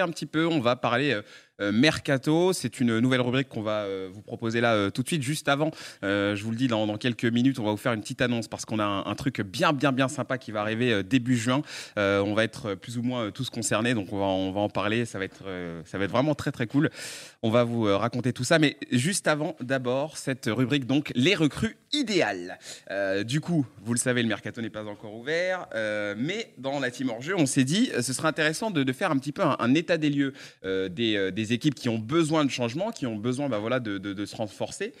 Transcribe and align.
un 0.00 0.08
petit 0.08 0.26
peu. 0.26 0.46
On 0.46 0.60
va 0.60 0.76
parler 0.76 1.12
euh, 1.12 1.22
mercato. 1.70 2.52
C'est 2.52 2.80
une 2.80 2.98
nouvelle 2.98 3.20
rubrique 3.20 3.48
qu'on 3.48 3.62
va 3.62 3.82
euh, 3.82 4.08
vous 4.12 4.22
proposer 4.22 4.60
là 4.60 4.74
euh, 4.74 4.90
tout 4.90 5.02
de 5.02 5.08
suite. 5.08 5.22
Juste 5.22 5.48
avant, 5.48 5.70
je 6.02 6.42
vous 6.42 6.50
le 6.50 6.56
dis, 6.56 6.66
dans, 6.66 6.96
quelques 6.96 7.24
minutes, 7.24 7.58
on 7.58 7.64
va 7.64 7.70
vous 7.70 7.76
faire 7.76 7.92
une 7.92 8.00
petite 8.00 8.22
annonce 8.22 8.48
parce 8.48 8.64
qu'on 8.64 8.78
a 8.78 8.84
un, 8.84 9.14
truc 9.14 9.40
bien, 9.40 9.72
bien, 9.72 9.92
bien 9.92 10.08
sympa 10.08 10.38
qui 10.38 10.50
va 10.50 10.60
arriver 10.60 11.02
début 11.02 11.36
juin. 11.36 11.62
on 11.96 12.34
va 12.34 12.44
être 12.44 12.74
plus 12.74 12.98
ou 12.98 13.02
moins 13.02 13.30
tous 13.30 13.50
concernés, 13.50 13.94
donc 13.94 14.12
on 14.12 14.18
va, 14.18 14.24
on 14.24 14.52
va 14.52 14.60
en 14.60 14.68
parler. 14.68 15.04
Ça 15.04 15.18
va, 15.18 15.24
être, 15.24 15.44
ça 15.84 15.98
va 15.98 16.04
être 16.04 16.10
vraiment 16.10 16.34
très, 16.34 16.52
très 16.52 16.66
cool. 16.66 16.90
On 17.42 17.50
va 17.50 17.64
vous 17.64 17.84
raconter 17.84 18.32
tout 18.32 18.44
ça. 18.44 18.58
Mais 18.58 18.76
juste 18.90 19.28
avant, 19.28 19.56
d'abord, 19.60 20.16
cette 20.16 20.46
rubrique, 20.46 20.86
donc 20.86 21.12
les 21.14 21.34
recrues 21.34 21.76
idéales. 21.92 22.58
du 23.24 23.40
coup, 23.40 23.66
vous 23.84 23.92
le 23.92 23.98
savez, 23.98 24.22
le 24.22 24.28
mercato 24.28 24.60
n'est 24.60 24.70
pas 24.70 24.86
encore 24.86 25.14
ouvert. 25.14 25.66
mais 26.16 26.52
dans 26.58 26.80
la 26.80 26.90
team 26.90 27.10
hors 27.10 27.22
jeu, 27.22 27.34
on 27.36 27.46
s'est 27.46 27.64
dit, 27.64 27.90
ce 28.00 28.12
serait 28.12 28.28
intéressant 28.28 28.70
de, 28.70 28.92
faire 28.92 29.10
un 29.10 29.18
petit 29.18 29.32
peu 29.32 29.42
un, 29.42 29.74
état 29.74 29.96
des 29.96 30.10
lieux 30.10 30.32
des, 30.64 31.30
des 31.32 31.51
équipes 31.52 31.74
qui 31.74 31.88
ont 31.88 31.98
besoin 31.98 32.44
de 32.44 32.50
changement, 32.50 32.90
qui 32.90 33.06
ont 33.06 33.16
besoin 33.16 33.48
bah, 33.48 33.58
voilà, 33.58 33.80
de, 33.80 34.24
se 34.24 34.36
renforcer. 34.36 34.92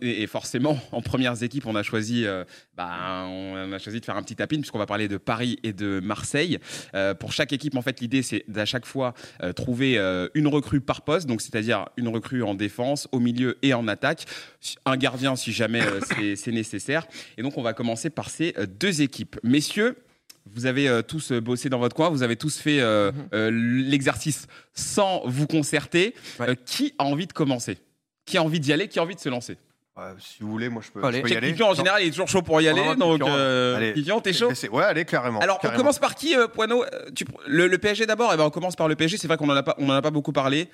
Et, 0.00 0.26
forcément, 0.26 0.76
en 0.92 1.00
premières 1.02 1.40
équipes, 1.44 1.66
on 1.66 1.76
a 1.76 1.84
choisi, 1.84 2.26
euh, 2.26 2.44
bah, 2.76 3.26
on 3.28 3.72
a 3.72 3.78
choisi 3.78 4.00
de 4.00 4.04
faire 4.04 4.16
un 4.16 4.22
petit 4.24 4.34
tapin 4.34 4.56
puisqu'on 4.56 4.78
va 4.78 4.86
parler 4.86 5.06
de 5.06 5.18
Paris 5.18 5.60
et 5.62 5.72
de 5.72 6.00
Marseille. 6.02 6.58
Euh, 6.94 7.14
pour 7.14 7.32
chaque 7.32 7.52
équipe, 7.52 7.76
en 7.76 7.82
fait, 7.82 8.00
l'idée 8.00 8.22
c'est 8.22 8.44
d'à 8.48 8.64
chaque 8.64 8.86
fois 8.86 9.14
euh, 9.42 9.52
trouver 9.52 9.98
une 10.34 10.48
recrue 10.48 10.80
par 10.80 11.02
poste, 11.02 11.28
donc 11.28 11.40
c'est-à-dire 11.40 11.86
une 11.96 12.08
recrue 12.08 12.42
en 12.42 12.54
défense, 12.54 13.08
au 13.12 13.20
milieu 13.20 13.56
et 13.62 13.72
en 13.72 13.86
attaque, 13.86 14.24
un 14.84 14.96
gardien 14.96 15.36
si 15.36 15.52
jamais 15.52 15.82
c'est 16.34 16.52
nécessaire. 16.52 17.06
Et 17.36 17.42
donc, 17.42 17.56
on 17.56 17.62
va 17.62 17.72
commencer 17.72 18.10
par 18.10 18.30
ces 18.30 18.54
deux 18.80 19.00
équipes, 19.02 19.38
messieurs. 19.44 19.96
Vous 20.54 20.66
avez 20.66 20.88
euh, 20.88 21.02
tous 21.02 21.32
euh, 21.32 21.40
bossé 21.40 21.68
dans 21.68 21.78
votre 21.78 21.94
coin, 21.94 22.10
vous 22.10 22.22
avez 22.22 22.36
tous 22.36 22.58
fait 22.58 22.80
euh, 22.80 23.12
mhm. 23.32 23.88
l'exercice 23.88 24.46
sans 24.74 25.22
vous 25.26 25.46
concerter. 25.46 26.14
qui 26.64 26.94
a 26.98 27.04
envie 27.04 27.26
de 27.26 27.32
commencer? 27.32 27.78
Qui 28.24 28.36
a 28.36 28.42
envie 28.42 28.60
d'y 28.60 28.72
aller? 28.72 28.88
Qui 28.88 28.98
a 28.98 29.02
envie 29.02 29.14
de 29.14 29.20
se 29.20 29.28
lancer? 29.28 29.56
Si 30.18 30.42
vous 30.42 30.50
voulez, 30.50 30.68
moi 30.68 30.82
je 30.84 30.90
peux, 30.90 31.00
y 31.00 31.36
aller. 31.36 31.62
en 31.62 31.74
général, 31.74 32.02
il 32.02 32.08
est 32.08 32.10
toujours 32.10 32.28
chaud 32.28 32.42
pour 32.42 32.60
y 32.60 32.68
aller. 32.68 32.94
donc, 32.96 33.22
euh, 33.22 33.92
t'es 34.22 34.32
chaud 34.32 34.50
Ouais, 34.72 34.84
allez, 34.84 35.04
carrément. 35.04 35.40
Alors, 35.40 35.58
on 35.64 35.70
commence 35.70 35.98
par 35.98 36.14
qui, 36.14 36.36
euh, 36.36 36.46
Poineau 36.46 36.84
euh, 36.84 37.10
le, 37.46 37.76
PSG 37.76 38.06
d'abord. 38.06 38.30
Et 38.30 38.34
eh 38.34 38.36
ben, 38.36 38.44
on 38.44 38.50
commence 38.50 38.76
par 38.76 38.88
le 38.88 38.96
PSG. 38.96 39.16
C'est 39.16 39.28
vrai 39.28 39.36
qu'on 39.36 39.48
en 39.48 39.56
a 39.56 39.62
pas, 39.62 39.74
on 39.78 39.88
en 39.88 39.94
a 39.94 40.02
pas 40.02 40.10
beaucoup 40.10 40.32
parlé. 40.32 40.68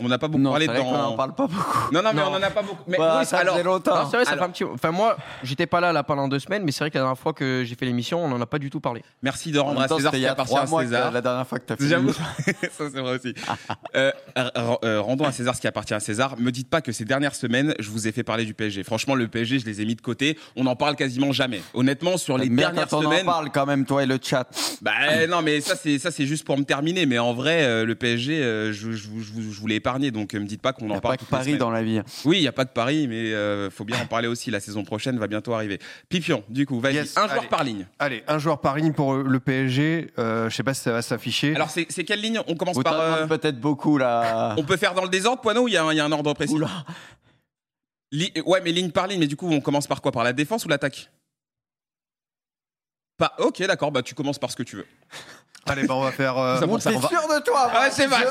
On 0.00 0.04
n'en 0.04 0.10
a 0.12 0.18
pas 0.18 0.28
beaucoup 0.28 0.44
parlé 0.44 0.66
dans. 0.66 0.74
On 0.74 0.94
en 0.94 1.16
parle 1.16 1.34
pas 1.34 1.46
beaucoup. 1.46 1.92
Non, 1.92 2.02
non, 2.02 2.10
mais 2.14 2.22
on 2.22 2.34
en 2.34 2.42
a 2.42 2.50
pas 2.50 2.62
beaucoup. 2.62 2.84
Mais 2.86 2.98
bah, 2.98 3.18
oui, 3.20 3.26
ça 3.26 3.38
alors, 3.38 3.56
fait 3.56 3.62
longtemps. 3.62 4.08
c'est 4.10 4.16
vrai, 4.16 4.24
ça 4.24 4.36
fait 4.36 4.42
un 4.42 4.50
petit. 4.50 4.64
Enfin, 4.64 4.90
moi, 4.90 5.16
j'étais 5.42 5.66
pas 5.66 5.80
là 5.80 5.92
là 5.92 6.02
pendant 6.02 6.28
deux 6.28 6.38
semaines, 6.38 6.62
mais 6.64 6.72
c'est 6.72 6.80
vrai 6.80 6.90
que 6.90 6.98
la 6.98 7.04
dernière 7.04 7.18
fois 7.18 7.32
que 7.32 7.62
j'ai 7.64 7.74
fait 7.74 7.86
l'émission, 7.86 8.24
on 8.24 8.32
en 8.32 8.40
a 8.40 8.46
pas 8.46 8.58
du 8.58 8.70
tout 8.70 8.80
parlé. 8.80 9.02
Merci 9.22 9.52
de 9.52 9.58
rendre 9.58 9.80
à 9.80 9.88
César 9.88 10.12
ce 10.12 10.18
qui 10.18 10.26
appartient 10.26 10.56
à 10.56 10.66
César. 10.66 11.12
La 11.12 11.20
dernière 11.20 11.46
fois 11.46 11.58
que 11.58 11.66
t'as 11.66 11.76
fait. 11.76 11.88
J'avoue. 11.88 12.12
Ça, 12.12 12.84
c'est 12.92 13.00
vrai 13.00 13.18
aussi. 13.18 13.34
Rendons 14.84 15.24
à 15.24 15.32
César 15.32 15.54
ce 15.54 15.60
qui 15.60 15.66
appartient 15.66 15.94
à 15.94 16.00
César. 16.00 16.36
Me 16.38 16.50
dites 16.50 16.70
pas 16.70 16.80
que 16.80 16.92
ces 16.92 17.04
dernières 17.04 17.34
semaines, 17.34 17.74
je 17.78 17.90
vous 17.90 18.08
ai 18.08 18.12
fait 18.12 18.22
parler 18.22 18.44
du 18.44 18.54
PSG. 18.54 18.61
Franchement, 18.84 19.14
le 19.14 19.28
PSG 19.28 19.58
je 19.58 19.66
les 19.66 19.80
ai 19.80 19.84
mis 19.84 19.94
de 19.94 20.00
côté. 20.00 20.38
On 20.56 20.64
n'en 20.64 20.76
parle 20.76 20.96
quasiment 20.96 21.32
jamais. 21.32 21.62
Honnêtement, 21.74 22.16
sur 22.16 22.38
les 22.38 22.48
dernières 22.48 22.88
quand 22.88 23.04
on 23.04 23.06
en 23.06 23.24
parle 23.24 23.50
quand 23.50 23.66
même, 23.66 23.84
toi 23.84 24.02
et 24.02 24.06
le 24.06 24.18
chat. 24.22 24.48
Bah 24.80 25.26
non, 25.28 25.42
mais 25.42 25.60
ça 25.60 25.76
c'est 25.76 25.98
ça 25.98 26.10
c'est 26.10 26.26
juste 26.26 26.44
pour 26.44 26.58
me 26.58 26.64
terminer. 26.64 27.06
Mais 27.06 27.18
en 27.18 27.32
vrai, 27.32 27.64
euh, 27.64 27.84
le 27.84 27.94
PSG, 27.94 28.42
euh, 28.42 28.72
je, 28.72 28.92
je, 28.92 29.08
vous 29.08 29.66
l'ai 29.66 29.76
épargné, 29.76 30.10
donc 30.10 30.34
euh, 30.34 30.40
me 30.40 30.46
dites 30.46 30.62
pas 30.62 30.72
qu'on 30.72 30.90
en 30.90 31.00
parle. 31.00 31.16
Il 31.20 31.22
n'y 31.22 31.26
a 31.26 31.30
pas 31.30 31.36
que 31.38 31.44
Paris 31.44 31.56
dans 31.56 31.70
la 31.70 31.82
vie. 31.82 32.00
Oui, 32.24 32.38
il 32.38 32.42
y 32.42 32.48
a 32.48 32.52
pas 32.52 32.64
que 32.64 32.72
Paris, 32.72 33.06
mais 33.08 33.30
il 33.30 33.70
faut 33.70 33.84
bien 33.84 34.00
en 34.00 34.06
parler 34.06 34.28
aussi. 34.28 34.50
La 34.50 34.60
saison 34.60 34.84
prochaine 34.84 35.18
va 35.18 35.26
bientôt 35.26 35.54
arriver. 35.54 35.78
Pipion, 36.08 36.44
du 36.48 36.66
coup, 36.66 36.80
vas-y, 36.80 36.98
un 37.16 37.28
joueur 37.28 37.48
par 37.48 37.64
ligne. 37.64 37.86
Allez, 37.98 38.22
un 38.28 38.38
joueur 38.38 38.60
par 38.60 38.76
ligne 38.76 38.92
pour 38.92 39.14
le 39.14 39.40
PSG. 39.40 40.08
je 40.16 40.48
sais 40.50 40.62
pas 40.62 40.74
si 40.74 40.82
ça 40.82 40.92
va 40.92 41.02
s'afficher. 41.02 41.54
Alors 41.54 41.70
c'est 41.70 42.04
quelle 42.04 42.20
ligne? 42.20 42.40
On 42.46 42.54
commence 42.54 42.78
par. 42.82 43.26
Peut-être 43.28 43.60
beaucoup 43.60 43.98
là. 43.98 44.54
On 44.58 44.64
peut 44.64 44.76
faire 44.76 44.94
dans 44.94 45.02
le 45.02 45.08
désordre, 45.08 45.40
Poineau, 45.40 45.62
ou 45.62 45.68
il 45.68 45.72
y, 45.72 45.74
y, 45.74 45.78
a 46.00 46.04
un 46.04 46.12
ordre 46.12 46.34
précis? 46.34 46.54
Ouais, 48.12 48.60
mais 48.62 48.72
ligne 48.72 48.90
par 48.90 49.06
ligne, 49.06 49.20
mais 49.20 49.26
du 49.26 49.36
coup, 49.36 49.48
on 49.48 49.60
commence 49.60 49.86
par 49.86 50.02
quoi? 50.02 50.12
Par 50.12 50.24
la 50.24 50.32
défense 50.32 50.64
ou 50.64 50.68
l'attaque? 50.68 51.10
Pas. 53.16 53.34
Ok, 53.38 53.62
d'accord, 53.62 53.92
bah 53.92 54.02
tu 54.02 54.14
commences 54.14 54.38
par 54.38 54.50
ce 54.50 54.56
que 54.56 54.62
tu 54.62 54.76
veux. 54.76 54.86
Allez, 55.66 55.86
bah 55.86 55.94
on 55.94 56.02
va 56.02 56.10
faire. 56.10 56.36
Euh, 56.38 56.60
on 56.68 56.78
sûr 56.78 56.90
de 56.90 57.44
toi. 57.44 57.66
Ouais, 57.68 57.90
c'est 57.90 58.06
vrai. 58.06 58.24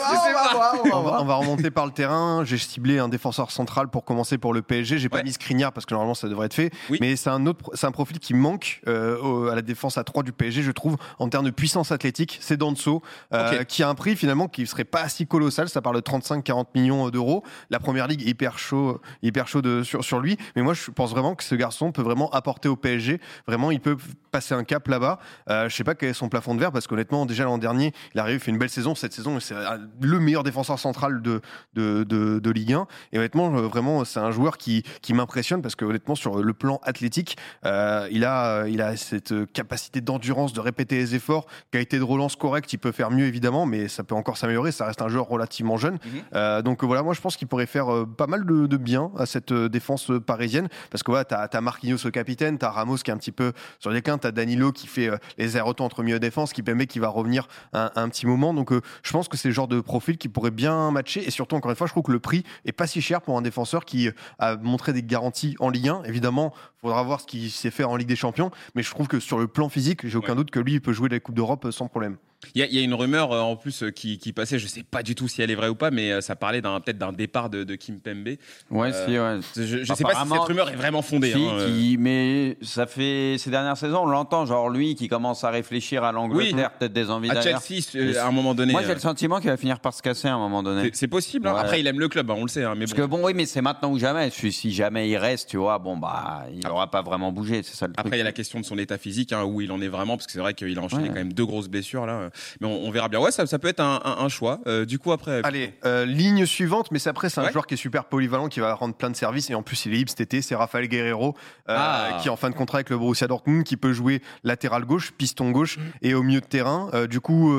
On, 0.92 1.24
va 1.24 1.36
remonter 1.36 1.72
par 1.72 1.86
le 1.86 1.92
terrain. 1.92 2.44
J'ai 2.44 2.58
ciblé 2.58 3.00
un 3.00 3.08
défenseur 3.08 3.52
central 3.52 3.88
pour 3.88 4.03
commencer 4.03 4.38
pour 4.38 4.53
le 4.53 4.62
PSG. 4.62 4.97
J'ai 4.97 5.09
pas 5.09 5.24
mis 5.24 5.31
Skriniar 5.31 5.72
parce 5.72 5.86
que 5.86 5.94
normalement 5.94 6.14
ça 6.14 6.28
devrait 6.28 6.47
être 6.47 6.53
fait. 6.53 6.72
Mais 7.00 7.16
c'est 7.16 7.30
un 7.30 7.46
autre, 7.46 7.72
c'est 7.74 7.88
un 7.88 7.92
profil 7.92 8.19
qui 8.19 8.34
manque 8.34 8.81
euh, 8.88 9.50
à 9.50 9.56
la 9.56 9.62
défense 9.62 9.97
à 9.97 10.03
3 10.03 10.24
du 10.24 10.34
PSG, 10.34 10.62
je 10.62 10.72
trouve, 10.72 10.97
en 11.19 11.30
termes 11.30 11.46
de 11.46 11.52
puissance 11.52 11.92
athlétique. 11.92 12.38
C'est 12.42 12.58
Danso, 12.58 13.02
euh, 13.34 13.63
qui 13.63 13.84
a 13.84 13.90
un 13.90 13.96
prix 13.96 14.16
finalement 14.16 14.48
qui 14.48 14.68
serait 14.68 14.84
pas 14.84 15.08
si 15.08 15.25
colossal. 15.25 15.69
Ça 15.69 15.81
parle 15.81 15.96
de 15.96 16.02
35-40 16.02 16.66
millions 16.75 17.09
d'euros. 17.09 17.44
La 17.69 17.80
première 17.80 18.08
ligue 18.08 18.24
est 18.24 18.30
hyper 18.30 18.59
chaud, 18.59 19.00
hyper 19.24 19.48
chaud 19.48 19.62
de, 19.62 19.84
sur, 19.84 20.03
sur 20.03 20.19
lui. 20.19 20.38
Mais 20.56 20.62
moi, 20.62 20.74
je 20.74 20.92
pense 20.92 21.12
vraiment 21.12 21.36
que 21.36 21.44
ce 21.44 21.56
garçon 21.56 21.92
peut 21.92 22.02
vraiment 22.02 22.30
apporter 22.31 22.68
au 22.68 22.75
PSG. 22.75 23.22
Vraiment, 23.48 23.72
il 23.72 23.80
peut 23.80 23.98
passer 24.31 24.53
un 24.53 24.64
cap 24.64 24.88
là-bas. 24.88 25.19
je 25.47 25.69
sais 25.69 25.84
pas 25.84 25.96
quel 25.96 26.09
est 26.09 26.14
son 26.14 26.30
plafond 26.30 26.56
de 26.56 26.59
verre 26.59 26.72
parce 26.72 26.88
qu'honnêtement, 26.88 27.25
déjà 27.25 27.44
l'an 27.44 27.58
dernier, 27.58 27.94
il 28.14 28.19
arrive, 28.19 28.40
fait 28.40 28.52
une 28.52 28.58
belle 28.58 28.69
saison. 28.69 28.96
Cette 28.96 29.14
saison, 29.14 29.40
c'est 29.40 29.56
le 30.02 30.19
meilleur 30.19 30.44
défenseur 30.44 30.80
central 30.80 31.22
de, 31.22 31.42
de, 31.74 32.03
de, 32.03 32.52
Ligue 32.52 32.74
1. 32.74 32.88
Et 33.14 33.18
honnêtement, 33.18 33.56
euh, 33.56 33.62
vraiment, 33.62 34.03
c'est 34.06 34.19
un 34.19 34.31
joueur 34.31 34.58
qui, 34.58 34.84
qui 35.02 35.14
m'impressionne 35.14 35.62
parce 35.62 35.75
que 35.75 35.86
honnêtement, 35.86 36.16
sur 36.16 36.42
le 36.42 36.53
plan 36.53 36.80
athlétique, 36.84 37.38
euh, 37.66 38.08
il, 38.12 38.25
a, 38.25 38.68
il 38.68 38.81
a 38.81 38.96
cette 38.97 39.52
capacité 39.53 40.02
d'endurance, 40.02 40.53
de 40.53 40.59
répéter 40.59 40.98
les 40.98 41.16
efforts, 41.16 41.46
qualité 41.72 41.98
de 41.98 42.03
relance 42.03 42.36
correcte. 42.36 42.72
Il 42.74 42.78
peut 42.78 42.92
faire 42.92 43.12
mieux 43.12 43.25
évidemment, 43.25 43.66
mais 43.66 43.88
ça 43.88 44.03
peut 44.03 44.16
encore 44.16 44.38
s'améliorer. 44.38 44.72
Ça 44.72 44.86
reste 44.86 45.02
un 45.02 45.09
joueur 45.09 45.28
relativement 45.28 45.78
jeune. 45.78 45.94
Mhm. 45.94 46.22
Euh, 46.34 46.62
donc 46.62 46.84
voilà, 46.84 47.03
moi 47.03 47.13
je 47.13 47.22
pense 47.22 47.38
qu'il 47.38 47.48
pourrait 47.48 47.66
faire 47.66 47.88
pas 48.18 48.28
mal 48.28 48.46
de, 48.46 48.68
de, 48.68 48.78
bien 48.78 49.12
à 49.18 49.25
cette 49.25 49.53
défense 49.53 50.12
parisienne 50.25 50.68
parce 50.90 51.03
que 51.03 51.12
voilà, 51.12 51.25
tu 51.25 51.36
as, 51.36 51.62
Marquinhos 51.62 52.06
au 52.06 52.12
capitaine, 52.12 52.58
tu 52.58 52.66
as 52.66 52.72
Ramos 52.72 52.98
qui 52.98 53.12
est 53.12 53.13
un 53.13 53.18
petit 53.18 53.31
peu 53.31 53.53
sur 53.80 53.92
les 53.92 54.02
quintes, 54.02 54.20
tu 54.21 54.27
as 54.27 54.31
Danilo 54.31 54.71
qui 54.71 54.87
fait 54.87 55.09
les 55.37 55.57
airs 55.57 55.67
entre 55.79 56.03
milieu 56.03 56.19
défense, 56.19 56.53
qui 56.53 56.63
permet 56.63 56.87
qu'il 56.87 57.01
va 57.01 57.09
revenir 57.09 57.47
un, 57.73 58.09
petit 58.09 58.25
moment. 58.25 58.53
Donc 58.53 58.71
euh, 58.71 58.81
je 59.03 59.11
pense 59.11 59.27
que 59.27 59.37
c'est 59.37 59.47
le 59.47 59.53
genre 59.53 59.67
de 59.67 59.79
profil 59.79 60.17
qui 60.17 60.27
pourrait 60.27 60.51
bien 60.51 60.91
matcher. 60.91 61.25
Et 61.25 61.31
surtout, 61.31 61.55
encore 61.55 61.71
une 61.71 61.77
fois, 61.77 61.87
je 61.87 61.93
trouve 61.93 62.03
que 62.03 62.11
le 62.11 62.19
prix 62.19 62.43
est 62.65 62.71
pas 62.71 62.87
si 62.87 63.01
cher 63.01 63.21
pour 63.21 63.37
un 63.37 63.41
défenseur 63.41 63.85
qui 63.85 64.07
euh, 64.07 64.11
a 64.39 64.57
montré 64.57 64.93
des 64.93 65.03
garanties 65.03 65.55
en 65.59 65.69
Ligue 65.69 65.89
1. 65.89 66.03
Évidemment, 66.03 66.53
il 66.77 66.81
faudra 66.81 67.03
voir 67.03 67.21
ce 67.21 67.27
qui 67.27 67.49
s'est 67.49 67.71
fait 67.71 67.83
en 67.83 67.95
Ligue 67.95 68.07
des 68.07 68.15
Champions. 68.15 68.51
Mais 68.75 68.83
je 68.83 68.91
trouve 68.91 69.07
que 69.07 69.19
sur 69.19 69.39
le 69.39 69.47
plan 69.47 69.69
physique, 69.69 70.07
j'ai 70.07 70.17
aucun 70.17 70.35
doute 70.35 70.51
que 70.51 70.59
lui, 70.59 70.73
il 70.73 70.81
peut 70.81 70.93
jouer 70.93 71.09
la 71.09 71.19
Coupe 71.19 71.35
d'Europe 71.35 71.69
sans 71.71 71.88
problème. 71.88 72.17
Il 72.56 72.66
y, 72.66 72.79
a 72.79 72.81
une 72.81 72.94
rumeur 72.94 73.31
euh, 73.31 73.40
en 73.40 73.56
plus 73.56 73.84
euh, 73.84 73.91
qui, 73.91 74.18
passait, 74.34 74.59
je 74.59 74.68
sais 74.68 74.84
pas 74.84 75.03
du 75.03 75.16
tout 75.16 75.28
si 75.28 75.41
elle 75.41 75.52
est 75.52 75.56
vraie 75.56 75.69
ou 75.69 75.75
pas, 75.75 75.90
mais 75.90 76.12
euh, 76.12 76.22
ça 76.22 76.35
parlait 76.35 76.62
peut-être 76.62 76.97
d'un 76.97 77.13
départ 77.13 77.50
de, 77.50 77.63
Kim 77.75 78.00
Pembe. 78.00 78.35
Ouais, 78.69 78.91
si, 78.91 79.18
ouais. 79.18 79.40
Je, 79.56 79.78
ne 79.78 79.84
sais 79.85 80.03
pas 80.03 80.16
si 80.16 80.29
cette 80.29 80.41
rumeur 80.41 80.69
est 80.69 80.75
vraiment 80.75 81.01
fondée. 81.01 81.31
Si, 81.31 81.38
hein, 81.40 81.96
mais 82.00 82.57
ça 82.62 82.88
fait 82.88 83.38
ces 83.38 83.51
dernières 83.51 83.78
saisons, 83.78 84.03
on 84.03 84.07
l'entend, 84.07 84.46
genre 84.46 84.69
lui 84.69 84.96
qui 84.96 85.07
commence 85.07 85.44
à 85.44 85.50
réfléchir 85.50 86.03
à 86.03 86.12
l'Angleterre, 86.12 86.72
peut-être 86.72 86.94
des 86.94 87.09
envies 87.09 87.30
À 87.30 87.41
Chelsea, 87.41 88.19
à 88.19 88.28
un 88.28 88.31
moment 88.31 88.53
donné. 88.53 88.74
Moi, 88.74 88.84
j'ai 88.84 88.94
le 88.94 89.00
sentiment 89.00 89.40
qu'il 89.40 89.50
va 89.50 89.57
finir 89.57 89.80
par 89.80 89.94
se 89.94 90.01
casser 90.01 90.28
à 90.28 90.34
un 90.34 90.40
moment 90.40 90.63
donné. 90.63 90.90
C'est 90.94 91.07
possible. 91.07 91.47
Hein. 91.47 91.56
Après, 91.57 91.80
il 91.80 91.88
aime 91.88 92.00
le 92.00 92.09
club, 92.09 92.30
hein, 92.31 92.35
on 92.38 92.44
le 92.44 92.50
sait. 92.50 92.66
mais 92.75 92.85
Parce 92.85 92.94
que 92.94 93.03
bon, 93.03 93.24
oui, 93.24 93.34
mais 93.34 93.46
c'est 93.46 93.62
maintenant 93.62 93.91
ou 93.91 94.00
jamais. 94.00 94.30
Si 94.31 94.74
jamais 94.74 95.07
il 95.09 95.18
reste, 95.18 95.50
tu 95.50 95.57
vois, 95.57 95.80
bon 95.80 95.96
bah, 95.97 96.46
il 96.51 96.59
n'aura 96.68 96.90
pas 96.90 97.01
vraiment 97.01 97.31
bougé, 97.31 97.62
c'est 97.63 97.75
ça 97.75 97.88
le 97.88 97.94
Après, 97.96 98.18
il 98.18 98.19
y 98.19 98.22
a 98.22 98.25
la 98.25 98.31
question 98.34 98.59
de 98.59 98.66
son 98.66 98.78
état 98.78 98.97
physique, 98.97 99.34
où 99.46 99.62
il 99.62 99.72
en 99.72 99.81
est 99.81 99.88
vraiment, 99.88 100.18
parce 100.18 100.25
que 100.25 100.34
c'est 100.34 100.40
vrai 100.40 100.53
qu'il 100.53 100.78
a 100.78 100.81
enchaîné 100.81 101.07
quand 101.07 101.13
même 101.13 101.34
deux 101.34 101.46
grosses 101.46 101.69
blessures 101.69 102.06
là. 102.06 102.31
Mais 102.59 102.68
on 102.68 102.90
verra 102.92 103.09
Ouais, 103.19 103.31
ça, 103.31 103.46
ça 103.46 103.59
peut 103.59 103.68
être 103.68 103.81
un, 103.81 104.30
choix. 104.30 104.59
Euh, 104.68 104.86
du 104.86 105.00
coup, 105.00 105.12
après. 105.12 105.42
Allez, 105.44 105.74
euh, 105.86 106.06
ligne 106.06 106.46
suivante, 106.46 106.92
mais 106.92 107.00
c'est 107.00 107.09
après, 107.09 107.30
c'est 107.30 107.42
un 107.42 107.52
joueur 107.52 107.68
qui 107.68 107.74
est 107.74 107.78
super 107.78 108.06
polyvalent, 108.06 108.47
qui 108.47 108.59
va 108.59 108.74
rendre 108.74 108.96
plein 108.96 109.09
de 109.09 109.16
services. 109.16 109.50
Et 109.50 109.56
en 109.56 109.64
plus, 109.64 109.86
il 109.86 109.94
est 109.94 109.97
libre 109.97 110.09
cet 110.09 110.22
été. 110.22 110.42
C'est 110.42 110.56
Rafael 110.56 110.88
Guerrero, 110.88 111.36
euh, 111.69 111.75
ah. 111.78 112.19
qui 112.22 112.28
est 112.28 112.31
en 112.31 112.36
fin 112.36 112.50
de 112.50 112.56
contrat 112.56 112.78
avec 112.78 112.90
le 112.90 112.97
Borussia 112.97 113.28
Dortmund, 113.28 113.64
qui 113.64 113.78
peut 113.78 113.94
jouer 113.94 114.22
latéral 114.44 114.86
gauche, 114.86 115.12
piston 115.12 115.52
gauche 115.52 115.78
mm. 115.78 115.81
et 116.02 116.14
au 116.14 116.24
milieu 116.24 116.42
de 116.42 116.46
terrain. 116.46 116.90
du 117.09 117.19
coup, 117.19 117.53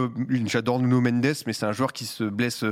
j'adore 0.46 0.78
Nuno 0.80 1.00
Mendes, 1.00 1.34
mais 1.46 1.52
c'est 1.52 1.66
un 1.66 1.72
joueur 1.72 1.92
qui 1.92 2.06
se 2.06 2.24
blesse 2.24 2.64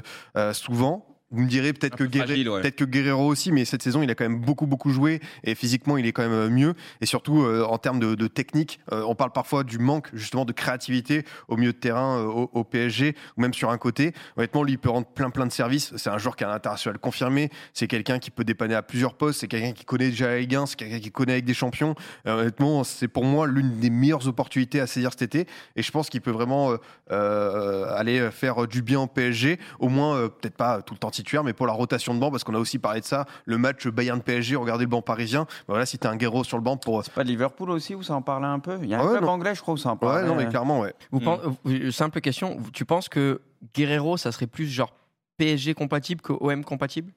souvent. 0.52 1.09
Vous 1.32 1.42
me 1.42 1.48
direz 1.48 1.72
peut-être 1.72 1.94
que, 1.94 2.02
Guerrero, 2.02 2.60
peut 2.60 2.70
que 2.70 2.84
Guerrero 2.84 3.24
aussi, 3.28 3.52
mais 3.52 3.64
cette 3.64 3.82
saison, 3.82 4.02
il 4.02 4.10
a 4.10 4.16
quand 4.16 4.24
même 4.24 4.40
beaucoup, 4.40 4.66
beaucoup 4.66 4.90
joué 4.90 5.20
et 5.44 5.54
physiquement, 5.54 5.96
il 5.96 6.04
est 6.04 6.10
quand 6.10 6.22
même 6.22 6.32
euh, 6.32 6.50
mieux. 6.50 6.74
Et 7.00 7.06
surtout, 7.06 7.42
euh, 7.42 7.64
en 7.64 7.78
termes 7.78 8.00
de, 8.00 8.26
technique, 8.26 8.80
euh, 8.92 9.04
on 9.06 9.14
parle 9.14 9.30
parfois 9.30 9.62
du 9.62 9.78
manque 9.78 10.08
justement 10.12 10.44
de 10.44 10.52
créativité 10.52 11.24
au 11.46 11.56
milieu 11.56 11.72
de 11.72 11.78
terrain 11.78 12.20
au, 12.24 12.64
PSG 12.64 13.14
ou 13.36 13.40
même 13.42 13.54
sur 13.54 13.70
un 13.70 13.78
côté. 13.78 14.12
Honnêtement, 14.36 14.64
lui, 14.64 14.72
il 14.72 14.78
peut 14.78 14.90
rendre 14.90 15.06
plein, 15.06 15.30
plein 15.30 15.46
de 15.46 15.52
services. 15.52 15.92
C'est 15.96 16.10
un 16.10 16.18
joueur 16.18 16.34
qui 16.34 16.42
a 16.42 16.50
un 16.50 16.54
international 16.54 16.98
confirmé. 16.98 17.50
C'est 17.74 17.86
quelqu'un 17.86 18.18
qui 18.18 18.32
peut 18.32 18.44
dépanner 18.44 18.74
à 18.74 18.82
plusieurs 18.82 19.14
postes. 19.14 19.40
C'est 19.40 19.48
quelqu'un 19.48 19.72
qui 19.72 19.84
connaît 19.84 20.10
déjà 20.10 20.36
Ligue 20.36 20.56
1. 20.56 20.66
C'est 20.66 20.76
quelqu'un 20.76 20.98
qui 20.98 21.12
connaît 21.12 21.34
avec 21.34 21.44
des 21.44 21.54
champions. 21.54 21.94
honnêtement, 22.26 22.82
c'est 22.82 23.08
pour 23.08 23.24
moi 23.24 23.46
l'une 23.46 23.78
des 23.78 23.90
meilleures 23.90 24.26
opportunités 24.26 24.80
à 24.80 24.88
saisir 24.88 25.12
cet 25.12 25.22
été. 25.22 25.46
Et 25.76 25.82
je 25.82 25.90
pense 25.92 26.10
qu'il 26.10 26.22
peut 26.22 26.32
vraiment 26.32 26.74
aller 27.08 28.28
faire 28.32 28.66
du 28.66 28.82
bien 28.82 29.00
au 29.00 29.06
PSG. 29.06 29.58
Au 29.78 29.88
moins, 29.88 30.28
peut-être 30.28 30.56
pas 30.56 30.82
tout 30.82 30.94
le 30.94 30.98
temps 30.98 31.10
titulaire, 31.20 31.44
mais 31.44 31.52
pour 31.52 31.66
la 31.66 31.72
rotation 31.72 32.14
de 32.14 32.20
banc, 32.20 32.30
parce 32.30 32.44
qu'on 32.44 32.54
a 32.54 32.58
aussi 32.58 32.78
parlé 32.78 33.00
de 33.00 33.06
ça, 33.06 33.26
le 33.44 33.58
match 33.58 33.86
Bayern-PSG, 33.86 34.56
regardez 34.56 34.84
le 34.84 34.90
banc 34.90 35.02
parisien. 35.02 35.46
Voilà, 35.68 35.86
si 35.86 35.98
t'as 35.98 36.10
un 36.10 36.16
Guerrero 36.16 36.44
sur 36.44 36.56
le 36.56 36.62
banc 36.62 36.76
pour. 36.76 37.04
C'est 37.04 37.12
pas 37.12 37.24
Liverpool 37.24 37.70
aussi 37.70 37.94
où 37.94 38.02
ça 38.02 38.14
en 38.14 38.22
parlait 38.22 38.46
un 38.46 38.58
peu? 38.58 38.78
Il 38.82 38.88
y 38.88 38.94
a 38.94 39.00
un 39.00 39.08
club 39.08 39.24
anglais, 39.24 39.54
je 39.54 39.60
crois, 39.60 39.74
où 39.74 39.78
ça 39.78 39.90
en 39.90 39.96
parlait. 39.96 40.22
Ouais, 40.22 40.28
non, 40.28 40.34
mais 40.34 40.46
clairement, 40.46 40.80
ouais. 40.80 40.94
Vous 41.10 41.20
hmm. 41.20 41.90
Simple 41.90 42.20
question, 42.20 42.58
tu 42.72 42.84
penses 42.84 43.08
que 43.08 43.40
Guerrero, 43.74 44.16
ça 44.16 44.32
serait 44.32 44.46
plus 44.46 44.66
genre 44.66 44.92
PSG 45.36 45.74
compatible 45.74 46.20
que 46.20 46.32
OM 46.32 46.64
compatible? 46.64 47.12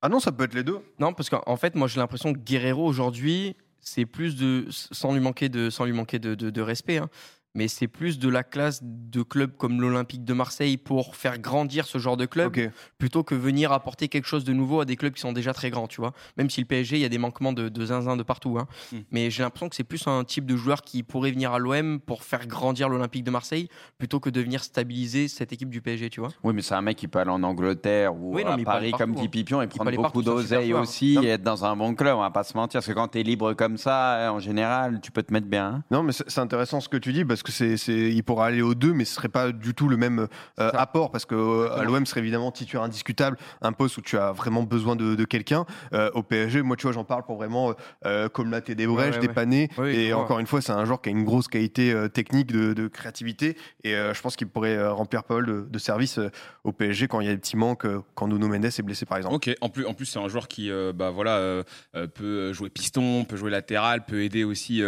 Ah 0.00 0.08
non, 0.08 0.20
ça 0.20 0.30
peut 0.30 0.44
être 0.44 0.54
les 0.54 0.62
deux. 0.62 0.78
Non, 1.00 1.12
parce 1.12 1.28
qu'en 1.28 1.56
fait, 1.56 1.74
moi 1.74 1.88
j'ai 1.88 1.98
l'impression 1.98 2.32
que 2.32 2.38
Guerrero 2.38 2.86
aujourd'hui, 2.86 3.56
c'est 3.80 4.06
plus 4.06 4.36
de. 4.36 4.66
sans 4.70 5.12
lui 5.12 5.20
manquer 5.20 5.48
de, 5.48 5.70
sans 5.70 5.84
lui 5.84 5.92
manquer 5.92 6.18
de, 6.18 6.34
de, 6.34 6.60
respect, 6.60 6.98
hein, 6.98 7.08
mais 7.54 7.68
c'est 7.68 7.88
plus 7.88 8.18
de 8.18 8.28
la 8.28 8.42
classe 8.42 8.80
de 8.82 9.22
clubs 9.22 9.56
comme 9.56 9.80
l'Olympique 9.80 10.24
de 10.24 10.32
Marseille 10.32 10.76
pour 10.76 11.16
faire 11.16 11.38
grandir 11.38 11.86
ce 11.86 11.98
genre 11.98 12.16
de 12.16 12.26
club 12.26 12.56
plutôt 12.98 13.22
que 13.22 13.34
venir 13.34 13.72
apporter 13.72 14.08
quelque 14.08 14.26
chose 14.26 14.44
de 14.44 14.52
nouveau 14.52 14.80
à 14.80 14.84
des 14.84 14.96
clubs 14.96 15.12
qui 15.12 15.20
sont 15.20 15.32
déjà 15.32 15.52
très 15.52 15.70
grands, 15.70 15.88
tu 15.88 16.00
vois. 16.00 16.12
Même 16.36 16.50
si 16.50 16.60
le 16.60 16.66
PSG, 16.66 16.96
il 16.96 17.02
y 17.02 17.04
a 17.04 17.08
des 17.08 17.18
manquements 17.18 17.52
de, 17.52 17.68
de 17.68 17.86
zinzin 17.86 18.16
de 18.16 18.22
partout. 18.22 18.58
Hein. 18.58 18.66
Hmm. 18.92 18.98
Mais 19.10 19.30
j'ai 19.30 19.42
l'impression 19.42 19.68
que 19.68 19.76
c'est 19.76 19.84
plus 19.84 20.06
un 20.06 20.24
type 20.24 20.46
de 20.46 20.56
joueur 20.56 20.82
qui 20.82 21.02
pourrait 21.02 21.32
venir 21.32 21.52
à 21.52 21.58
l'OM 21.58 22.00
pour 22.00 22.22
faire 22.22 22.46
grandir 22.46 22.88
l'Olympique 22.88 23.24
de 23.24 23.30
Marseille 23.30 23.68
plutôt 23.98 24.20
que 24.20 24.30
de 24.30 24.40
venir 24.40 24.62
stabiliser 24.62 25.28
cette 25.28 25.52
équipe 25.52 25.70
du 25.70 25.80
PSG, 25.80 26.10
tu 26.10 26.20
vois. 26.20 26.30
Oui, 26.42 26.52
mais 26.54 26.62
c'est 26.62 26.74
un 26.74 26.82
mec 26.82 26.96
qui 26.96 27.08
peut 27.08 27.18
aller 27.18 27.30
en 27.30 27.42
Angleterre 27.42 28.14
ou 28.14 28.36
à 28.38 28.56
Paris 28.64 28.92
comme 28.92 29.14
dit 29.14 29.24
hein. 29.24 29.28
Pipion 29.28 29.62
et 29.62 29.66
prendre 29.66 29.90
beaucoup 29.92 30.22
d'oseille 30.22 30.72
aussi 30.74 31.18
et 31.22 31.28
être 31.28 31.42
dans 31.42 31.64
un 31.64 31.76
bon 31.76 31.94
club, 31.94 32.16
on 32.16 32.20
va 32.20 32.30
pas 32.30 32.44
se 32.44 32.56
mentir. 32.56 32.78
Parce 32.78 32.86
que 32.86 32.92
quand 32.92 33.08
tu 33.08 33.20
es 33.20 33.22
libre 33.22 33.54
comme 33.54 33.76
ça, 33.76 34.32
en 34.32 34.38
général, 34.38 35.00
tu 35.00 35.10
peux 35.10 35.22
te 35.22 35.32
mettre 35.32 35.46
bien. 35.46 35.66
Hein. 35.66 35.84
Non, 35.90 36.02
mais 36.02 36.12
c'est 36.12 36.38
intéressant 36.38 36.80
ce 36.80 36.88
que 36.88 36.96
tu 36.96 37.12
dis 37.12 37.24
parce 37.24 37.37
que 37.42 37.52
c'est 37.52 37.76
pourra 38.28 38.46
aller 38.46 38.60
aux 38.60 38.74
deux, 38.74 38.92
mais 38.92 39.06
ce 39.06 39.14
serait 39.14 39.30
pas 39.30 39.52
du 39.52 39.72
tout 39.74 39.88
le 39.88 39.96
même 39.96 40.28
euh, 40.60 40.70
apport 40.74 41.10
parce 41.10 41.24
que 41.24 41.34
euh, 41.34 41.82
l'OM 41.82 42.04
serait 42.04 42.20
évidemment 42.20 42.52
titulaire 42.52 42.82
indiscutable, 42.82 43.38
un 43.62 43.72
poste 43.72 43.96
où 43.96 44.02
tu 44.02 44.18
as 44.18 44.32
vraiment 44.32 44.64
besoin 44.64 44.96
de, 44.96 45.24
quelqu'un. 45.24 45.64
Euh, 45.94 46.10
au 46.12 46.22
PSG, 46.22 46.60
moi 46.60 46.76
tu 46.76 46.82
vois, 46.82 46.92
j'en 46.92 47.04
parle 47.04 47.24
pour 47.24 47.36
vraiment 47.36 47.74
comme 48.34 48.50
la 48.50 48.60
des 48.60 48.86
brèches, 48.86 49.18
dépanner. 49.18 49.70
et 49.86 50.12
encore 50.12 50.40
une 50.40 50.46
fois, 50.46 50.60
c'est 50.60 50.72
un 50.72 50.84
joueur 50.84 51.00
qui 51.00 51.08
a 51.08 51.12
une 51.12 51.24
grosse 51.24 51.48
qualité 51.48 51.94
technique 52.12 52.48
de, 52.48 52.88
créativité 52.88 53.56
et 53.84 53.92
je 53.92 54.20
pense 54.20 54.36
qu'il 54.36 54.48
pourrait 54.48 54.86
remplir 54.88 55.24
pas 55.24 55.36
mal 55.36 55.68
de, 55.70 55.78
services 55.78 56.20
au 56.64 56.72
PSG 56.72 57.08
quand 57.08 57.20
il 57.20 57.28
y 57.28 57.30
a 57.30 57.32
des 57.32 57.38
petits 57.38 57.56
manques, 57.56 57.86
quand 58.14 58.28
Nuno 58.28 58.48
Mendes 58.48 58.66
est 58.66 58.82
blessé 58.82 59.06
par 59.06 59.16
exemple. 59.16 59.36
Ok, 59.36 59.50
en 59.62 59.70
plus, 59.70 59.86
en 59.86 59.94
plus 59.94 60.04
c'est 60.04 60.18
un 60.18 60.28
joueur 60.28 60.48
qui 60.48 60.70
bah, 60.94 61.10
voilà, 61.10 61.62
peut 62.14 62.52
jouer 62.52 62.68
piston, 62.68 63.24
peut 63.24 63.36
jouer 63.36 63.50
latéral, 63.50 64.04
peut 64.04 64.22
aider 64.22 64.44
aussi 64.44 64.82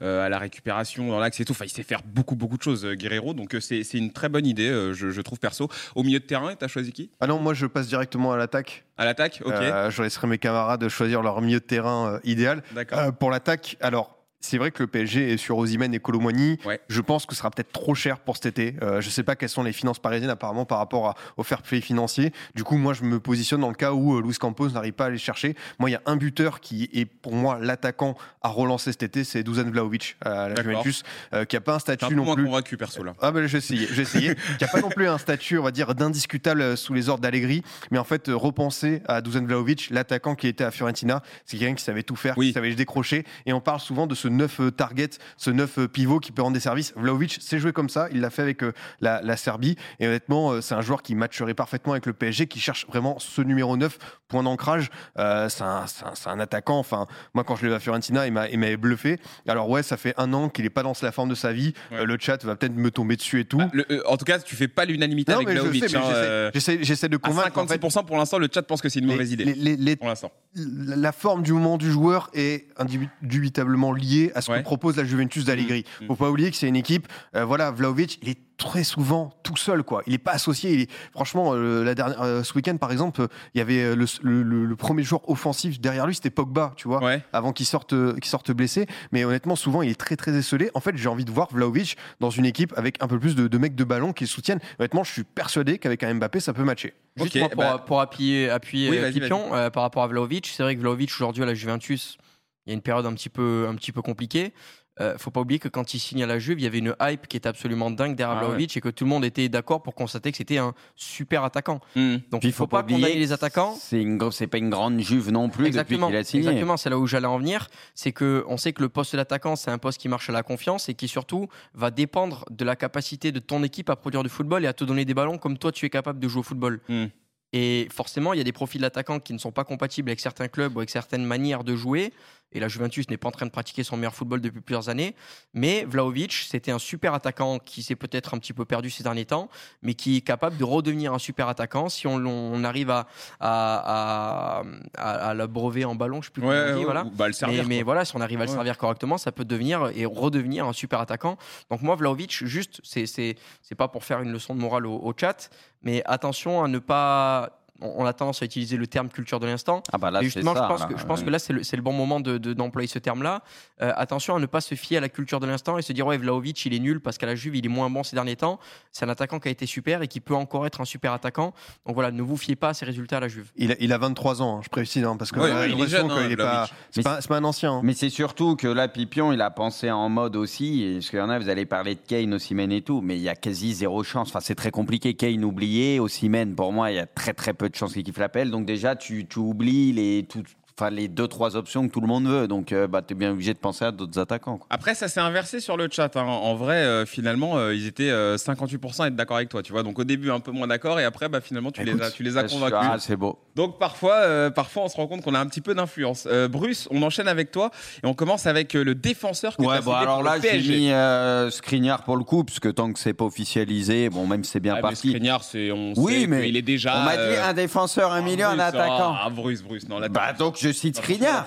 à 0.00 0.28
la 0.28 0.38
récupération 0.38 1.08
dans 1.08 1.18
l'axe 1.18 1.40
et 1.40 1.44
tout. 1.44 1.52
Enfin, 1.52 1.66
il 1.66 1.70
sait 1.70 1.82
faire 1.82 1.95
beaucoup, 2.04 2.36
beaucoup 2.36 2.56
de 2.56 2.62
choses. 2.62 2.84
Euh, 2.84 2.94
Guerrero. 2.94 3.34
Donc 3.34 3.54
euh, 3.54 3.60
c'est 3.60 3.82
une 3.94 4.12
très 4.12 4.28
bonne 4.28 4.46
idée, 4.46 4.68
euh, 4.68 4.92
je, 4.92 5.20
trouve 5.20 5.38
perso. 5.38 5.68
Au 5.94 6.02
milieu 6.02 6.18
de 6.18 6.24
terrain, 6.24 6.54
tu 6.54 6.64
as 6.64 6.68
choisi 6.68 6.92
qui? 6.92 7.10
Ah 7.20 7.26
non, 7.26 7.38
moi 7.38 7.54
je 7.54 7.66
passe 7.66 7.88
directement 7.88 8.32
à 8.32 8.36
l'attaque. 8.36 8.84
À 8.96 9.04
l'attaque, 9.04 9.42
ok. 9.44 9.54
je 9.90 10.02
laisserai 10.02 10.26
mes 10.26 10.38
camarades 10.38 10.88
choisir 10.88 11.22
leur 11.22 11.40
milieu 11.40 11.60
de 11.60 11.64
terrain 11.64 12.18
idéal. 12.24 12.62
D'accord. 12.74 13.12
pour 13.14 13.30
l'attaque, 13.30 13.76
alors 13.80 14.15
c'est 14.46 14.58
vrai 14.58 14.70
que 14.70 14.82
le 14.82 14.86
PSG 14.86 15.32
est 15.32 15.36
sur 15.36 15.58
Osimhen 15.58 15.92
et 15.92 15.98
Colomboigny. 15.98 16.58
Je 16.88 17.00
pense 17.00 17.26
que 17.26 17.34
ce 17.34 17.38
sera 17.38 17.50
peut-être 17.50 17.72
trop 17.72 17.94
cher 17.94 18.20
pour 18.20 18.36
cet 18.36 18.46
été. 18.46 18.76
Euh, 18.82 19.00
je 19.00 19.08
ne 19.08 19.10
sais 19.10 19.24
pas 19.24 19.34
quelles 19.34 19.48
sont 19.48 19.64
les 19.64 19.72
finances 19.72 19.98
parisiennes 19.98 20.30
apparemment 20.30 20.64
par 20.64 20.78
rapport 20.78 21.14
au 21.36 21.42
fair 21.42 21.62
play 21.62 21.80
financier. 21.80 22.32
Du 22.54 22.62
coup, 22.62 22.76
moi, 22.76 22.94
je 22.94 23.02
me 23.02 23.18
positionne 23.18 23.60
dans 23.60 23.68
le 23.68 23.74
cas 23.74 23.92
où 23.92 24.16
euh, 24.16 24.22
Luis 24.22 24.34
Campos 24.34 24.68
n'arrive 24.70 24.92
pas 24.92 25.06
à 25.06 25.10
les 25.10 25.18
chercher. 25.18 25.56
Moi, 25.78 25.90
il 25.90 25.94
y 25.94 25.96
a 25.96 26.02
un 26.06 26.16
buteur 26.16 26.60
qui 26.60 26.88
est 26.92 27.06
pour 27.06 27.34
moi 27.34 27.58
l'attaquant 27.60 28.16
à 28.42 28.48
relancer 28.48 28.92
cet 28.92 29.02
été, 29.02 29.24
c'est 29.24 29.42
Dusan 29.42 29.70
Vlaovic 29.70 30.16
à 30.20 30.48
la 30.48 30.62
Juventus, 30.62 31.02
euh, 31.34 31.44
qui 31.44 31.56
n'a 31.56 31.60
pas 31.60 31.74
un 31.74 31.78
statut 31.80 32.14
non 32.14 32.34
plus. 32.34 32.44
convaincu 32.44 32.76
perso 32.76 33.02
là. 33.02 33.14
Ah 33.20 33.32
ben 33.32 33.46
j'ai 33.46 33.58
essayé, 33.58 33.88
j'ai 33.90 34.02
essayé. 34.02 34.34
qui 34.58 34.64
n'a 34.64 34.68
pas 34.68 34.80
non 34.80 34.90
plus 34.90 35.08
un 35.08 35.18
statut, 35.18 35.58
on 35.58 35.64
va 35.64 35.72
dire, 35.72 35.94
d'indiscutable 35.94 36.76
sous 36.76 36.94
les 36.94 37.08
ordres 37.08 37.22
d'Allegri, 37.22 37.62
mais 37.90 37.98
en 37.98 38.04
fait 38.04 38.28
repenser 38.28 39.02
à 39.08 39.20
Dusan 39.20 39.44
Vlaovic, 39.44 39.88
l'attaquant 39.90 40.36
qui 40.36 40.46
était 40.46 40.64
à 40.64 40.70
Fiorentina, 40.70 41.22
c'est 41.44 41.56
quelqu'un 41.56 41.74
qui 41.74 41.82
savait 41.82 42.04
tout 42.04 42.16
faire, 42.16 42.36
qui 42.36 42.52
savait 42.52 42.74
décrocher, 42.74 43.24
et 43.46 43.52
on 43.52 43.60
parle 43.60 43.80
souvent 43.80 44.06
de 44.06 44.14
ce 44.14 44.28
neuf 44.36 44.60
target 44.76 45.06
ce 45.36 45.50
neuf 45.50 45.78
euh, 45.78 45.88
pivot 45.88 46.20
qui 46.20 46.32
peut 46.32 46.42
rendre 46.42 46.54
des 46.54 46.60
services. 46.60 46.92
Vlaovic 46.96 47.38
s'est 47.40 47.58
joué 47.58 47.72
comme 47.72 47.88
ça, 47.88 48.08
il 48.12 48.20
l'a 48.20 48.30
fait 48.30 48.42
avec 48.42 48.62
euh, 48.62 48.72
la, 49.00 49.36
Serbie. 49.36 49.76
Et 50.00 50.06
honnêtement, 50.06 50.52
euh, 50.52 50.60
c'est 50.60 50.74
un 50.74 50.80
joueur 50.80 51.02
qui 51.02 51.14
matcherait 51.14 51.54
parfaitement 51.54 51.92
avec 51.92 52.06
le 52.06 52.12
PSG, 52.12 52.46
qui 52.46 52.60
cherche 52.60 52.86
vraiment 52.86 53.18
ce 53.18 53.42
numéro 53.42 53.76
9, 53.76 53.98
point 54.28 54.42
d'ancrage. 54.42 54.90
c'est 55.16 55.62
un, 55.62 56.40
attaquant. 56.40 56.78
Enfin, 56.78 57.06
moi, 57.34 57.44
quand 57.44 57.56
je 57.56 57.62
l'ai 57.62 57.68
vu 57.68 57.74
à 57.74 57.80
Fiorentina, 57.80 58.26
il 58.26 58.32
m'avait 58.32 58.76
bluffé. 58.76 59.18
Alors, 59.46 59.68
ouais, 59.68 59.82
ça 59.82 59.96
fait 59.96 60.14
un 60.16 60.32
an 60.32 60.48
qu'il 60.48 60.64
n'est 60.64 60.70
pas 60.70 60.82
dans 60.82 60.94
la 61.02 61.12
forme 61.12 61.28
de 61.28 61.34
sa 61.34 61.52
vie. 61.52 61.74
le 61.90 62.16
chat 62.18 62.42
va 62.44 62.56
peut-être 62.56 62.74
me 62.74 62.90
tomber 62.90 63.16
dessus 63.16 63.40
et 63.40 63.44
tout. 63.44 63.58
Bah, 63.58 63.68
en 64.06 64.16
tout 64.16 64.24
cas, 64.24 64.38
tu 64.38 64.56
fais 64.56 64.68
pas 64.68 64.84
l'unanimité 64.84 65.32
avec 65.32 65.48
Vlaovic. 65.48 65.94
Hein, 65.94 66.50
j'essaie 66.54 67.08
de 67.08 67.16
convaincre. 67.16 67.64
56% 67.64 68.04
pour 68.04 68.16
l'instant, 68.16 68.38
le 68.38 68.48
chat 68.52 68.62
pense 68.62 68.80
que 68.80 68.88
c'est 68.88 69.00
une 69.00 69.06
mauvaise 69.06 69.32
idée. 69.32 69.96
pour 69.96 70.08
l'instant. 70.08 70.32
La 70.54 71.12
forme 71.12 71.42
du 71.42 71.52
moment 71.52 71.76
du 71.76 71.90
joueur 71.90 72.30
est 72.34 72.68
indubitablement 72.78 73.92
liée 73.92 74.25
à 74.34 74.40
ce 74.40 74.50
que 74.50 74.62
propose 74.62 74.96
la 74.96 75.04
Juventus 75.04 75.44
d'Allegri. 75.44 75.84
Mm, 76.00 76.04
mm. 76.04 76.06
Faut 76.08 76.16
pas 76.16 76.30
oublier 76.30 76.50
que 76.50 76.56
c'est 76.56 76.68
une 76.68 76.76
équipe. 76.76 77.06
Euh, 77.34 77.44
voilà, 77.44 77.70
Vlaovic, 77.70 78.18
il 78.22 78.28
est 78.28 78.38
très 78.56 78.84
souvent 78.84 79.32
tout 79.42 79.56
seul, 79.56 79.82
quoi. 79.82 80.02
Il 80.06 80.14
est 80.14 80.18
pas 80.18 80.32
associé. 80.32 80.72
Il 80.72 80.80
est... 80.82 80.90
Franchement, 81.12 81.52
euh, 81.52 81.84
la 81.84 81.94
dernière, 81.94 82.22
euh, 82.22 82.42
ce 82.42 82.54
week-end, 82.54 82.76
par 82.78 82.90
exemple, 82.90 83.26
il 83.54 83.58
y 83.58 83.60
avait 83.60 83.94
le, 83.94 84.74
premier 84.76 85.02
joueur 85.02 85.28
offensif 85.28 85.80
derrière 85.80 86.06
lui, 86.06 86.14
c'était 86.14 86.30
Pogba, 86.30 86.72
tu 86.76 86.88
vois, 86.88 87.00
avant 87.32 87.52
qu'il 87.52 87.66
sorte, 87.66 87.94
qu'il 88.14 88.24
sorte 88.24 88.52
blessé. 88.52 88.86
Mais 89.12 89.24
honnêtement, 89.24 89.56
souvent, 89.56 89.82
il 89.82 89.90
est 89.90 89.94
très 89.98 90.16
très 90.16 90.34
esselé. 90.34 90.70
En 90.74 90.80
fait, 90.80 90.96
j'ai 90.96 91.08
envie 91.08 91.24
de 91.24 91.30
voir 91.30 91.48
Vlaovic 91.52 91.96
dans 92.20 92.30
une 92.30 92.46
équipe 92.46 92.72
avec 92.76 93.02
un 93.02 93.08
peu 93.08 93.18
plus 93.18 93.36
de, 93.36 93.58
mecs 93.58 93.74
de 93.74 93.84
ballon 93.84 94.12
qui 94.12 94.24
le 94.24 94.28
soutiennent. 94.28 94.60
Honnêtement, 94.78 95.04
je 95.04 95.12
suis 95.12 95.24
persuadé 95.24 95.78
qu'avec 95.78 96.02
un 96.02 96.14
Mbappé, 96.14 96.40
ça 96.40 96.52
peut 96.52 96.64
matcher. 96.64 96.94
Juste 97.16 97.38
pour, 97.38 97.48
bah 97.56 97.82
pour, 97.86 98.00
appuyer, 98.00 98.50
appuyer 98.50 99.10
Pipion, 99.10 99.50
par 99.70 99.82
rapport 99.82 100.02
à 100.02 100.06
Vlaovic, 100.06 100.46
c'est 100.46 100.62
vrai 100.62 100.76
que 100.76 100.80
Vlaovic 100.80 101.10
aujourd'hui 101.10 101.42
à 101.42 101.46
la 101.46 101.54
Juventus, 101.54 102.18
il 102.66 102.70
y 102.70 102.72
a 102.72 102.74
une 102.74 102.82
période 102.82 103.06
un 103.06 103.14
petit 103.14 103.28
peu, 103.28 103.66
un 103.68 103.74
petit 103.74 103.92
peu 103.92 104.02
compliquée. 104.02 104.52
Euh, 104.98 105.18
faut 105.18 105.30
pas 105.30 105.40
oublier 105.40 105.58
que 105.58 105.68
quand 105.68 105.92
il 105.92 105.98
signe 105.98 106.22
à 106.22 106.26
la 106.26 106.38
Juve, 106.38 106.58
il 106.58 106.62
y 106.62 106.66
avait 106.66 106.78
une 106.78 106.94
hype 107.00 107.28
qui 107.28 107.36
était 107.36 107.48
absolument 107.48 107.90
dingue 107.90 108.16
derrière 108.16 108.50
ah 108.50 108.56
et 108.58 108.80
que 108.80 108.88
tout 108.88 109.04
le 109.04 109.10
monde 109.10 109.26
était 109.26 109.50
d'accord 109.50 109.82
pour 109.82 109.94
constater 109.94 110.30
que 110.30 110.38
c'était 110.38 110.56
un 110.56 110.72
super 110.94 111.44
attaquant. 111.44 111.80
Hmm. 111.94 112.16
Donc 112.30 112.44
il 112.44 112.52
faut, 112.52 112.64
faut 112.64 112.66
pas, 112.66 112.80
oublier 112.80 113.14
les 113.14 113.32
attaquants. 113.32 113.76
C'est 113.78 114.00
une 114.00 114.18
c'est 114.30 114.46
pas 114.46 114.56
une 114.56 114.70
grande 114.70 114.98
Juve 115.00 115.30
non 115.30 115.50
plus 115.50 115.66
exactement, 115.66 116.06
depuis 116.06 116.12
qu'il 116.12 116.16
a 116.16 116.24
signé. 116.24 116.42
Exactement, 116.44 116.76
c'est 116.78 116.88
là 116.88 116.98
où 116.98 117.06
j'allais 117.06 117.26
en 117.26 117.38
venir, 117.38 117.68
c'est 117.94 118.12
que 118.12 118.44
on 118.48 118.56
sait 118.56 118.72
que 118.72 118.80
le 118.80 118.88
poste 118.88 119.14
d'attaquant 119.14 119.54
c'est 119.54 119.70
un 119.70 119.78
poste 119.78 120.00
qui 120.00 120.08
marche 120.08 120.30
à 120.30 120.32
la 120.32 120.42
confiance 120.42 120.88
et 120.88 120.94
qui 120.94 121.08
surtout 121.08 121.48
va 121.74 121.90
dépendre 121.90 122.46
de 122.50 122.64
la 122.64 122.74
capacité 122.74 123.32
de 123.32 123.38
ton 123.38 123.62
équipe 123.62 123.90
à 123.90 123.96
produire 123.96 124.22
du 124.22 124.30
football 124.30 124.64
et 124.64 124.66
à 124.66 124.72
te 124.72 124.84
donner 124.84 125.04
des 125.04 125.14
ballons 125.14 125.36
comme 125.36 125.58
toi 125.58 125.72
tu 125.72 125.84
es 125.84 125.90
capable 125.90 126.20
de 126.20 126.28
jouer 126.28 126.40
au 126.40 126.44
football. 126.44 126.80
Hmm. 126.88 127.06
Et 127.52 127.88
forcément, 127.90 128.34
il 128.34 128.38
y 128.38 128.40
a 128.40 128.44
des 128.44 128.52
profils 128.52 128.80
d'attaquants 128.80 129.20
qui 129.20 129.32
ne 129.32 129.38
sont 129.38 129.52
pas 129.52 129.64
compatibles 129.64 130.10
avec 130.10 130.20
certains 130.20 130.48
clubs 130.48 130.74
ou 130.76 130.80
avec 130.80 130.90
certaines 130.90 131.24
manières 131.24 131.64
de 131.64 131.76
jouer. 131.76 132.12
Et 132.52 132.60
la 132.60 132.68
Juventus 132.68 133.08
n'est 133.10 133.16
pas 133.16 133.28
en 133.28 133.32
train 133.32 133.46
de 133.46 133.50
pratiquer 133.50 133.82
son 133.82 133.96
meilleur 133.96 134.14
football 134.14 134.40
depuis 134.40 134.60
plusieurs 134.60 134.88
années. 134.88 135.14
Mais 135.52 135.84
Vlaovic, 135.84 136.32
c'était 136.32 136.70
un 136.70 136.78
super 136.78 137.12
attaquant 137.12 137.58
qui 137.58 137.82
s'est 137.82 137.96
peut-être 137.96 138.34
un 138.34 138.38
petit 138.38 138.52
peu 138.52 138.64
perdu 138.64 138.88
ces 138.88 139.02
derniers 139.02 139.26
temps, 139.26 139.48
mais 139.82 139.94
qui 139.94 140.18
est 140.18 140.20
capable 140.20 140.56
de 140.56 140.64
redevenir 140.64 141.12
un 141.12 141.18
super 141.18 141.48
attaquant 141.48 141.88
si 141.88 142.06
on, 142.06 142.64
arrive 142.64 142.90
à, 142.90 143.06
à, 143.40 144.62
à, 144.96 145.34
le 145.34 145.46
brevet 145.46 145.84
en 145.84 145.94
ballon, 145.94 146.22
je 146.22 146.26
sais 146.26 146.32
plus 146.32 146.42
comment 146.42 146.82
voilà. 146.82 147.04
Bah, 147.04 147.26
le 147.26 147.32
servir, 147.32 147.66
mais, 147.66 147.82
voilà, 147.82 148.04
si 148.04 148.16
on 148.16 148.20
arrive 148.20 148.40
à 148.40 148.44
le 148.44 148.50
servir 148.50 148.78
correctement, 148.78 149.18
ça 149.18 149.32
peut 149.32 149.44
devenir 149.44 149.90
et 149.94 150.06
redevenir 150.06 150.66
un 150.66 150.72
super 150.72 151.00
attaquant. 151.00 151.36
Donc 151.70 151.82
moi, 151.82 151.96
Vlaovic, 151.96 152.44
juste, 152.44 152.80
c'est 152.82 153.74
pas 153.76 153.88
pour 153.88 154.04
faire 154.04 154.20
une 154.20 154.32
leçon 154.32 154.54
de 154.54 154.60
morale 154.60 154.86
au 154.86 155.12
chat, 155.18 155.50
mais 155.82 156.02
attention 156.06 156.64
à 156.64 156.68
ne 156.68 156.78
pas 156.78 157.65
on 157.80 158.04
a 158.06 158.12
tendance 158.12 158.42
à 158.42 158.44
utiliser 158.44 158.76
le 158.76 158.86
terme 158.86 159.08
culture 159.08 159.40
de 159.40 159.46
l'instant. 159.46 159.82
Ah 159.92 159.98
bah 159.98 160.10
là, 160.10 160.22
justement, 160.22 160.54
je 160.54 160.60
pense, 160.60 160.84
que, 160.86 160.98
je 160.98 161.04
pense 161.04 161.22
que 161.22 161.30
là, 161.30 161.38
c'est 161.38 161.52
le, 161.52 161.82
bon 161.82 161.92
moment 161.92 162.20
d'employer 162.20 162.86
de, 162.86 162.92
ce 162.92 162.98
terme-là. 162.98 163.42
Euh, 163.82 163.92
attention 163.96 164.36
à 164.36 164.40
ne 164.40 164.46
pas 164.46 164.60
se 164.60 164.74
fier 164.74 164.98
à 164.98 165.00
la 165.00 165.08
culture 165.08 165.40
de 165.40 165.46
l'instant 165.46 165.78
et 165.78 165.82
se 165.82 165.92
dire, 165.92 166.06
ouais, 166.06 166.16
Vlaovic, 166.16 166.64
il 166.66 166.74
est 166.74 166.78
nul 166.78 167.00
parce 167.00 167.18
qu'à 167.18 167.26
la 167.26 167.34
Juve, 167.34 167.56
il 167.56 167.64
est 167.64 167.70
moins 167.70 167.90
bon 167.90 168.02
ces 168.02 168.16
derniers 168.16 168.36
temps. 168.36 168.58
C'est 168.92 169.04
un 169.04 169.08
attaquant 169.08 169.38
qui 169.38 169.48
a 169.48 169.50
été 169.50 169.66
super 169.66 170.02
et 170.02 170.08
qui 170.08 170.20
peut 170.20 170.34
encore 170.34 170.66
être 170.66 170.80
un 170.80 170.84
super 170.84 171.12
attaquant. 171.12 171.52
Donc 171.86 171.94
voilà, 171.94 172.10
ne 172.10 172.22
vous 172.22 172.36
fiez 172.36 172.56
pas 172.56 172.70
à 172.70 172.74
ses 172.74 172.84
résultats 172.84 173.18
à 173.18 173.20
la 173.20 173.28
Juve. 173.28 173.50
Il 173.56 173.72
a, 173.72 173.76
il 173.80 173.92
a 173.92 173.98
23 173.98 174.42
ans, 174.42 174.58
hein, 174.58 174.60
je 174.62 174.68
précise, 174.68 175.04
hein, 175.04 175.16
parce 175.16 175.32
que 175.32 175.40
il 175.68 175.80
est 175.80 175.88
jeune. 175.88 176.10
Hein, 176.10 176.36
pas, 176.36 176.68
c'est 176.90 177.02
pas, 177.02 177.36
un 177.36 177.44
ancien. 177.44 177.72
Hein. 177.72 177.80
Mais 177.82 177.94
c'est 177.94 178.10
surtout 178.10 178.56
que 178.56 178.68
là, 178.68 178.88
Pipion, 178.88 179.32
il 179.32 179.40
a 179.40 179.50
pensé 179.50 179.90
en 179.90 180.08
mode 180.08 180.36
aussi. 180.36 180.82
Et 180.82 180.94
parce 180.94 181.10
qu'il 181.10 181.18
y 181.18 181.22
en 181.22 181.30
a, 181.30 181.38
vous 181.38 181.48
allez 181.48 181.66
parler 181.66 181.94
de 181.94 182.00
Kane, 182.06 182.34
Ossimène 182.34 182.72
et 182.72 182.82
tout, 182.82 183.00
mais 183.02 183.16
il 183.16 183.22
y 183.22 183.28
a 183.28 183.34
quasi 183.34 183.74
zéro 183.74 184.02
chance. 184.02 184.28
Enfin, 184.28 184.40
c'est 184.40 184.54
très 184.54 184.70
compliqué. 184.70 185.14
Kane 185.14 185.44
oublié, 185.44 186.00
Ossimène, 186.00 186.54
pour 186.54 186.72
moi, 186.72 186.90
il 186.90 186.96
y 186.96 187.00
a 187.00 187.06
très 187.06 187.34
très 187.34 187.52
peu 187.52 187.65
de 187.68 187.76
chances 187.76 187.92
qu'il 187.92 188.02
kiffe 188.02 188.18
l'appel. 188.18 188.50
Donc 188.50 188.66
déjà 188.66 188.96
tu, 188.96 189.26
tu 189.26 189.38
oublies 189.38 189.92
les, 189.92 190.26
tout, 190.28 190.42
enfin 190.78 190.90
les 190.90 191.08
deux 191.08 191.26
trois 191.26 191.56
options 191.56 191.86
que 191.86 191.92
tout 191.92 192.00
le 192.00 192.06
monde 192.06 192.26
veut. 192.26 192.48
Donc 192.48 192.72
euh, 192.72 192.86
bah, 192.86 193.02
tu 193.06 193.14
es 193.14 193.16
bien 193.16 193.32
obligé 193.32 193.54
de 193.54 193.58
penser 193.58 193.84
à 193.84 193.92
d'autres 193.92 194.18
attaquants. 194.18 194.60
Après 194.70 194.94
ça 194.94 195.08
s'est 195.08 195.20
inversé 195.20 195.60
sur 195.60 195.76
le 195.76 195.88
chat. 195.90 196.16
Hein. 196.16 196.24
En 196.24 196.54
vrai, 196.54 196.76
euh, 196.76 197.06
finalement, 197.06 197.56
euh, 197.56 197.74
ils 197.74 197.86
étaient 197.86 198.10
58% 198.10 199.02
à 199.02 199.06
être 199.08 199.16
d'accord 199.16 199.36
avec 199.36 199.48
toi. 199.48 199.62
Tu 199.62 199.72
vois, 199.72 199.82
donc 199.82 199.98
au 199.98 200.04
début 200.04 200.30
un 200.30 200.40
peu 200.40 200.50
moins 200.50 200.66
d'accord 200.66 201.00
et 201.00 201.04
après 201.04 201.28
bah, 201.28 201.40
finalement 201.40 201.70
tu 201.70 201.82
les 201.84 202.00
as, 202.00 202.10
tu 202.10 202.22
les 202.22 202.36
as 202.36 202.44
convaincus. 202.44 202.78
Ah, 202.80 202.96
c'est 202.98 203.16
beau. 203.16 203.38
Donc 203.54 203.78
parfois, 203.78 204.50
parfois 204.50 204.84
on 204.84 204.88
se 204.88 204.96
rend 204.96 205.06
compte 205.06 205.22
qu'on 205.22 205.34
a 205.34 205.40
un 205.40 205.46
petit 205.46 205.60
peu 205.60 205.74
d'influence. 205.74 206.28
Bruce, 206.50 206.88
on 206.90 207.02
enchaîne 207.02 207.28
avec 207.28 207.50
toi 207.50 207.70
et 208.02 208.06
on 208.06 208.14
commence 208.14 208.46
avec 208.46 208.74
le 208.74 208.94
défenseur. 208.94 209.56
Que 209.56 209.62
ouais, 209.62 209.80
bon 209.80 209.92
alors 209.92 210.22
là 210.22 210.36
j'ai 210.40 210.60
mis 210.60 211.52
Skriniar 211.52 212.04
pour 212.04 212.16
le 212.16 212.24
coup 212.24 212.44
parce 212.44 212.60
que 212.60 212.68
tant 212.68 212.92
que 212.92 212.98
c'est 212.98 213.14
pas 213.14 213.24
officialisé, 213.24 214.10
bon 214.10 214.26
même 214.26 214.44
c'est 214.44 214.60
bien 214.60 214.76
parti. 214.76 215.08
Skriniar, 215.08 215.42
c'est 215.42 215.70
on 215.72 215.94
oui, 215.96 216.26
mais 216.28 216.48
il 216.48 216.56
est 216.56 216.62
déjà. 216.62 216.98
On 216.98 217.04
m'a 217.04 217.16
dit 217.16 217.36
un 217.36 217.54
défenseur, 217.54 218.12
un 218.12 218.20
million, 218.20 218.48
un 218.48 218.58
attaquant. 218.58 219.16
Ah, 219.18 219.30
Bruce, 219.30 219.62
Bruce, 219.62 219.88
non 219.88 219.98
là. 219.98 220.08
Bah 220.08 220.32
donc 220.32 220.56
je 220.66 220.72
cite 220.72 220.96
Skriniar. 220.96 221.46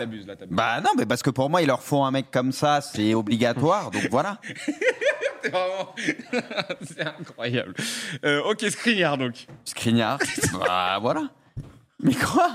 Bah 0.50 0.82
non, 0.82 0.92
mais 0.98 1.06
parce 1.06 1.22
que 1.22 1.30
pour 1.30 1.50
moi, 1.50 1.62
il 1.62 1.68
leur 1.68 1.82
faut 1.82 2.04
un 2.04 2.12
mec 2.12 2.32
comme 2.32 2.52
ça, 2.52 2.82
c'est 2.82 3.14
obligatoire, 3.14 3.92
donc 3.92 4.08
voilà. 4.12 4.40
c'est 6.84 7.06
incroyable. 7.06 7.74
Euh, 8.26 8.42
ok, 8.44 8.66
Skriniar 8.70 9.18
donc. 9.18 9.48
Skriniar, 9.66 10.20
bah 10.54 10.98
voilà. 11.02 11.30
Mais 12.02 12.14
quoi? 12.14 12.52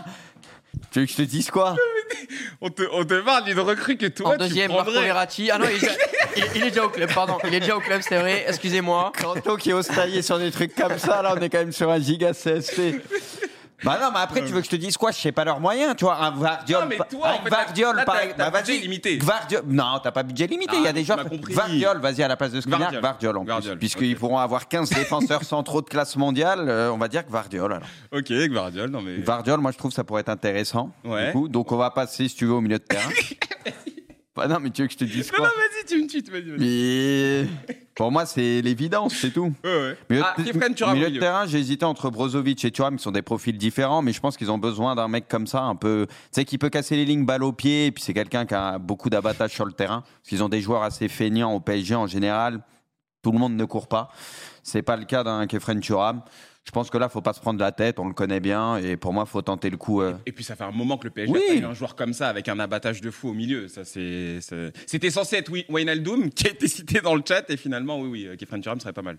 Tu 0.90 1.00
veux 1.00 1.06
que 1.06 1.12
je 1.12 1.16
te 1.16 1.22
dise 1.22 1.50
quoi? 1.50 1.76
On, 2.60 2.70
te, 2.70 2.82
on 2.92 3.04
te 3.04 3.20
parle 3.20 3.44
d'une 3.44 3.60
recrue 3.60 3.96
que 3.96 4.06
toi, 4.06 4.34
en 4.34 4.36
deuxième, 4.36 4.68
tu 4.68 4.74
prendrais... 4.74 4.92
Marco 4.92 5.06
Verratti. 5.06 5.50
Ah 5.50 5.58
non, 5.58 5.66
il, 6.54 6.62
est 6.62 6.70
déjà 6.70 6.84
au 6.84 6.88
club, 6.88 7.12
pardon. 7.12 7.38
Il 7.46 7.54
est 7.54 7.60
déjà 7.60 7.76
au 7.76 7.80
club, 7.80 8.00
c'est 8.02 8.18
vrai. 8.18 8.44
Excusez-moi. 8.48 9.12
Kanto 9.20 9.56
qui 9.56 9.72
ose 9.72 9.86
tailler 9.86 10.22
sur 10.22 10.38
des 10.38 10.50
trucs 10.50 10.74
comme 10.74 10.98
ça, 10.98 11.22
là, 11.22 11.34
on 11.36 11.40
est 11.40 11.48
quand 11.48 11.58
même 11.58 11.72
sur 11.72 11.90
un 11.90 12.00
giga 12.00 12.32
CSP. 12.32 13.02
Bah 13.82 13.98
non, 14.00 14.10
mais 14.12 14.20
après, 14.20 14.44
tu 14.44 14.52
veux 14.52 14.60
que 14.60 14.66
je 14.66 14.70
te 14.70 14.76
dise 14.76 14.96
quoi? 14.96 15.10
Je 15.10 15.18
sais 15.18 15.32
pas 15.32 15.44
leurs 15.44 15.60
moyens, 15.60 15.94
tu 15.96 16.04
vois. 16.04 16.16
Un 16.16 16.30
Vardiol, 16.30 16.82
non, 16.82 16.88
mais 16.88 16.96
toi, 16.96 17.28
un 17.28 17.34
en 17.34 17.42
fait, 17.42 17.50
Vardiol, 17.50 17.96
là. 17.96 18.04
Bah, 18.04 18.50
budget 18.60 18.78
limité. 18.78 19.18
Vardiol, 19.18 19.62
non, 19.66 19.98
t'as 20.02 20.12
pas 20.12 20.22
budget 20.22 20.46
limité. 20.46 20.76
Il 20.76 20.82
y 20.82 20.86
a 20.86 20.90
ah, 20.90 20.92
des 20.92 21.04
gens. 21.04 21.16
Vardiol, 21.50 22.00
vas-y 22.00 22.22
à 22.22 22.28
la 22.28 22.36
place 22.36 22.52
de 22.52 22.60
Skriniar, 22.60 22.92
Vardiol, 23.00 23.02
Vardiol 23.02 23.36
en 23.38 23.44
plus. 23.44 23.76
Puisqu'ils 23.76 24.16
pourront 24.16 24.38
avoir 24.38 24.68
15 24.68 24.90
défenseurs 24.90 25.42
centraux 25.44 25.82
de 25.82 25.88
classe 25.88 26.16
mondiale, 26.16 26.68
euh, 26.68 26.92
on 26.92 26.98
va 26.98 27.08
dire 27.08 27.26
que 27.26 27.32
Vardiol. 27.32 27.72
Alors. 27.72 27.88
Ok, 28.12 28.30
Vardiol, 28.30 28.90
non 28.90 29.02
mais. 29.02 29.16
Vardiol, 29.16 29.60
moi 29.60 29.72
je 29.72 29.78
trouve 29.78 29.92
ça 29.92 30.04
pourrait 30.04 30.20
être 30.20 30.28
intéressant. 30.28 30.90
Ouais. 31.04 31.26
Du 31.26 31.32
coup, 31.32 31.48
donc 31.48 31.72
on 31.72 31.76
va 31.76 31.90
passer, 31.90 32.28
si 32.28 32.36
tu 32.36 32.46
veux, 32.46 32.52
au 32.52 32.60
milieu 32.60 32.78
de 32.78 32.84
terrain. 32.84 33.10
Bah 34.36 34.48
non, 34.48 34.58
mais 34.60 34.70
tu 34.70 34.82
veux 34.82 34.88
que 34.88 34.94
je 34.94 34.98
te 34.98 35.04
dise 35.04 35.30
quoi 35.30 35.44
Non, 35.44 35.44
non, 35.44 35.50
vas-y, 35.56 35.86
tu 35.86 36.02
me 36.02 36.08
tues, 36.08 36.30
vas-y. 36.30 36.50
Vas 36.50 36.56
mais 36.58 37.78
pour 37.94 38.10
moi, 38.10 38.26
c'est 38.26 38.60
l'évidence, 38.62 39.14
c'est 39.14 39.30
tout. 39.30 39.52
Ouais, 39.62 39.70
ouais. 39.70 39.98
Milieu, 40.10 40.24
ah, 40.24 40.34
de, 40.36 40.92
milieu 40.92 41.10
de 41.10 41.20
terrain, 41.20 41.46
j'ai 41.46 41.58
hésité 41.58 41.84
entre 41.84 42.10
Brozovic 42.10 42.64
et 42.64 42.72
Thuram, 42.72 42.96
qui 42.96 43.02
sont 43.04 43.12
des 43.12 43.22
profils 43.22 43.56
différents, 43.56 44.02
mais 44.02 44.12
je 44.12 44.20
pense 44.20 44.36
qu'ils 44.36 44.50
ont 44.50 44.58
besoin 44.58 44.96
d'un 44.96 45.06
mec 45.06 45.28
comme 45.28 45.46
ça, 45.46 45.62
un 45.62 45.76
peu, 45.76 46.06
tu 46.08 46.16
sais, 46.32 46.44
qui 46.44 46.58
peut 46.58 46.70
casser 46.70 46.96
les 46.96 47.04
lignes 47.04 47.24
balle 47.24 47.44
au 47.44 47.52
pied, 47.52 47.86
et 47.86 47.92
puis 47.92 48.02
c'est 48.02 48.14
quelqu'un 48.14 48.44
qui 48.44 48.54
a 48.54 48.78
beaucoup 48.78 49.08
d'abattage 49.08 49.52
sur 49.52 49.64
le 49.64 49.72
terrain, 49.72 50.00
parce 50.00 50.28
qu'ils 50.28 50.42
ont 50.42 50.48
des 50.48 50.60
joueurs 50.60 50.82
assez 50.82 51.06
feignants 51.06 51.52
au 51.52 51.60
PSG 51.60 51.94
en 51.94 52.08
général. 52.08 52.60
Tout 53.22 53.30
le 53.30 53.38
monde 53.38 53.54
ne 53.54 53.64
court 53.64 53.86
pas. 53.86 54.10
C'est 54.64 54.82
pas 54.82 54.96
le 54.96 55.04
cas 55.04 55.22
d'un 55.22 55.46
Kefren 55.46 55.80
Thuram 55.80 56.22
je 56.64 56.70
pense 56.70 56.88
que 56.88 56.96
là, 56.96 57.10
faut 57.10 57.20
pas 57.20 57.34
se 57.34 57.40
prendre 57.40 57.60
la 57.60 57.72
tête, 57.72 57.98
on 57.98 58.08
le 58.08 58.14
connaît 58.14 58.40
bien, 58.40 58.78
et 58.78 58.96
pour 58.96 59.12
moi, 59.12 59.26
faut 59.26 59.42
tenter 59.42 59.68
le 59.68 59.76
coup. 59.76 60.00
Euh. 60.00 60.14
Et, 60.24 60.32
puis, 60.32 60.44
ça 60.44 60.56
fait 60.56 60.64
un 60.64 60.70
moment 60.70 60.96
que 60.96 61.04
le 61.04 61.10
PSG 61.10 61.50
a 61.50 61.54
eu 61.54 61.64
un 61.64 61.74
joueur 61.74 61.94
comme 61.94 62.14
ça, 62.14 62.28
avec 62.28 62.48
un 62.48 62.58
abattage 62.58 63.02
de 63.02 63.10
fou 63.10 63.28
au 63.28 63.34
milieu. 63.34 63.68
Ça, 63.68 63.84
c'est, 63.84 64.38
C'était 64.86 65.10
censé 65.10 65.36
être 65.36 65.52
Wijnaldum, 65.68 66.30
qui 66.34 66.46
a 66.46 66.50
été 66.50 66.66
cité 66.66 67.02
dans 67.02 67.14
le 67.14 67.22
chat, 67.26 67.48
et 67.50 67.58
finalement, 67.58 68.00
oui, 68.00 68.08
oui, 68.08 68.26
euh, 68.26 68.36
Kefren 68.36 68.62
Turam 68.62 68.80
serait 68.80 68.94
pas 68.94 69.02
mal. 69.02 69.18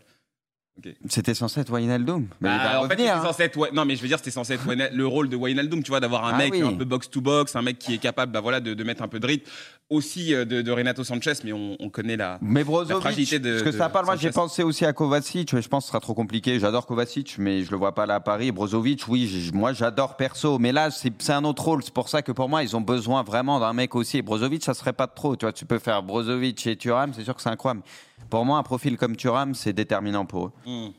C'était 1.08 1.34
censé 1.34 1.62
être 1.62 1.72
Wijnaldum. 1.72 2.28
Mais 2.42 2.50
bah, 2.50 2.82
en 2.84 2.90
fait, 2.90 3.08
hein. 3.08 3.22
censé 3.24 3.44
être, 3.44 3.74
non, 3.74 3.86
mais 3.86 3.96
je 3.96 4.02
veux 4.02 4.10
dire, 4.10 4.18
c'était 4.18 4.32
censé 4.32 4.56
être 4.56 4.66
le 4.92 5.08
rôle 5.08 5.30
de 5.30 5.38
Wijnaldum, 5.38 5.84
tu 5.84 5.90
vois, 5.90 6.02
d'avoir 6.02 6.26
un 6.26 6.34
ah 6.34 6.38
mec 6.38 6.56
un 6.56 6.74
peu 6.74 6.84
box 6.84 7.10
to 7.10 7.22
box, 7.22 7.56
un 7.56 7.62
mec 7.62 7.80
qui 7.80 7.94
est 7.94 7.98
capable, 7.98 8.34
bah 8.34 8.42
voilà, 8.42 8.60
de, 8.60 8.84
mettre 8.84 9.02
un 9.02 9.08
peu 9.08 9.20
de 9.20 9.28
rythme. 9.28 9.50
Aussi 9.92 10.34
euh, 10.34 10.46
de, 10.46 10.72
Renato 10.72 11.04
Sanchez, 11.04 11.34
mais 11.44 11.54
on, 11.54 11.90
connaît 11.92 12.18
la, 12.18 12.40
mais 12.42 12.64
Brozovic, 12.64 13.02
fragilité 13.02 13.38
de. 13.38 13.52
Parce 13.60 13.64
que 13.64 13.72
ça 13.72 13.88
parle, 13.88 14.06
moi 14.06 14.16
j'ai 14.16 14.32
pensé 14.32 14.64
aussi 14.64 14.84
à 14.84 14.94
Kovacic. 14.94 15.56
Je 15.56 15.68
pense 15.68 15.84
que 15.84 15.86
ce 15.86 15.92
sera 15.92 16.00
trop 16.00 16.16
compliqué. 16.16 16.60
J'adore 16.60 16.88
Kovacic, 16.88 17.36
mais 17.38 17.64
je 17.64 17.70
le 17.70 17.78
vois 17.78 17.94
pas 17.94 18.08
là 18.08 18.16
à 18.16 18.20
Paris. 18.20 18.52
Brozovic, 18.52 19.08
oui, 19.08 19.52
moi 19.54 19.74
j'adore 19.74 20.18
perso, 20.18 20.58
mais 20.58 20.72
là 20.72 20.90
c'est 20.90 21.30
un 21.30 21.44
autre 21.44 21.64
rôle. 21.64 21.84
C'est 21.84 21.94
pour 21.94 22.10
ça 22.10 22.24
que 22.24 22.32
pour 22.32 22.50
moi 22.50 22.64
ils 22.64 22.76
ont 22.76 22.82
besoin 22.82 23.22
vraiment 23.22 23.60
d'un 23.60 23.74
mec 23.74 23.94
aussi. 23.94 24.18
Et 24.18 24.22
Brozovic, 24.24 24.64
ça 24.64 24.74
serait 24.74 24.94
pas 24.94 25.06
trop. 25.06 25.36
Tu 25.36 25.46
vois, 25.46 25.54
tu 25.54 25.68
peux 25.68 25.78
faire 25.78 26.02
Brozovic 26.02 26.66
et 26.66 26.76
Thuram, 26.76 27.14
c'est 27.14 27.24
sûr 27.24 27.36
que 27.36 27.42
c'est 27.44 27.50
incroyable. 27.50 27.84
Pour 28.32 28.44
moi, 28.44 28.58
un 28.58 28.64
profil 28.64 28.98
comme 28.98 29.16
Thuram, 29.16 29.54
c'est 29.54 29.74
déterminant 29.74 30.26
pour 30.26 30.48
eux. 30.48 30.52
Hmm. 30.66 30.90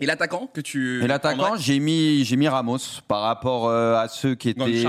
Et 0.00 0.06
l'attaquant 0.06 0.46
que 0.46 0.62
tu. 0.62 1.04
Et 1.04 1.06
l'attaquant, 1.06 1.56
j'ai 1.56 1.78
mis, 1.78 2.24
j'ai 2.24 2.36
mis 2.36 2.48
Ramos 2.48 2.78
par 3.06 3.20
rapport 3.20 3.68
euh, 3.68 3.96
à 3.96 4.08
ceux 4.08 4.34
qui 4.34 4.48
étaient. 4.48 4.86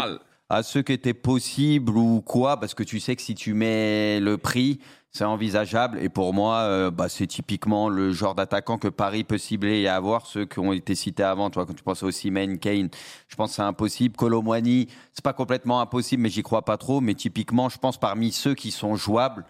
À 0.53 0.63
ceux 0.63 0.81
qui 0.81 0.91
étaient 0.91 1.13
possibles 1.13 1.95
ou 1.95 2.19
quoi, 2.19 2.59
parce 2.59 2.73
que 2.73 2.83
tu 2.83 2.99
sais 2.99 3.15
que 3.15 3.21
si 3.21 3.35
tu 3.35 3.53
mets 3.53 4.19
le 4.19 4.37
prix, 4.37 4.81
c'est 5.09 5.23
envisageable. 5.23 5.97
Et 6.01 6.09
pour 6.09 6.33
moi, 6.33 6.57
euh, 6.63 6.91
bah, 6.91 7.07
c'est 7.07 7.25
typiquement 7.25 7.87
le 7.87 8.11
genre 8.11 8.35
d'attaquant 8.35 8.77
que 8.77 8.89
Paris 8.89 9.23
peut 9.23 9.37
cibler 9.37 9.79
et 9.79 9.87
avoir. 9.87 10.25
Ceux 10.25 10.45
qui 10.45 10.59
ont 10.59 10.73
été 10.73 10.93
cités 10.93 11.23
avant, 11.23 11.49
quand 11.49 11.73
tu 11.73 11.83
penses 11.83 12.03
aussi 12.03 12.31
Main 12.31 12.57
Kane, 12.57 12.89
je 13.29 13.35
pense 13.37 13.51
que 13.51 13.55
c'est 13.55 13.61
impossible. 13.61 14.17
Colomwani, 14.17 14.89
c'est 15.13 15.23
pas 15.23 15.31
complètement 15.31 15.79
impossible, 15.79 16.23
mais 16.23 16.29
j'y 16.29 16.43
crois 16.43 16.65
pas 16.65 16.75
trop. 16.75 16.99
Mais 16.99 17.13
typiquement, 17.13 17.69
je 17.69 17.77
pense 17.77 17.97
parmi 17.97 18.33
ceux 18.33 18.53
qui 18.53 18.71
sont 18.71 18.97
jouables, 18.97 19.45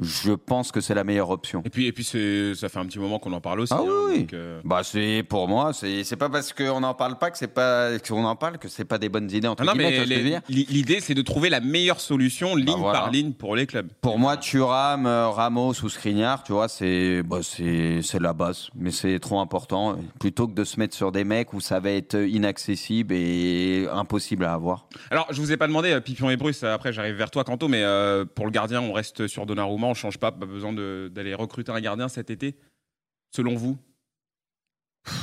je 0.00 0.32
pense 0.32 0.72
que 0.72 0.80
c'est 0.80 0.94
la 0.94 1.04
meilleure 1.04 1.30
option. 1.30 1.62
Et 1.64 1.70
puis, 1.70 1.86
et 1.86 1.92
puis 1.92 2.04
ça 2.04 2.68
fait 2.68 2.78
un 2.78 2.86
petit 2.86 2.98
moment 2.98 3.18
qu'on 3.18 3.32
en 3.32 3.40
parle 3.40 3.60
aussi. 3.60 3.72
Ah 3.74 3.80
hein, 3.82 4.06
oui. 4.08 4.26
Euh, 4.32 4.60
bah 4.64 4.82
c'est 4.82 5.24
pour 5.28 5.48
moi, 5.48 5.72
c'est 5.72 6.16
pas 6.16 6.28
parce 6.28 6.52
qu'on 6.52 6.80
n'en 6.80 6.94
parle 6.94 7.18
pas 7.18 7.30
que 7.30 7.38
c'est 7.38 7.52
pas 7.52 7.98
qu'on 7.98 8.24
en 8.24 8.36
parle 8.36 8.58
que 8.58 8.68
c'est 8.68 8.84
pas 8.84 8.98
des 8.98 9.08
bonnes 9.08 9.30
idées 9.30 9.48
entre 9.48 9.64
non, 9.64 9.72
mais 9.76 10.04
l'idée 10.48 11.00
c'est 11.00 11.14
de 11.14 11.22
trouver 11.22 11.50
la 11.50 11.60
meilleure 11.60 12.00
solution 12.00 12.54
bah, 12.54 12.60
ligne 12.60 12.82
par 12.82 13.10
ligne 13.10 13.32
pour 13.32 13.56
les 13.56 13.66
clubs. 13.66 13.88
Pour 14.00 14.18
moi, 14.18 14.36
Thuram, 14.36 15.06
euh, 15.06 15.28
Ramos 15.28 15.74
ou 15.82 15.88
Skriniar, 15.88 16.42
tu 16.42 16.52
vois, 16.52 16.68
c'est 16.68 17.22
bah, 17.22 17.40
c'est 17.42 18.20
la 18.20 18.32
base, 18.32 18.68
mais 18.74 18.90
c'est 18.90 19.18
trop 19.18 19.40
important 19.40 19.96
plutôt 20.18 20.48
que 20.48 20.54
de 20.54 20.64
se 20.64 20.78
mettre 20.78 20.96
sur 20.96 21.12
des 21.12 21.24
mecs 21.24 21.52
où 21.52 21.60
ça 21.60 21.80
va 21.80 21.90
être 21.90 22.16
inaccessible 22.16 23.14
et 23.14 23.86
impossible 23.92 24.44
à 24.44 24.54
avoir. 24.54 24.86
Alors, 25.10 25.26
je 25.30 25.40
vous 25.40 25.52
ai 25.52 25.56
pas 25.56 25.66
demandé 25.66 25.92
euh, 25.92 26.00
Pipion 26.00 26.30
et 26.30 26.36
Bruce, 26.36 26.62
après 26.64 26.92
j'arrive 26.92 27.14
vers 27.14 27.30
toi 27.30 27.44
Quanto, 27.44 27.68
mais 27.68 27.84
pour 28.34 28.46
le 28.46 28.50
gardien, 28.50 28.80
on 28.80 28.92
reste 28.92 29.26
sur 29.26 29.46
Donnarumma 29.46 29.89
on 29.90 29.94
change 29.94 30.18
pas, 30.18 30.32
pas 30.32 30.46
besoin 30.46 30.72
d'aller 30.72 31.34
recruter 31.34 31.72
un 31.72 31.80
gardien 31.80 32.08
cet 32.08 32.30
été, 32.30 32.56
selon 33.34 33.54
vous? 33.54 33.78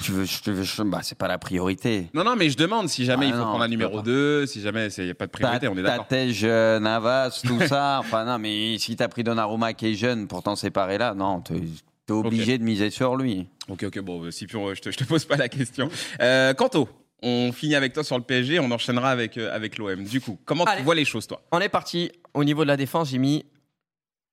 Tu 0.02 0.12
veux, 0.12 0.26
je, 0.26 0.52
veux, 0.52 0.90
bah, 0.90 1.02
c'est 1.04 1.18
pas 1.18 1.28
la 1.28 1.38
priorité. 1.38 2.10
Non, 2.14 2.24
non, 2.24 2.36
mais 2.36 2.50
je 2.50 2.58
demande 2.58 2.90
si 2.90 3.06
jamais 3.06 3.28
il 3.28 3.34
faut 3.34 3.44
prendre 3.44 3.62
un 3.62 3.68
numéro 3.68 4.02
2, 4.02 4.48
si 4.48 4.60
jamais 4.60 4.88
il 4.88 5.04
n'y 5.04 5.12
a 5.12 5.16
pas 5.16 5.28
de 5.28 5.32
priorité, 5.32 5.68
on 5.68 5.78
est 5.78 5.84
d'accord. 5.84 6.08
Tatej, 6.08 6.44
Navas, 6.82 7.42
tout 7.46 7.60
ça. 7.62 8.00
Enfin, 8.08 8.26
non, 8.26 8.40
mais 8.40 8.78
si 8.80 8.96
tu 8.96 9.04
as 9.04 9.08
pris 9.08 9.24
Donnarumma 9.24 9.74
qui 9.74 9.88
est 9.88 9.94
jeune, 9.94 10.28
pourtant 10.28 10.56
séparé 10.56 10.98
là, 10.98 11.14
non, 11.14 11.42
tu 11.42 11.54
es 11.54 12.12
obligé 12.12 12.58
de 12.58 12.64
miser 12.64 12.90
sur 12.90 13.16
lui. 13.16 13.48
Ok, 13.70 13.84
ok, 13.84 14.00
bon, 14.00 14.32
Scipion, 14.32 14.74
je 14.74 14.82
te, 14.82 14.92
je 14.92 14.98
te 14.98 15.04
pose 15.04 15.26
pas 15.26 15.36
la 15.36 15.50
question. 15.50 15.90
Euh, 16.22 16.54
Quanto, 16.54 16.90
on 17.22 17.52
finit 17.52 17.76
avec 17.76 17.94
toi 17.94 18.04
sur 18.04 18.18
le 18.18 18.24
PSG, 18.24 18.60
on 18.60 18.72
enchaînera 18.72 19.10
avec, 19.10 19.38
euh, 19.38 19.54
avec 19.54 19.78
l'OM. 19.78 20.04
Du 20.04 20.22
coup, 20.22 20.40
comment 20.46 20.66
tu 20.66 20.84
vois 20.84 20.96
les 20.96 21.06
choses, 21.06 21.28
toi? 21.28 21.42
On 21.52 21.60
est 21.60 21.70
parti. 21.70 22.12
Au 22.34 22.44
niveau 22.44 22.64
de 22.64 22.68
la 22.68 22.78
défense, 22.78 23.10
j'ai 23.10 23.18
mis 23.18 23.46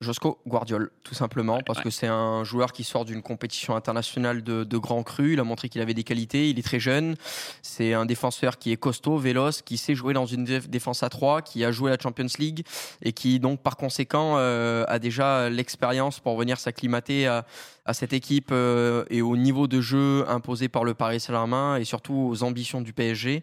Josco 0.04 0.38
Guardiol, 0.46 0.90
tout 1.02 1.14
simplement, 1.14 1.58
parce 1.66 1.80
que 1.80 1.90
c'est 1.90 2.06
un 2.06 2.44
joueur 2.44 2.73
qui 2.73 2.84
sort 2.84 3.04
d'une 3.04 3.23
compétition 3.23 3.75
internationale 3.75 4.42
de, 4.42 4.62
de 4.62 4.78
grand 4.78 5.02
cru. 5.02 5.32
Il 5.32 5.40
a 5.40 5.44
montré 5.44 5.68
qu'il 5.68 5.80
avait 5.80 5.94
des 5.94 6.04
qualités, 6.04 6.50
il 6.50 6.58
est 6.58 6.62
très 6.62 6.78
jeune. 6.78 7.16
C'est 7.62 7.94
un 7.94 8.06
défenseur 8.06 8.58
qui 8.58 8.70
est 8.70 8.76
costaud, 8.76 9.18
véloce, 9.18 9.62
qui 9.62 9.78
sait 9.78 9.94
jouer 9.94 10.14
dans 10.14 10.26
une 10.26 10.44
défense 10.44 11.02
à 11.02 11.08
3, 11.08 11.42
qui 11.42 11.64
a 11.64 11.73
joué 11.73 11.90
la 11.90 11.99
Champions 12.00 12.26
League 12.38 12.64
et 13.02 13.12
qui, 13.12 13.40
donc, 13.40 13.61
par 13.61 13.76
conséquent, 13.76 14.34
euh, 14.37 14.84
a 14.88 14.99
déjà 14.99 15.49
l'expérience 15.50 16.20
pour 16.20 16.37
venir 16.37 16.58
s'acclimater 16.58 17.26
à, 17.26 17.44
cette 17.92 18.14
équipe 18.14 18.49
euh, 18.50 19.04
et 19.11 19.20
au 19.20 19.37
niveau 19.37 19.66
de 19.66 19.82
jeu 19.82 20.25
imposé 20.26 20.68
par 20.68 20.84
le 20.84 20.94
Paris 20.94 21.20
Saint-Germain 21.20 21.76
et 21.76 21.84
surtout 21.84 22.14
aux 22.14 22.42
ambitions 22.42 22.80
du 22.80 22.94
PSG 22.94 23.42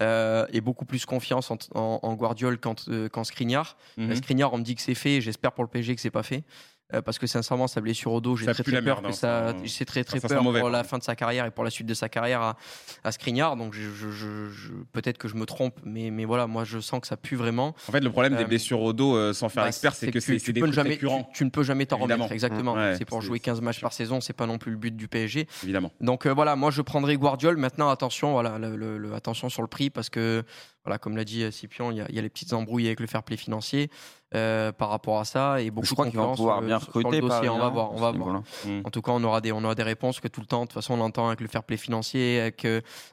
euh, 0.00 0.46
et 0.52 0.60
beaucoup 0.60 0.84
plus 0.84 1.04
confiance 1.04 1.50
en, 1.50 1.58
en, 1.74 2.00
en 2.02 2.14
Guardiol 2.14 2.58
qu'en 2.58 2.74
euh, 2.88 3.08
Skriniar. 3.24 3.76
Mm 3.96 4.14
Skriniar, 4.14 4.52
on 4.52 4.58
me 4.58 4.62
dit 4.62 4.74
que 4.74 4.82
c'est 4.82 4.94
fait, 4.94 5.20
j'espère 5.20 5.52
pour 5.52 5.64
le 5.64 5.68
PSG 5.70 5.94
que 5.94 6.00
c'est 6.00 6.10
pas 6.10 6.22
fait. 6.22 6.44
Euh, 6.94 7.02
parce 7.02 7.18
que 7.18 7.26
sincèrement, 7.26 7.66
sa 7.66 7.80
blessure 7.80 8.12
au 8.12 8.20
dos, 8.20 8.36
j'ai 8.36 8.46
très, 8.46 8.62
très 8.62 8.82
peur 8.82 9.02
que 9.02 9.12
ça, 9.12 9.54
j'ai 9.62 9.84
très 9.84 10.04
très 10.04 10.20
peur 10.20 10.42
pour 10.42 10.70
la 10.70 10.84
fin 10.84 10.98
de 10.98 11.02
sa 11.02 11.14
carrière 11.14 11.46
et 11.46 11.50
pour 11.50 11.64
la 11.64 11.70
suite 11.70 11.86
de 11.86 11.94
sa 11.94 12.08
carrière 12.08 12.40
à, 12.40 12.56
à 13.04 13.12
Skriniar. 13.12 13.56
Donc 13.56 13.74
je, 13.74 13.90
je, 14.10 14.72
peut-être 14.92 15.18
que 15.18 15.28
je 15.28 15.36
me 15.36 15.46
trompe, 15.46 15.78
mais, 15.84 16.10
mais 16.10 16.24
voilà, 16.24 16.46
moi 16.46 16.64
je 16.64 16.80
sens 16.80 17.00
que 17.00 17.06
ça 17.06 17.16
pue 17.16 17.36
vraiment. 17.36 17.74
En 17.88 17.92
fait, 17.92 18.00
le 18.00 18.10
problème 18.10 18.36
des 18.36 18.44
euh, 18.44 18.46
blessures 18.46 18.80
au 18.80 18.92
dos, 18.92 19.16
euh, 19.16 19.32
sans 19.32 19.48
faire 19.48 19.64
bah, 19.64 19.68
expert, 19.68 19.94
c'est 19.94 20.10
que, 20.10 20.20
c'est 20.20 20.52
des 20.52 20.60
trucs 20.60 20.72
jamais, 20.72 20.98
tu, 21.34 21.44
ne 21.44 21.50
peux 21.50 21.62
jamais 21.62 21.86
t'en 21.86 21.98
remettre. 21.98 22.32
Exactement. 22.32 22.76
c'est 22.96 23.04
pour 23.04 23.20
jouer 23.20 23.40
15 23.40 23.60
matchs 23.60 23.80
par 23.80 23.92
saison, 23.92 24.20
c'est 24.20 24.32
pas 24.32 24.46
non 24.46 24.58
plus 24.58 24.72
le 24.72 24.78
but 24.78 24.96
du 24.96 25.08
PSG. 25.08 25.46
Évidemment. 25.62 25.92
Donc 26.00 26.26
voilà, 26.26 26.56
moi 26.56 26.70
je 26.70 26.82
prendrai 26.82 27.16
Guardiol. 27.16 27.56
Maintenant, 27.56 27.90
attention, 27.90 28.32
voilà, 28.32 28.58
le, 28.58 29.14
attention 29.14 29.48
sur 29.48 29.62
le 29.62 29.68
prix 29.68 29.90
parce 29.90 30.10
que 30.10 30.44
voilà, 30.84 30.98
comme 30.98 31.16
l'a 31.16 31.24
dit 31.24 31.50
Scipion, 31.52 31.90
il 31.90 31.98
y, 31.98 32.18
a 32.18 32.22
les 32.22 32.28
petites 32.28 32.52
embrouilles 32.52 32.86
avec 32.86 33.00
le 33.00 33.06
fair 33.06 33.22
play 33.22 33.36
financier 33.36 33.90
par 34.32 34.88
rapport 34.88 35.18
à 35.18 35.24
ça 35.24 35.60
et 35.60 35.70
beaucoup 35.70 35.86
je 35.86 35.92
crois 35.94 36.06
qu'ils 36.06 36.18
vont 36.18 36.34
pouvoir 36.34 36.62
bien 36.62 36.78
recruter. 36.78 37.20
on 37.22 37.26
va 37.26 37.68
voir, 37.68 37.92
on 37.92 37.96
va 37.96 38.12
voir. 38.12 38.42
Mm. 38.64 38.82
En 38.84 38.90
tout 38.90 39.02
cas, 39.02 39.12
on 39.12 39.22
aura 39.24 39.40
des, 39.40 39.52
on 39.52 39.62
aura 39.64 39.74
des 39.74 39.82
réponses 39.82 40.20
que 40.20 40.28
tout 40.28 40.40
le 40.40 40.46
temps. 40.46 40.60
De 40.62 40.66
toute 40.66 40.74
façon, 40.74 40.94
on 40.94 41.00
entend 41.00 41.28
avec 41.28 41.40
le 41.40 41.48
fair 41.48 41.64
play 41.64 41.76
financier, 41.76 42.40
avec 42.40 42.66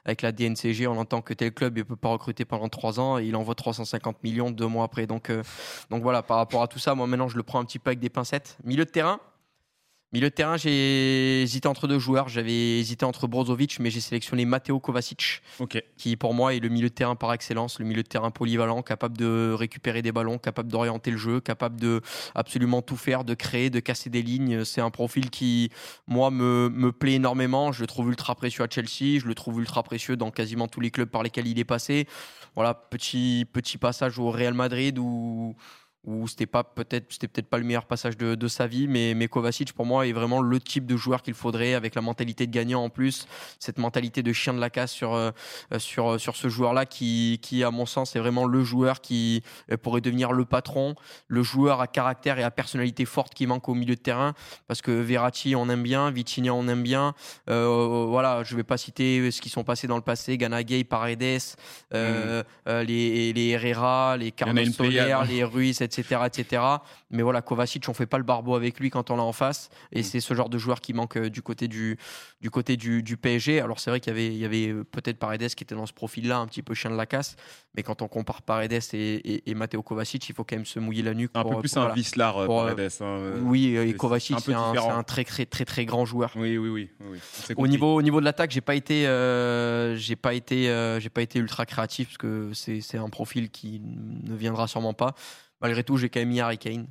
avec 0.06 0.22
la 0.22 0.32
DNCG, 0.32 0.88
on 0.88 0.98
entend 0.98 1.22
que 1.22 1.34
tel 1.34 1.52
club 1.52 1.78
ne 1.78 1.84
peut 1.84 1.96
pas 1.96 2.10
recruter 2.10 2.46
pendant 2.46 2.70
trois 2.70 3.00
ans 3.00 3.18
et 3.18 3.26
il 3.26 3.36
envoie 3.36 3.56
350 3.56 4.24
millions 4.24 4.52
deux 4.52 4.68
mois 4.68 4.86
après. 4.86 5.08
Donc 5.08 5.32
donc 5.90 6.04
voilà, 6.04 6.24
par 6.24 6.38
rapport 6.38 6.62
à 6.62 6.68
tout 6.68 6.80
ça, 6.80 6.96
moi 6.96 7.08
maintenant 7.08 7.28
je 7.28 7.38
le 7.38 7.44
prends 7.44 7.60
un 7.60 7.66
petit 7.66 7.80
peu 7.80 7.90
avec 7.90 8.00
des 8.00 8.10
pincettes. 8.10 8.58
Milieu 8.64 8.86
de 8.86 8.90
terrain. 8.90 9.20
Milieu 10.14 10.30
de 10.30 10.34
terrain, 10.34 10.56
j'ai 10.56 11.42
hésité 11.42 11.68
entre 11.68 11.86
deux 11.86 12.00
joueurs. 12.00 12.30
J'avais 12.30 12.80
hésité 12.80 13.04
entre 13.04 13.28
Brozovic, 13.28 13.78
mais 13.82 13.90
j'ai 13.90 14.00
sélectionné 14.00 14.46
Matteo 14.46 14.80
Kovacic, 14.80 15.42
qui 15.98 16.16
pour 16.16 16.34
moi 16.34 16.54
est 16.54 16.60
le 16.60 16.70
milieu 16.70 16.88
de 16.88 16.94
terrain 16.94 17.18
par 17.18 17.34
excellence, 17.34 17.78
le 17.78 17.84
milieu 17.84 18.04
de 18.04 18.08
terrain 18.08 18.32
polyvalent, 18.32 18.82
capable 18.84 19.18
de 19.18 19.54
récupérer 19.54 20.02
des 20.02 20.14
ballons, 20.14 20.38
capable 20.38 20.72
d'orienter 20.72 21.12
le 21.12 21.18
jeu, 21.18 21.42
capable 21.42 21.78
de 21.82 22.00
absolument 22.36 22.82
tout 22.82 22.96
faire, 22.96 23.26
de 23.26 23.34
créer, 23.34 23.70
de 23.70 23.82
casser 23.82 24.10
des 24.10 24.22
lignes. 24.22 24.64
C'est 24.64 24.80
un 24.80 24.92
profil 24.92 25.30
qui, 25.30 25.72
moi, 26.08 26.32
me, 26.32 26.70
me 26.70 26.94
plaît 26.94 27.16
énormément. 27.16 27.74
Je 27.74 27.82
le 27.82 27.88
trouve 27.88 28.08
ultra 28.08 28.34
précieux 28.34 28.64
à 28.64 28.68
Chelsea, 28.70 29.20
je 29.20 29.28
le 29.28 29.36
trouve 29.36 29.60
ultra 29.60 29.84
précieux 29.84 30.16
dans 30.16 30.32
quasiment 30.32 30.70
tous 30.70 30.80
les 30.80 30.90
clubs 30.90 31.10
par 31.10 31.22
lesquels 31.22 31.48
il 31.48 31.60
est 31.60 31.66
passé. 31.66 32.08
Voilà, 32.56 32.74
petit, 32.74 33.46
petit 33.52 33.78
passage 33.78 34.20
au 34.20 34.32
Real 34.32 34.54
Madrid 34.54 35.00
où 35.00 35.58
où 36.08 36.26
c'était 36.28 36.46
pas 36.46 36.64
peut-être 36.64 37.12
c'était 37.12 37.28
peut-être 37.28 37.50
pas 37.50 37.58
le 37.58 37.66
meilleur 37.66 37.86
passage 37.86 38.18
de, 38.18 38.34
de, 38.34 38.48
sa 38.48 38.66
vie 38.66 38.88
mais, 38.88 39.14
mais 39.14 39.28
Kovacic 39.28 39.74
pour 39.74 39.86
moi 39.86 40.08
est 40.08 40.14
vraiment 40.14 40.42
le 40.42 40.60
type 40.60 40.86
de 40.86 40.96
joueur 40.96 41.22
qu'il 41.22 41.34
faudrait 41.34 41.74
avec 41.74 41.96
la 41.96 42.02
mentalité 42.02 42.48
de 42.48 42.52
gagnant 42.52 42.82
en 42.82 42.90
plus 42.90 43.28
cette 43.60 43.78
mentalité 43.78 44.24
de 44.24 44.32
chien 44.32 44.54
de 44.54 44.60
la 44.60 44.70
casse 44.70 44.94
sur 44.94 45.14
euh, 45.14 45.32
sur 45.78 46.20
sur 46.20 46.38
ce 46.38 46.48
joueur 46.48 46.74
là 46.74 46.86
qui 46.86 47.40
qui 47.42 47.64
à 47.64 47.72
mon 47.72 47.86
sens 47.86 48.16
est 48.16 48.20
vraiment 48.20 48.46
le 48.46 48.64
joueur 48.64 49.02
qui 49.02 49.44
euh, 49.70 49.76
pourrait 49.76 50.00
devenir 50.00 50.32
le 50.32 50.46
patron 50.46 50.96
le 51.28 51.44
joueur 51.44 51.82
à 51.82 51.88
caractère 51.88 52.40
et 52.40 52.44
à 52.44 52.52
personnalité 52.52 53.04
forte 53.04 53.34
qui 53.34 53.46
manque 53.46 53.68
au 53.68 53.74
milieu 53.74 53.96
de 53.96 54.02
terrain 54.02 54.34
parce 54.68 54.82
que 54.82 54.92
Verratti 54.92 55.58
on 55.58 55.68
aime 55.70 55.84
bien 55.84 56.10
Vitinha 56.10 56.54
on 56.54 56.70
aime 56.70 56.84
bien 56.84 57.16
euh, 57.50 58.06
voilà 58.08 58.44
je 58.44 58.56
vais 58.56 58.64
pas 58.64 58.78
citer 58.78 59.30
ce 59.30 59.42
qui 59.42 59.50
sont 59.50 59.66
passés 59.66 59.88
dans 59.88 59.98
le 59.98 60.02
passé 60.02 60.38
Ganagay 60.38 60.86
Paredes 60.86 61.42
euh, 61.94 62.44
mm. 62.66 62.72
les 62.88 63.34
les 63.34 63.50
Herrera 63.50 64.16
les 64.16 64.32
Carlos 64.32 64.64
Soler 64.72 65.18
les 65.28 65.44
Ruiz 65.44 65.82
etc 65.82 65.97
etc., 66.00 66.62
Mais 67.10 67.24
voilà, 67.24 67.42
Kovacic, 67.42 67.88
on 67.88 67.94
fait 67.94 68.06
pas 68.06 68.18
le 68.18 68.24
barbeau 68.24 68.56
avec 68.56 68.80
lui 68.80 68.90
quand 68.90 69.12
on 69.12 69.16
l'a 69.16 69.24
en 69.24 69.32
face. 69.32 69.70
Et 69.92 70.02
mm. 70.02 70.04
c'est 70.04 70.20
ce 70.20 70.34
genre 70.34 70.50
de 70.50 70.58
joueur 70.58 70.82
qui 70.82 70.94
manque 70.94 71.18
euh, 71.18 71.30
du 71.30 71.42
côté 71.42 71.68
du, 71.68 71.98
du, 72.42 72.50
côté 72.50 72.78
du, 72.78 73.18
PSG. 73.18 73.62
Alors 73.62 73.80
c'est 73.80 73.90
vrai 73.90 74.00
qu'il 74.00 74.12
y 74.12 74.16
avait, 74.16 74.28
il 74.28 74.38
y 74.38 74.46
avait 74.46 74.70
euh, 74.70 74.84
peut-être 74.84 75.18
Paredes 75.18 75.54
qui 75.56 75.64
était 75.64 75.76
dans 75.76 75.86
ce 75.86 75.94
profil-là, 75.94 76.38
un 76.38 76.48
petit 76.48 76.62
peu 76.62 76.74
chien 76.74 76.92
de 76.92 76.96
la 76.96 77.06
casse. 77.06 77.36
Mais 77.76 77.84
quand 77.84 78.02
on 78.02 78.08
compare 78.08 78.42
Paredes 78.42 78.82
et, 78.94 79.50
et, 79.50 79.54
Matteo 79.54 79.82
Kovacic, 79.84 80.28
il 80.30 80.36
faut 80.36 80.44
quand 80.44 80.56
même 80.56 80.66
se 80.66 80.80
mouiller 80.80 81.04
la 81.04 81.14
nuque. 81.14 81.32
Un 81.36 81.44
peu 81.44 81.60
plus 81.60 81.76
un 81.78 81.94
Vislar, 81.94 82.38
euh, 82.38 82.48
Paredes. 82.48 82.92
Hein, 83.02 83.34
oui, 83.44 83.76
et 83.76 83.94
Kovacic, 83.94 84.40
c'est 84.40 84.54
un, 84.54 85.04
très, 85.04 85.24
très, 85.24 85.46
très, 85.46 85.66
très 85.66 85.86
grand 85.86 86.06
joueur. 86.06 86.32
Oui, 86.36 86.58
oui, 86.58 86.70
oui. 86.70 86.90
oui, 87.02 87.20
Au, 87.56 87.68
niveau, 87.68 87.96
au 87.96 88.02
niveau 88.02 88.20
de 88.20 88.26
l'attaque, 88.26 88.52
j'ai 88.52 88.62
pas 88.62 88.76
été, 88.76 89.04
j'ai 89.96 90.16
pas 90.16 90.34
été, 90.34 90.98
j'ai 91.00 91.10
pas 91.10 91.22
été 91.22 91.40
ultra 91.40 91.66
créatif 91.66 92.08
parce 92.08 92.18
que 92.18 92.52
c'est 92.54 92.98
un 92.98 93.10
profil 93.10 93.50
qui 93.50 93.82
ne 93.84 94.36
viendra 94.36 94.68
sûrement 94.68 94.94
pas 94.94 95.14
malgré 95.62 95.84
tout, 95.84 95.98
j'ai 95.98 96.10
quand 96.10 96.20
même 96.20 96.30
mis 96.30 96.40
Harry 96.40 96.58
Kane. 96.58 96.88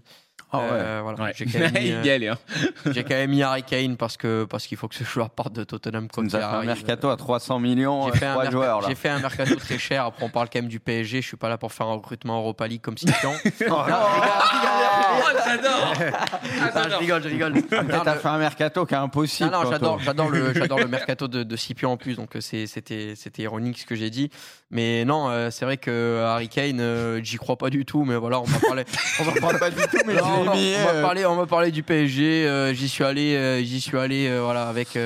Ah 0.53 0.59
ouais. 0.59 0.65
Euh, 0.71 1.01
voilà. 1.03 1.33
J'ai 1.33 1.45
quand, 1.53 1.59
même 1.59 1.73
mis, 1.73 1.91
euh, 1.91 2.33
hein. 2.33 2.39
j'ai 2.93 3.03
quand 3.03 3.15
même 3.15 3.31
mis 3.31 3.43
Harry 3.43 3.65
Kane 3.65 3.97
parce 3.97 4.17
que 4.17 4.45
parce 4.45 4.67
qu'il 4.67 4.79
faut 4.79 4.87
que 4.87 4.95
ce 4.95 5.03
joueur 5.03 5.31
parte 5.31 5.53
de 5.53 5.65
Tottenham 5.65 6.09
comme 6.09 6.31
ça. 6.31 6.59
un 6.59 6.65
mercato 6.65 7.09
à 7.11 7.17
300 7.17 7.59
millions, 7.59 8.13
j'ai 8.13 8.21
fait, 8.21 8.27
un 8.27 8.51
joueurs, 8.51 8.87
j'ai 8.89 8.95
fait 8.95 9.09
un 9.09 9.19
mercato 9.19 9.57
très 9.57 9.79
cher. 9.79 10.05
Après, 10.05 10.25
on 10.25 10.29
parle 10.29 10.49
quand 10.53 10.61
même 10.61 10.69
du 10.69 10.79
PSG. 10.79 11.21
Je 11.21 11.27
suis 11.27 11.37
pas 11.37 11.49
là 11.49 11.59
pour 11.59 11.73
faire 11.73 11.89
un 11.89 11.95
recrutement 11.95 12.39
Europa 12.39 12.67
League 12.69 12.81
comme 12.81 12.97
Scipion. 12.97 13.33
oh, 13.45 13.85
j'adore. 15.45 15.95
je 16.91 16.97
rigole, 16.97 17.23
je 17.23 17.29
rigole. 17.29 17.55
T'as 18.05 18.15
fait 18.15 18.29
un 18.29 18.39
mercato 18.39 18.87
qui 18.87 18.95
est 18.95 18.99
impossible. 18.99 19.51
Non, 19.51 19.65
non 19.65 19.71
j'adore, 19.71 19.99
j'adore 20.01 20.31
le, 20.31 20.55
j'adore 20.55 20.79
le 20.79 20.89
mercato 20.89 21.27
de, 21.27 21.43
de 21.43 21.57
Scipion 21.57 21.93
en 21.93 21.97
plus. 21.97 22.15
Donc 22.15 22.31
c'était, 22.39 22.67
c'était 23.17 23.43
ironique 23.43 23.79
ce 23.81 23.87
que 23.87 23.97
j'ai 23.97 24.11
dit. 24.11 24.31
Mais 24.71 25.05
non, 25.05 25.29
euh, 25.29 25.51
c'est 25.51 25.65
vrai 25.65 25.77
que 25.77 26.23
Harry 26.25 26.49
Kane, 26.49 27.21
j'y 27.23 27.37
crois 27.37 27.57
pas 27.57 27.71
du 27.71 27.85
tout. 27.85 28.05
Mais 28.05 28.17
voilà, 28.17 28.41
on 28.41 28.45
va 28.45 28.59
parler. 28.61 28.85
on 29.21 29.25
va 29.25 29.33
parler 29.41 29.59
pas 29.59 29.71
du 29.71 29.77
tout, 29.77 29.99
mais 30.07 30.15
on, 30.41 30.45
va 30.45 31.03
parler, 31.03 31.27
on 31.27 31.37
va 31.37 31.47
parler 31.47 31.71
du 31.71 31.83
PSG. 31.83 32.47
Euh, 32.47 32.75
j'y 32.75 32.89
suis 32.89 33.05
allé, 33.05 33.35
euh, 33.35 33.63
j'y 33.63 33.81
suis 33.81 33.97
allé, 33.97 34.29
euh, 34.29 34.43
voilà, 34.43 34.69
avec 34.69 34.99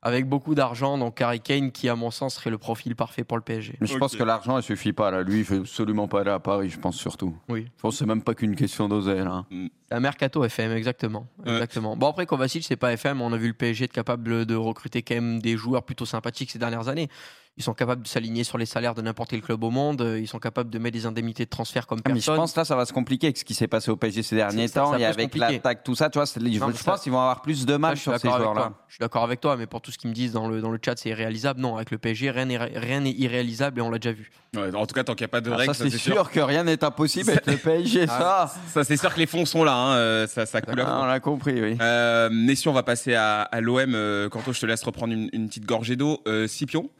avec 0.00 0.26
beaucoup 0.26 0.54
d'argent. 0.54 0.96
Donc 0.96 1.20
Harry 1.20 1.40
Kane, 1.40 1.72
qui 1.72 1.88
à 1.88 1.96
mon 1.96 2.10
sens 2.10 2.36
serait 2.36 2.50
le 2.50 2.58
profil 2.58 2.94
parfait 2.96 3.24
pour 3.24 3.36
le 3.36 3.42
PSG. 3.42 3.74
Mais 3.80 3.86
je 3.86 3.96
pense 3.96 4.16
que 4.16 4.22
l'argent 4.22 4.56
ne 4.56 4.62
suffit 4.62 4.92
pas 4.92 5.10
là. 5.10 5.22
Lui, 5.22 5.38
il 5.38 5.44
veut 5.44 5.60
absolument 5.60 6.08
pas 6.08 6.20
aller 6.20 6.30
à 6.30 6.38
Paris. 6.38 6.70
Je 6.70 6.78
pense 6.78 6.96
surtout. 6.96 7.36
Oui. 7.48 7.66
Je 7.76 7.82
pense 7.82 7.94
que 7.94 7.98
c'est 7.98 8.06
même 8.06 8.22
pas 8.22 8.34
qu'une 8.34 8.56
question 8.56 8.88
d'oseille 8.88 9.24
là. 9.24 9.44
Mm. 9.50 9.66
C'est 9.88 9.94
un 9.94 10.00
mercato 10.00 10.44
FM, 10.44 10.72
exactement. 10.72 11.26
exactement. 11.46 11.96
Bon 11.96 12.08
après 12.08 12.26
Kovacic, 12.26 12.62
c'est 12.62 12.76
pas 12.76 12.92
FM. 12.92 13.22
On 13.22 13.32
a 13.32 13.38
vu 13.38 13.48
le 13.48 13.54
PSG 13.54 13.86
être 13.86 13.92
capable 13.92 14.44
de 14.44 14.54
recruter 14.54 15.02
quand 15.02 15.14
même 15.14 15.40
des 15.40 15.56
joueurs 15.56 15.82
plutôt 15.82 16.04
sympathiques 16.04 16.50
ces 16.50 16.58
dernières 16.58 16.88
années. 16.88 17.08
Ils 17.58 17.64
sont 17.64 17.74
capables 17.74 18.02
de 18.02 18.08
s'aligner 18.08 18.44
sur 18.44 18.56
les 18.56 18.66
salaires 18.66 18.94
de 18.94 19.02
n'importe 19.02 19.30
quel 19.30 19.42
club 19.42 19.62
au 19.64 19.70
monde. 19.70 20.16
Ils 20.18 20.28
sont 20.28 20.38
capables 20.38 20.70
de 20.70 20.78
mettre 20.78 20.94
des 20.94 21.06
indemnités 21.06 21.44
de 21.44 21.50
transfert 21.50 21.86
comme 21.86 22.00
personne. 22.00 22.12
Ah, 22.12 22.30
mais 22.30 22.36
je 22.36 22.40
pense 22.40 22.56
là, 22.56 22.64
ça 22.64 22.76
va 22.76 22.86
se 22.86 22.92
compliquer 22.92 23.26
avec 23.26 23.36
ce 23.36 23.44
qui 23.44 23.54
s'est 23.54 23.66
passé 23.66 23.90
au 23.90 23.96
PSG 23.96 24.22
ces 24.22 24.36
derniers 24.36 24.68
temps 24.68 24.96
et 24.96 25.04
avec 25.04 25.34
l'attaque, 25.36 25.82
tout 25.84 25.94
ça. 25.94 26.08
Tu 26.08 26.18
vois, 26.18 26.24
je, 26.26 26.84
pense 26.84 27.02
qu'ils 27.02 27.12
vont 27.12 27.18
avoir 27.18 27.42
plus 27.42 27.66
de 27.66 27.76
mal 27.76 27.96
sur 27.96 28.18
ces 28.18 28.28
joueurs-là. 28.28 28.72
Je 28.86 28.94
suis 28.94 29.00
d'accord 29.00 29.24
avec 29.24 29.40
toi, 29.40 29.56
mais 29.56 29.66
pour 29.66 29.80
tout 29.80 29.90
ce 29.90 29.98
qu'ils 29.98 30.08
me 30.08 30.14
disent 30.14 30.32
dans 30.32 30.48
le, 30.48 30.60
dans 30.60 30.70
le 30.70 30.78
chat, 30.82 30.94
c'est 30.96 31.10
irréalisable. 31.10 31.60
Non, 31.60 31.76
avec 31.76 31.90
le 31.90 31.98
PSG, 31.98 32.30
rien 32.30 32.46
n'est 32.46 32.56
rien 32.56 33.04
irréalisable 33.04 33.80
et 33.80 33.82
on 33.82 33.90
l'a 33.90 33.98
déjà 33.98 34.12
vu. 34.12 34.30
en 34.56 34.86
tout 34.86 34.94
cas, 34.94 35.04
tant 35.04 35.14
qu'il 35.14 35.24
n'y 35.24 35.30
a 35.30 35.32
pas 35.32 35.40
de 35.40 35.50
règles, 35.50 35.74
c'est 35.74 35.90
sûr, 35.90 36.30
que 36.30 36.40
rien 36.40 36.64
n'est 36.64 36.84
impossible 36.84 37.30
avec 37.30 37.46
le 37.46 37.56
PSG. 37.56 38.06
Ah, 38.08 38.48
ça, 38.48 38.60
ça 38.68 38.84
c'est 38.84 38.96
sûr 38.96 39.12
que 39.12 39.18
les 39.18 39.26
fonds 39.26 39.44
sont 39.44 39.64
là. 39.64 39.74
Hein, 39.74 39.96
euh, 39.96 40.26
ça, 40.26 40.46
ça 40.46 40.60
coule 40.60 40.80
ah, 40.80 41.00
On 41.02 41.06
l'a 41.06 41.20
compris, 41.20 41.60
oui. 41.60 41.76
Euh, 41.80 42.28
Nession, 42.30 42.70
on 42.70 42.74
va 42.74 42.82
passer 42.82 43.14
à, 43.14 43.48
l'OM. 43.60 43.94
Euh, 43.94 44.28
Quentin, 44.28 44.52
je 44.52 44.60
te 44.60 44.66
laisse 44.66 44.82
reprendre 44.82 45.12
une, 45.12 45.48
petite 45.48 45.66
gorgée 45.66 45.96
d'eau. 45.96 46.20
Euh, 46.26 46.46
Scipion, 46.46 46.90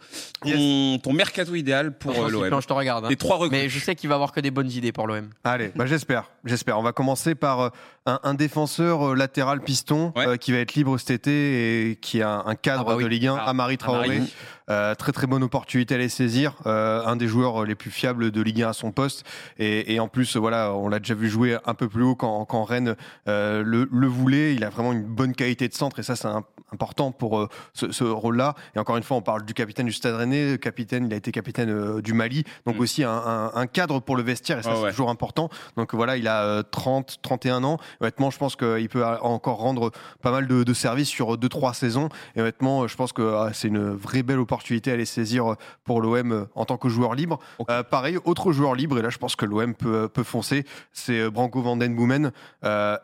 ton, 0.53 0.99
ton 0.99 1.13
mercato 1.13 1.55
idéal 1.55 1.97
pour 1.97 2.13
euh, 2.13 2.29
l'OM. 2.29 2.61
Je 2.61 2.67
te 2.67 2.73
regarde. 2.73 3.05
Hein. 3.05 3.09
Les 3.09 3.17
trois 3.17 3.37
recrues. 3.37 3.57
Mais 3.57 3.69
je 3.69 3.79
sais 3.79 3.95
qu'il 3.95 4.09
va 4.09 4.15
avoir 4.15 4.33
que 4.33 4.41
des 4.41 4.51
bonnes 4.51 4.71
idées 4.71 4.93
pour 4.93 5.07
l'OM. 5.07 5.29
Allez, 5.45 5.73
bah 5.75 5.87
j'espère. 5.87 6.31
J'espère. 6.45 6.79
On 6.79 6.83
va 6.83 6.93
commencer 6.93 7.35
par 7.35 7.73
euh, 8.09 8.19
un, 8.23 8.35
défenseur 8.35 9.11
euh, 9.11 9.15
latéral 9.15 9.61
piston 9.61 10.13
qui 10.41 10.53
va 10.53 10.59
être 10.59 10.75
libre 10.75 10.99
cet 10.99 11.11
été 11.11 11.91
et 11.91 11.97
qui 11.97 12.23
a 12.23 12.43
un 12.45 12.55
cadre 12.55 12.85
ah 12.89 12.97
bah 12.97 13.03
de 13.03 13.07
Ligue 13.07 13.27
1, 13.27 13.37
ah, 13.37 13.49
Amari 13.49 13.79
Traoré. 13.79 14.23
Euh, 14.71 14.95
très 14.95 15.13
très 15.13 15.27
bonne 15.27 15.43
opportunité 15.43 15.95
à 15.95 15.99
les 15.99 16.11
saisir. 16.11 16.55
Euh, 16.67 17.03
un 17.07 17.17
des 17.17 17.27
joueurs 17.27 17.65
les 17.65 17.75
plus 17.75 17.91
fiables 17.91 18.31
de 18.31 18.43
Ligue 18.43 18.63
1 18.63 18.71
à 18.71 18.73
son 18.75 18.93
poste. 18.93 19.25
Et, 19.59 19.95
et 19.95 20.01
en 20.01 20.09
plus, 20.09 20.37
voilà, 20.37 20.75
on 20.75 20.89
l'a 20.89 20.99
déjà 20.99 21.15
vu 21.15 21.29
jouer 21.29 21.57
un 21.65 21.75
peu 21.75 21.89
plus 21.89 22.03
haut 22.03 22.15
quand, 22.15 22.45
quand 22.45 22.65
Rennes 22.65 22.95
euh, 23.29 23.63
le, 23.65 23.89
le, 23.91 24.07
voulait. 24.07 24.55
Il 24.55 24.65
a 24.65 24.71
vraiment 24.71 24.93
une 24.93 25.05
bonne 25.05 25.35
qualité 25.35 25.69
de 25.69 25.75
centre 25.75 25.99
et 25.99 26.03
ça, 26.03 26.17
c'est 26.17 26.29
important 26.71 27.13
pour 27.13 27.39
euh, 27.39 27.49
ce, 27.73 27.93
ce 27.93 28.05
rôle-là. 28.05 28.55
Et 28.77 28.79
encore 28.79 28.99
une 28.99 29.03
fois, 29.03 29.17
on 29.17 29.23
parle 29.23 29.45
du 29.47 29.55
capitaine 29.55 29.87
du 29.87 29.93
Stade 29.93 30.15
Rennais. 30.15 30.59
Capitaine, 30.59 31.07
il 31.07 31.15
a 31.15 31.17
été 31.17 31.33
capitaine 31.33 31.71
euh, 31.71 32.03
du 32.03 32.13
Mali. 32.13 32.45
Donc 32.67 32.77
mm. 32.77 32.81
aussi 32.81 33.05
un, 33.05 33.11
un, 33.11 33.53
un, 33.55 33.67
cadre 33.67 34.01
pour 34.01 34.17
le 34.17 34.23
vestiaire 34.23 34.59
et 34.59 34.63
ça, 34.63 34.75
c'est 34.77 34.91
toujours 34.91 35.11
important. 35.11 35.49
Donc 35.77 35.95
voilà, 35.95 36.19
il 36.19 36.29
a 36.29 36.63
30, 36.63 37.21
31 37.23 37.65
ans. 37.65 37.79
Honnêtement, 38.01 38.31
je 38.31 38.39
pense 38.39 38.57
qu'il 38.57 38.89
peut 38.89 39.05
encore 39.05 39.59
rendre 39.59 39.91
pas 40.23 40.31
mal 40.31 40.47
de, 40.47 40.63
de 40.63 40.75
services 40.75 41.09
sur 41.09 41.37
2-3 41.37 41.75
saisons. 41.75 42.09
Et 42.37 42.41
honnêtement, 42.41 42.87
je 42.87 42.97
pense 42.97 43.13
que 43.13 43.35
ah, 43.35 43.51
c'est 43.53 43.69
une 43.69 43.91
vraie 43.91 44.23
belle 44.23 44.39
opportunité 44.39 44.93
à 44.93 44.97
les 44.97 45.05
saisir 45.05 45.57
pour 45.85 46.01
l'OM 46.01 46.33
euh, 46.33 46.45
en 46.55 46.65
tant 46.65 46.77
que 46.77 46.89
joueur 46.89 47.15
libre. 47.15 47.39
Euh, 47.71 47.83
pareil, 47.83 48.19
autre 48.25 48.53
joueur 48.53 48.75
libre, 48.75 48.99
et 48.99 49.03
là 49.03 49.11
je 49.11 49.19
pense 49.19 49.37
que 49.37 49.45
l'OM 49.45 49.75
peut, 49.75 50.09
peut 50.09 50.23
foncer, 50.23 50.65
c'est 50.93 51.21
euh, 51.21 51.31
Branco 51.31 51.63
Van 51.63 51.77
Den 51.77 51.95
Boomen, 51.95 52.33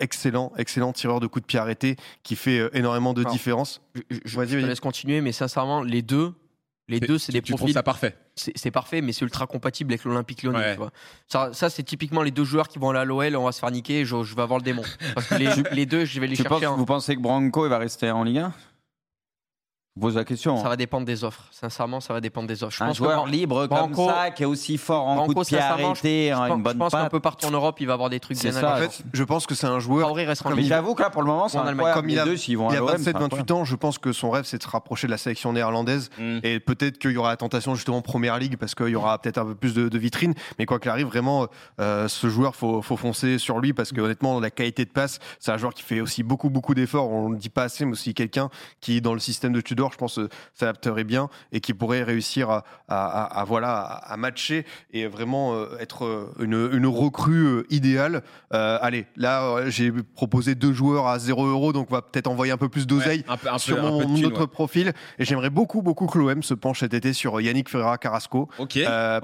excellent, 0.01 0.53
excellent 0.57 0.93
tireur 0.93 1.21
de 1.21 1.27
coup 1.27 1.41
de 1.41 1.47
pied 1.47 1.59
arrêté 1.59 1.97
qui 2.23 2.37
fait 2.37 2.71
énormément 2.73 3.15
de 3.15 3.25
différence. 3.25 3.81
Je, 3.95 4.19
je, 4.25 4.41
te 4.41 4.55
laisse 4.55 4.81
continuer, 4.81 5.21
mais 5.21 5.33
sincèrement, 5.33 5.83
les 5.83 6.03
deux, 6.03 6.33
les 6.89 7.01
deux, 7.01 7.19
c'est 7.19 7.33
des 7.33 7.41
tu 7.41 7.55
profils. 7.55 7.73
ça 7.73 7.83
parfait. 7.83 8.17
C'est 8.35 8.71
parfait, 8.71 9.01
mais 9.01 9.13
c'est 9.13 9.25
ultra 9.25 9.47
compatible 9.47 9.93
avec 9.93 10.05
l'Olympique 10.05 10.43
Lyonnais. 10.43 10.77
Ça, 11.29 11.51
ça 11.53 11.71
c'est 11.71 11.83
typiquement 11.83 12.23
les 12.23 12.31
deux 12.31 12.45
joueurs 12.45 12.69
qui 12.69 12.79
vont 12.79 12.91
aller 12.91 12.99
à 12.99 13.05
l'OL. 13.05 13.37
On 13.37 13.45
va 13.45 13.53
se 13.53 13.61
faire 13.61 13.71
niquer. 13.71 14.05
Je, 14.05 14.23
je, 14.23 14.35
vais 14.35 14.43
avoir 14.43 14.59
le 14.59 14.65
démon. 14.65 14.83
Parce 15.15 15.29
que 15.29 15.35
les, 15.37 15.49
les 15.73 15.87
deux, 15.87 16.05
je 16.05 16.21
vais 16.21 16.27
les 16.27 16.37
chercher. 16.37 16.67
Vous 16.67 16.85
pensez 16.85 17.17
que 17.17 17.21
Branco 17.21 17.65
il 17.65 17.71
va 17.71 17.79
rester 17.79 18.11
en 18.11 18.25
Ligue 18.25 18.39
1 18.39 18.53
pose 20.01 20.17
la 20.17 20.25
question. 20.25 20.61
Ça 20.61 20.69
va 20.69 20.77
dépendre 20.77 21.07
des 21.07 21.23
offres. 21.23 21.45
Sincèrement, 21.53 22.01
ça 22.01 22.13
va 22.13 22.21
dépendre 22.21 22.49
des 22.49 22.65
offres. 22.65 22.77
Je 22.77 22.83
un 22.83 22.89
pense 22.89 22.97
joueur 22.97 23.27
libre 23.27 23.67
comme 23.67 23.95
ça, 23.95 24.31
qui 24.31 24.43
est 24.43 24.47
aussi 24.47 24.77
fort 24.77 25.07
en 25.07 25.27
coup 25.27 25.35
de 25.35 25.45
pied 25.45 25.59
arrêté, 25.59 26.33
je, 26.35 26.53
une 26.53 26.63
bonne 26.63 26.75
Je 26.75 26.79
pense 26.79 26.93
qu'un 26.93 27.09
peu 27.09 27.21
partout 27.21 27.47
en 27.47 27.53
Europe, 27.53 27.81
il 27.81 27.87
va 27.87 27.93
avoir 27.93 28.11
des 28.11 28.21
trucs 28.21 28.41
bien 28.41 28.53
ça. 28.53 28.75
En 28.75 28.77
fait, 28.77 29.03
je 29.13 29.25
pense 29.25 29.47
que 29.47 29.55
c'est 29.55 29.67
un 29.67 29.79
joueur. 29.79 30.15
Mais 30.15 30.63
j'avoue 30.63 30.95
que 30.95 31.03
là, 31.03 31.11
pour 31.11 31.23
le 31.23 31.29
moment, 31.29 31.49
c'est 31.49 31.59
un 31.59 31.75
Comme 31.95 32.11
il 32.11 32.19
a, 32.19 32.25
deux, 32.25 32.37
il 32.49 32.57
a 32.57 32.81
27-28 32.81 33.53
ans, 33.53 33.65
je 33.65 33.77
pense 33.77 33.99
que 33.99 34.13
son 34.13 34.31
rêve, 34.31 34.45
c'est 34.45 34.59
de 34.59 34.63
se 34.63 34.69
rapprocher 34.69 35.07
de 35.07 35.13
la 35.13 35.19
sélection 35.19 35.53
néerlandaise. 35.53 36.11
Mm. 36.19 36.39
Et 36.43 36.61
peut-être 36.61 36.99
qu'il 36.99 37.13
y 37.13 37.17
aura 37.17 37.31
la 37.31 37.37
tentation 37.37 37.75
justement 37.75 38.03
Première 38.03 38.39
Ligue 38.39 38.57
parce 38.57 38.75
qu'il 38.75 38.89
y 38.89 38.97
aura 38.97 39.19
peut-être 39.19 39.39
un 39.39 39.45
peu 39.45 39.55
plus 39.55 39.75
de, 39.75 39.99
vitrine. 39.99 40.35
Mais 40.59 40.67
quoi 40.67 40.81
qu'il 40.81 40.91
arrive, 40.91 41.07
vraiment, 41.07 41.47
euh, 41.81 42.09
ce 42.09 42.29
joueur, 42.29 42.57
faut, 42.57 42.83
faut 42.83 42.97
foncer 42.97 43.39
sur 43.39 43.61
lui 43.61 43.73
parce 43.73 43.93
que 43.93 44.01
honnêtement, 44.01 44.41
la 44.41 44.51
qualité 44.51 44.85
de 44.85 44.91
passe, 44.91 45.21
c'est 45.39 45.53
un 45.53 45.57
joueur 45.57 45.73
qui 45.73 45.83
fait 45.83 46.01
aussi 46.01 46.23
beaucoup, 46.23 46.51
beaucoup 46.51 46.75
d'efforts. 46.75 47.11
On 47.11 47.29
ne 47.29 47.35
le 47.35 47.39
dit 47.39 47.49
pas 47.49 47.65
assez, 47.65 47.85
mais 47.85 47.93
aussi 47.93 48.13
quelqu'un 48.13 48.51
qui, 48.81 49.01
dans 49.01 49.15
le 49.15 49.21
système 49.21 49.53
de 49.53 49.61
Tudor, 49.61 49.84
Tudor, 49.85 49.93
je 49.93 49.99
pense, 49.99 50.21
s'adapterait 50.55 51.05
bien 51.05 51.29
et 51.53 51.61
qui 51.61 51.75
pourrait 51.75 52.03
réussir 52.03 52.63
à, 52.89 53.45
voilà, 53.47 53.83
à 53.83 54.17
matcher 54.17 54.65
et 54.93 55.07
vraiment 55.07 55.55
être 55.79 56.33
une, 56.39 56.71
une 56.73 56.87
recrue 56.87 57.65
idéale. 57.71 58.23
allez, 58.51 59.07
là, 59.17 59.69
j'ai 59.69 59.93
proposé 59.93 60.55
deux 60.55 60.73
joueurs 60.73 61.07
à 61.07 61.19
0 61.19 61.47
euros, 61.47 61.73
donc 61.73 61.89
on 61.91 61.95
va 61.95 62.03
peut-être 62.03 62.29
envoyer 62.29 62.53
un 62.53 62.57
peu 62.57 62.69
plus 62.69 62.87
d'oseille 62.87 63.25
sur 63.59 63.83
mon, 63.83 64.09
notre 64.19 64.47
profil. 64.47 64.93
Et 65.19 65.25
j'aimerais 65.25 65.51
beaucoup, 65.51 65.83
beaucoup 65.83 66.07
que 66.07 66.19
l'OM 66.19 66.43
se 66.43 66.55
penche 66.55 66.81
cet 66.81 66.95
été 66.95 67.13
sur 67.13 67.41
Yannick 67.41 67.69
Ferreira 67.69 67.99
Carrasco. 67.99 68.49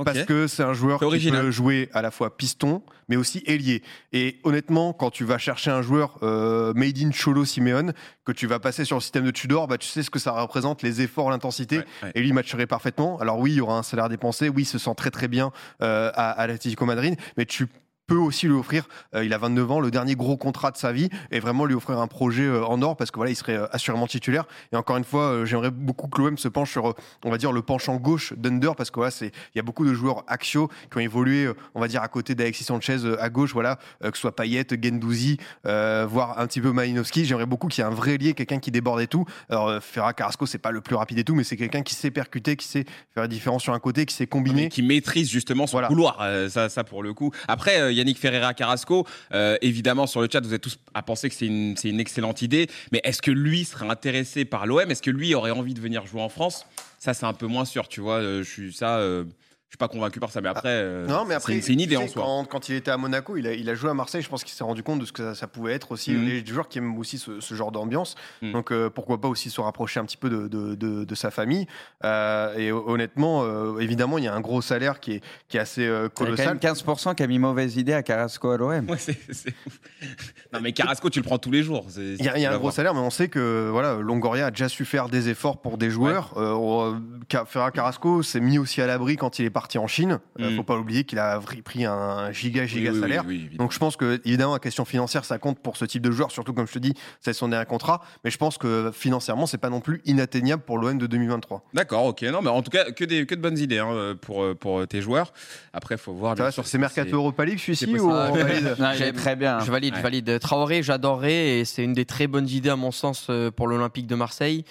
Parce 0.05 0.25
que 0.25 0.47
c'est 0.47 0.63
un 0.63 0.73
joueur 0.73 1.01
qui 1.01 1.31
peut 1.31 1.51
jouer 1.51 1.89
à 1.93 2.03
la 2.03 2.11
fois 2.11 2.37
piston, 2.37 2.83
mais 3.09 3.17
aussi 3.17 3.43
ailier. 3.47 3.83
Et 4.13 4.39
honnêtement, 4.45 4.93
quand 4.93 5.11
tu 5.11 5.25
vas 5.25 5.39
chercher 5.39 5.71
un 5.71 5.83
joueur 5.83 6.19
euh, 6.23 6.73
made 6.75 6.99
in 6.99 7.11
Cholo 7.11 7.45
Simeone, 7.45 7.93
que 8.25 8.33
tu 8.33 8.47
vas 8.47 8.61
passer 8.61 8.85
sur 8.85 8.97
le 8.97 9.01
système 9.01 9.25
de 9.25 9.31
Tudor, 9.31 9.67
bah, 9.67 9.79
tu 9.79 9.89
sais 9.89 10.03
ce 10.03 10.11
que 10.11 10.19
ça 10.19 10.33
représente, 10.51 10.83
les 10.83 11.01
efforts, 11.01 11.31
l'intensité. 11.31 11.81
Et 12.15 12.21
lui 12.21 12.33
matcherait 12.33 12.67
parfaitement. 12.67 13.19
Alors 13.21 13.39
oui, 13.39 13.53
il 13.53 13.57
y 13.57 13.61
aura 13.61 13.79
un 13.79 13.83
salaire 13.85 14.09
dépensé. 14.09 14.49
Oui, 14.49 14.63
il 14.63 14.67
se 14.67 14.79
sent 14.79 14.95
très 14.97 15.11
très 15.11 15.29
bien 15.29 15.53
euh, 15.81 16.11
à, 16.15 16.33
à 16.33 16.47
l'Atlético 16.49 16.85
Madrid. 16.87 17.15
Mais 17.37 17.47
tu 17.47 17.69
peut 18.11 18.17
aussi 18.17 18.49
lui 18.49 18.55
offrir, 18.55 18.89
euh, 19.15 19.25
il 19.25 19.33
a 19.33 19.39
29 19.39 19.71
ans, 19.71 19.79
le 19.79 19.93
dernier 19.93 20.17
gros 20.17 20.37
contrat 20.37 20.73
de 20.73 20.77
sa 20.77 20.91
vie 20.91 21.09
et 21.31 21.39
vraiment 21.39 21.65
lui 21.65 21.77
offrir 21.77 22.01
un 22.01 22.09
projet 22.09 22.43
euh, 22.43 22.67
en 22.67 22.83
or 22.83 22.97
parce 22.97 23.13
que 23.13 23.17
voilà, 23.17 23.31
il 23.31 23.37
serait 23.37 23.55
euh, 23.55 23.69
assurément 23.71 24.09
titulaire. 24.09 24.47
Et 24.73 24.77
encore 24.77 24.97
une 24.97 25.05
fois, 25.05 25.45
j'aimerais 25.45 25.71
beaucoup 25.71 26.09
que 26.09 26.21
l'OM 26.21 26.37
se 26.37 26.49
penche 26.49 26.73
sur, 26.73 26.97
on 27.25 27.31
va 27.31 27.39
dire, 27.39 27.53
le 27.53 27.63
penchant 27.63 27.95
gauche 27.99 28.33
d'Under 28.33 28.73
parce 28.77 28.91
que 28.91 28.97
voilà, 28.97 29.13
c'est, 29.13 29.27
il 29.55 29.59
y 29.59 29.61
a 29.61 29.63
beaucoup 29.63 29.87
de 29.87 29.95
joueurs 29.95 30.25
axiaux 30.27 30.69
qui 30.91 30.97
ont 30.97 31.01
évolué, 31.01 31.49
on 31.77 31.81
va 31.81 31.87
dire, 31.87 32.03
à 32.03 32.09
côté 32.09 32.35
d'Alexis 32.35 32.65
Sanchez 32.65 32.99
à 33.21 33.31
gauche, 33.31 33.53
voilà, 33.53 33.79
que 34.01 34.11
ce 34.15 34.23
soit 34.23 34.35
Payet, 34.35 34.67
Gendouzi, 34.83 35.37
voire 35.65 36.41
un 36.41 36.49
petit 36.49 36.61
peu 36.61 36.73
Malinowski. 36.73 37.25
J'aimerais 37.25 37.47
beaucoup 37.47 37.69
qu'il 37.69 37.85
y 37.85 37.87
ait 37.87 37.91
un 37.91 37.95
vrai 37.95 38.17
lié, 38.17 38.35
quelqu'un 38.35 38.59
qui 38.59 38.73
déborde 38.73 39.01
et 39.01 39.07
tout. 39.07 39.25
Alors, 39.49 39.81
Ferra 39.81 40.15
Carrasco, 40.15 40.47
c'est 40.47 40.59
pas 40.59 40.73
le 40.73 40.81
plus 40.81 40.97
rapide 40.97 41.21
et 41.21 41.25
tout, 41.25 41.37
mais 41.37 41.45
c'est 41.45 41.57
quelqu'un 41.57 41.83
qui 41.83 41.95
sait 41.95 42.11
percuter, 42.11 42.57
qui 42.57 42.67
sait 42.67 42.85
faire 43.15 43.23
la 43.23 43.29
différence 43.29 43.63
sur 43.63 43.73
un 43.73 43.79
côté, 43.79 44.05
qui 44.05 44.17
sait 44.17 44.27
combiner. 44.27 44.69
Qui 44.69 44.83
maîtrise 44.83 45.31
justement 45.31 45.69
son 45.69 45.81
couloir. 45.83 46.19
ça, 46.49 46.69
ça, 46.69 46.83
pour 46.83 47.05
le 47.05 47.15
coup. 47.15 47.31
Après, 47.47 47.95
Yannick 48.01 48.19
Ferreira 48.19 48.55
Carrasco, 48.55 49.07
euh, 49.33 49.57
évidemment, 49.63 50.07
sur 50.07 50.21
le 50.21 50.29
chat, 50.31 50.41
vous 50.41 50.55
êtes 50.55 50.63
tous 50.63 50.79
à 50.95 51.03
penser 51.03 51.29
que 51.29 51.35
c'est 51.35 51.47
une, 51.47 51.77
une, 51.85 52.01
excellente 52.01 52.43
idée. 52.43 52.69
Mais 52.93 53.01
est-ce 53.05 53.23
que 53.23 53.31
lui 53.31 53.65
serait 53.65 53.89
intéressé 53.89 54.45
par 54.45 54.67
l'OM 54.67 54.91
Est-ce 54.91 55.03
que 55.03 55.11
lui 55.11 55.35
aurait 55.35 55.51
envie 55.51 55.75
de 55.75 55.81
venir 55.81 56.07
jouer 56.07 56.23
en 56.23 56.29
France? 56.29 56.67
Ça, 56.99 57.15
c'est 57.15 57.27
un 57.27 57.33
peu 57.33 57.47
moins 57.47 57.65
sûr, 57.65 57.89
tu 57.89 58.01
vois. 58.01 58.17
Euh, 58.17 58.43
je 58.43 58.51
suis 58.51 58.73
ça. 58.73 58.99
Euh, 58.99 59.25
je 59.71 59.75
suis 59.75 59.79
pas 59.79 59.87
convaincu 59.87 60.19
par 60.19 60.33
ça, 60.33 60.41
mais 60.41 60.49
après, 60.49 60.69
euh, 60.69 61.07
non, 61.07 61.25
mais 61.25 61.35
après 61.37 61.61
c'est 61.61 61.73
une 61.73 61.81
idée 61.81 61.97
en 61.97 62.09
soi. 62.09 62.25
Quand, 62.25 62.45
quand, 62.45 62.69
il 62.69 62.75
était 62.75 62.91
à 62.91 62.97
Monaco, 62.97 63.37
il 63.37 63.47
a, 63.47 63.53
il 63.53 63.71
a, 63.71 63.77
joué 63.77 63.89
à 63.89 63.95
Marseille. 63.95 64.21
Je 64.21 64.29
pense 64.29 64.43
qu'il 64.43 64.53
s'est 64.53 64.65
rendu 64.65 64.83
compte 64.83 64.99
de 64.99 65.05
ce 65.05 65.13
que 65.13 65.33
ça, 65.33 65.47
pouvait 65.47 65.75
être 65.75 65.93
aussi. 65.93 66.11
Mm 66.11 66.25
Les 66.25 66.45
joueurs 66.45 66.69
qui 66.69 66.79
aiment 66.79 66.99
aussi 66.99 67.19
ce, 67.19 67.55
genre 67.55 67.71
d'ambiance. 67.71 68.17
Mhm. 68.43 68.51
Donc 68.51 68.73
euh, 68.73 68.91
pourquoi 68.91 69.21
pas 69.21 69.29
aussi 69.29 69.49
se 69.49 69.61
rapprocher 69.61 70.01
un 70.01 70.05
petit 70.05 70.17
peu 70.17 70.29
de, 70.29 70.49
de, 70.49 71.05
de, 71.05 71.15
sa 71.15 71.31
famille. 71.31 71.69
Euh, 72.05 72.57
et 72.57 72.73
honnêtement, 72.73 73.79
évidemment, 73.79 74.19
il 74.19 74.25
y 74.25 74.27
a 74.27 74.35
un 74.35 74.41
gros 74.41 74.61
salaire 74.61 74.99
qui 74.99 75.13
est, 75.13 75.21
qui 75.49 75.57
est 75.57 75.61
assez 75.61 75.89
colossal. 76.17 76.35
Il 76.35 76.65
y 76.65 76.67
a 76.67 76.73
quand 76.73 76.87
même 76.89 77.11
15% 77.13 77.15
qui 77.15 77.23
a 77.23 77.27
mis 77.29 77.39
mauvaise 77.39 77.77
idée 77.77 77.93
à 77.93 78.03
Carrasco 78.03 78.51
à 78.51 78.57
l'OM. 78.57 78.91
Ouais, 78.91 78.97
non, 80.53 80.59
mais 80.61 80.73
Carrasco, 80.73 81.11
tu 81.11 81.21
le 81.21 81.25
prends 81.25 81.39
tous 81.39 81.53
les 81.53 81.63
jours. 81.63 81.87
Il 81.97 82.25
y 82.25 82.29
a, 82.29 82.37
y 82.37 82.45
a 82.45 82.53
un 82.53 82.59
gros 82.59 82.73
salaire, 82.73 82.93
mais 82.93 83.01
on 83.01 83.11
sait 83.11 83.29
que 83.29 83.69
voilà, 83.71 83.95
Longoria 83.95 84.47
a 84.47 84.51
déjà 84.51 84.69
su 84.69 84.85
faire 84.85 85.09
des 85.09 85.29
efforts 85.29 85.61
pour 85.61 85.79
des 85.79 85.91
joueurs. 85.91 86.37
Ouais. 86.37 86.99
Ferra 87.47 87.71
Carrasco 87.71 88.25
s'est 88.25 88.41
mis 88.41 88.59
aussi 88.59 88.83
à 88.83 88.89
l'abri 88.89 89.17
quand 89.17 89.39
il 89.39 89.45
est 89.45 89.51
parti 89.51 89.60
en 89.79 89.87
Chine. 89.87 90.21
Il 90.39 90.47
ne 90.47 90.51
mm. 90.51 90.57
faut 90.57 90.63
pas 90.63 90.77
oublier 90.77 91.05
qu'il 91.05 91.19
a 91.19 91.41
pris 91.65 91.85
un 91.85 92.33
giga 92.33 92.67
giga 92.67 92.93
salaire. 92.95 93.25
Donc 93.57 93.73
je 93.73 93.79
pense 93.79 93.97
que 93.97 94.21
évidemment 94.25 94.55
la 94.55 94.59
question 94.59 94.85
financière 94.85 95.25
ça 95.25 95.39
compte 95.39 95.59
pour 95.59 95.77
ce 95.77 95.85
type 95.85 96.03
de 96.03 96.11
joueur, 96.11 96.31
surtout 96.31 96.53
comme 96.53 96.67
je 96.67 96.75
te 96.75 96.79
dis, 96.79 96.95
c'est 97.21 97.33
son 97.33 97.49
dernier 97.49 97.67
contrat. 97.67 98.03
Mais 98.25 98.31
je 98.31 98.39
pense 98.39 98.59
que 98.59 98.91
financièrement 98.93 99.47
c'est 99.47 99.59
pas 99.59 99.71
non 99.71 99.81
plus 99.81 100.03
inatteignable 100.05 100.63
pour 100.63 100.79
l'OM 100.79 100.99
de 100.99 101.07
2023. 101.07 101.65
D'accord, 101.75 102.07
ok. 102.07 102.23
Non, 102.23 102.43
mais 102.43 102.51
en 102.51 102.63
tout 102.63 102.71
cas 102.71 102.91
que, 102.91 103.05
des, 103.05 103.27
que 103.27 103.35
de 103.35 103.41
bonnes 103.41 103.59
idées 103.59 103.79
hein, 103.79 104.17
pour, 104.21 104.45
pour 104.57 104.87
tes 104.87 105.03
joueurs. 105.03 105.33
Après 105.73 105.97
faut 105.97 106.13
voir. 106.13 106.37
Ça 106.37 106.51
sur 106.51 106.67
ces 106.67 106.79
mercato 106.79 107.17
Europa 107.17 107.45
League 107.45 107.59
celui-ci 107.59 107.87
ou 107.99 108.11
on 108.11 108.33
valide 108.33 109.15
Très 109.15 109.37
bien. 109.37 109.61
Je 109.61 109.71
valide, 109.71 109.95
je 109.97 110.03
valide. 110.03 110.39
Traoré, 110.41 110.83
j'adorerais 110.83 111.59
et 111.59 111.65
c'est 111.65 111.85
une 111.85 111.93
des 111.93 112.05
très 112.05 112.27
bonnes 112.27 112.49
idées 112.49 112.71
à 112.71 112.77
mon 112.77 112.91
sens 112.91 113.27
euh, 113.31 113.51
pour 113.51 113.67
l'Olympique 113.67 114.07
de 114.07 114.15
Marseille. 114.15 114.65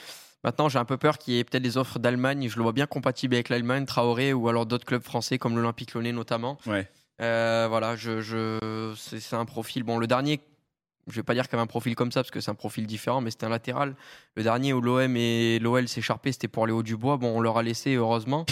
Maintenant, 0.44 0.70
j'ai 0.70 0.80
un 0.80 0.86
peu 0.86 0.98
peur 0.98 1.18
qu'il 1.18 1.34
y 1.34 1.40
ait 1.40 1.44
peut-être 1.44 1.64
des 1.64 1.78
offres 1.78 2.00
d'Allemagne. 2.00 2.48
Je 2.50 2.56
le 2.56 2.64
vois 2.64 2.72
bien 2.72 2.86
compatible 2.86 3.36
avec 3.36 3.50
l'Allemagne, 3.50 3.86
Traoré 3.86 4.32
ou 4.34 4.48
alors 4.48 4.66
d'autres 4.66 4.86
clubs 4.86 5.04
français 5.04 5.38
comme 5.38 5.56
l'Olympique 5.56 5.94
Lyonnais 5.94 6.14
notamment. 6.14 6.58
Ouais. 6.66 6.88
Euh, 7.22 7.66
voilà, 7.70 7.96
je, 7.98 8.22
je 8.22 8.94
c'est 8.96 9.36
un 9.36 9.46
profil. 9.46 9.84
Bon, 9.84 9.98
le 9.98 10.08
dernier, 10.08 10.40
je 11.12 11.18
vais 11.18 11.24
pas 11.24 11.34
dire 11.34 11.48
qu'il 11.48 11.56
avait 11.56 11.64
un 11.64 11.68
profil 11.68 11.96
comme 11.96 12.12
ça 12.12 12.22
parce 12.22 12.32
que 12.32 12.40
c'est 12.40 12.52
un 12.52 12.56
profil 12.56 12.88
différent, 12.88 13.22
mais 13.22 13.32
c'était 13.32 13.46
un 13.46 13.50
latéral. 13.50 13.96
Le 14.36 14.44
dernier 14.44 14.74
où 14.74 14.82
l'OM 14.82 15.16
et 15.18 15.60
l'OL 15.60 15.88
s'écharpaient, 15.88 16.32
c'était 16.32 16.48
pour 16.48 16.68
Léo 16.68 16.84
Dubois. 16.84 17.18
Bon, 17.18 17.38
on 17.38 17.42
leur 17.42 17.58
a 17.58 17.64
laissé 17.64 17.96
heureusement. 17.96 18.46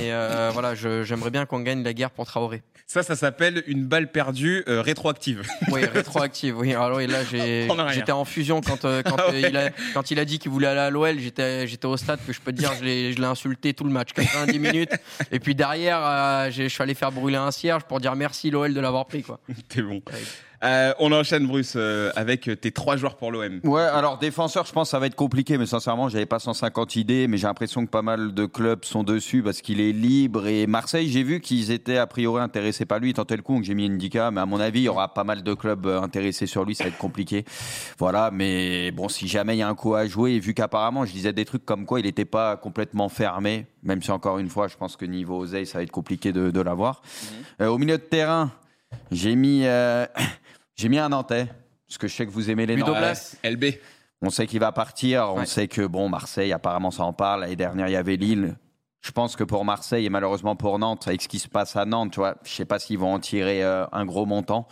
Et 0.00 0.12
euh, 0.12 0.50
voilà, 0.52 0.74
j'aimerais 0.74 1.30
bien 1.30 1.46
qu'on 1.46 1.60
gagne 1.60 1.82
la 1.82 1.92
guerre 1.92 2.10
pour 2.10 2.26
Traoré. 2.26 2.62
Ça, 2.86 3.02
ça 3.02 3.14
s'appelle 3.14 3.62
une 3.66 3.84
balle 3.84 4.10
perdue 4.10 4.64
euh, 4.66 4.82
rétroactive. 4.82 5.42
Oui, 5.70 5.84
rétroactive. 5.94 6.58
Oui. 6.58 6.74
Alors 6.74 7.00
là, 7.00 7.24
j'étais 7.92 8.12
en 8.12 8.24
fusion 8.24 8.60
quand, 8.60 8.84
euh, 8.84 9.02
quand, 9.02 9.16
ah 9.18 9.30
il 9.32 9.56
a, 9.56 9.70
quand 9.94 10.10
il 10.10 10.18
a 10.18 10.24
dit 10.24 10.38
qu'il 10.38 10.50
voulait 10.50 10.66
aller 10.66 10.80
à 10.80 10.90
l'OL. 10.90 11.18
J'étais 11.18 11.86
au 11.86 11.96
stade 11.96 12.18
que 12.26 12.32
je 12.32 12.40
peux 12.40 12.52
te 12.52 12.58
dire, 12.58 12.72
je 12.78 12.84
l'ai 12.84 13.24
insulté 13.24 13.74
tout 13.74 13.84
le 13.84 13.90
match, 13.90 14.12
90 14.12 14.58
minutes. 14.58 14.92
Et 15.30 15.38
puis 15.38 15.54
derrière, 15.54 16.50
je 16.50 16.68
suis 16.68 16.82
allé 16.82 16.94
faire 16.94 17.12
brûler 17.12 17.36
un 17.36 17.50
cierge 17.50 17.84
pour 17.84 18.00
dire 18.00 18.16
merci 18.16 18.50
l'OL 18.50 18.74
de 18.74 18.80
l'avoir 18.80 19.06
pris. 19.06 19.24
T'es 19.68 19.82
bon. 19.82 20.02
Euh, 20.62 20.92
on 20.98 21.10
enchaîne, 21.12 21.46
Bruce, 21.46 21.72
euh, 21.76 22.10
avec 22.16 22.50
tes 22.60 22.70
trois 22.70 22.96
joueurs 22.96 23.16
pour 23.16 23.32
l'OM. 23.32 23.60
Ouais, 23.64 23.80
alors 23.80 24.18
défenseur, 24.18 24.66
je 24.66 24.72
pense 24.72 24.88
que 24.88 24.90
ça 24.90 24.98
va 24.98 25.06
être 25.06 25.14
compliqué, 25.14 25.56
mais 25.56 25.64
sincèrement, 25.64 26.08
j'avais 26.10 26.26
pas 26.26 26.38
150 26.38 26.96
idées, 26.96 27.28
mais 27.28 27.38
j'ai 27.38 27.46
l'impression 27.46 27.84
que 27.86 27.90
pas 27.90 28.02
mal 28.02 28.34
de 28.34 28.44
clubs 28.44 28.84
sont 28.84 29.02
dessus 29.02 29.42
parce 29.42 29.62
qu'il 29.62 29.80
est 29.80 29.92
libre. 29.92 30.46
Et 30.46 30.66
Marseille, 30.66 31.08
j'ai 31.08 31.22
vu 31.22 31.40
qu'ils 31.40 31.70
étaient 31.70 31.96
a 31.96 32.06
priori 32.06 32.42
intéressés 32.42 32.84
par 32.84 32.98
lui, 32.98 33.14
tant 33.14 33.24
tel 33.24 33.40
coup 33.42 33.58
que 33.58 33.64
j'ai 33.64 33.74
mis 33.74 33.86
Indica, 33.86 34.30
mais 34.30 34.42
à 34.42 34.46
mon 34.46 34.60
avis, 34.60 34.80
il 34.80 34.84
y 34.84 34.88
aura 34.88 35.14
pas 35.14 35.24
mal 35.24 35.42
de 35.42 35.54
clubs 35.54 35.86
euh, 35.86 36.02
intéressés 36.02 36.46
sur 36.46 36.64
lui, 36.66 36.74
ça 36.74 36.84
va 36.84 36.90
être 36.90 36.98
compliqué. 36.98 37.46
Voilà, 37.98 38.30
mais 38.30 38.90
bon, 38.90 39.08
si 39.08 39.28
jamais 39.28 39.56
il 39.56 39.60
y 39.60 39.62
a 39.62 39.68
un 39.68 39.74
coup 39.74 39.94
à 39.94 40.06
jouer, 40.06 40.38
vu 40.38 40.52
qu'apparemment, 40.52 41.06
je 41.06 41.12
disais 41.12 41.32
des 41.32 41.46
trucs 41.46 41.64
comme 41.64 41.86
quoi 41.86 42.00
il 42.00 42.06
n'était 42.06 42.26
pas 42.26 42.58
complètement 42.58 43.08
fermé, 43.08 43.66
même 43.82 44.02
si 44.02 44.10
encore 44.10 44.38
une 44.38 44.50
fois, 44.50 44.68
je 44.68 44.76
pense 44.76 44.96
que 44.96 45.06
niveau 45.06 45.38
oseille, 45.38 45.64
ça 45.64 45.78
va 45.78 45.84
être 45.84 45.90
compliqué 45.90 46.32
de, 46.32 46.60
l'avoir. 46.60 47.00
Mhm. 47.58 47.68
au 47.68 47.78
milieu 47.78 47.96
de 47.96 48.02
terrain, 48.02 48.50
j'ai 49.10 49.34
mis. 49.34 49.64
J'ai 50.80 50.88
mis 50.88 50.96
un 50.96 51.10
Nantais, 51.10 51.46
parce 51.86 51.98
que 51.98 52.08
je 52.08 52.14
sais 52.16 52.24
que 52.24 52.30
vous 52.30 52.48
aimez 52.48 52.64
les 52.64 52.74
Nantais. 52.74 53.12
LB. 53.44 53.64
On 54.22 54.30
sait 54.30 54.46
qu'il 54.46 54.60
va 54.60 54.72
partir. 54.72 55.30
On 55.34 55.44
sait 55.44 55.68
que 55.68 55.86
bon, 55.86 56.08
Marseille, 56.08 56.54
apparemment, 56.54 56.90
ça 56.90 57.02
en 57.02 57.12
parle. 57.12 57.42
L'année 57.42 57.54
dernière, 57.54 57.88
il 57.88 57.92
y 57.92 57.96
avait 57.96 58.16
Lille. 58.16 58.56
Je 59.02 59.10
pense 59.10 59.36
que 59.36 59.44
pour 59.44 59.66
Marseille 59.66 60.06
et 60.06 60.08
malheureusement 60.08 60.56
pour 60.56 60.78
Nantes, 60.78 61.06
avec 61.06 61.20
ce 61.20 61.28
qui 61.28 61.38
se 61.38 61.48
passe 61.48 61.76
à 61.76 61.84
Nantes, 61.84 62.12
tu 62.12 62.20
vois, 62.20 62.36
je 62.44 62.50
sais 62.50 62.64
pas 62.64 62.78
s'ils 62.78 62.96
vont 62.96 63.12
en 63.12 63.18
tirer 63.18 63.62
euh, 63.62 63.84
un 63.92 64.06
gros 64.06 64.24
montant. 64.24 64.68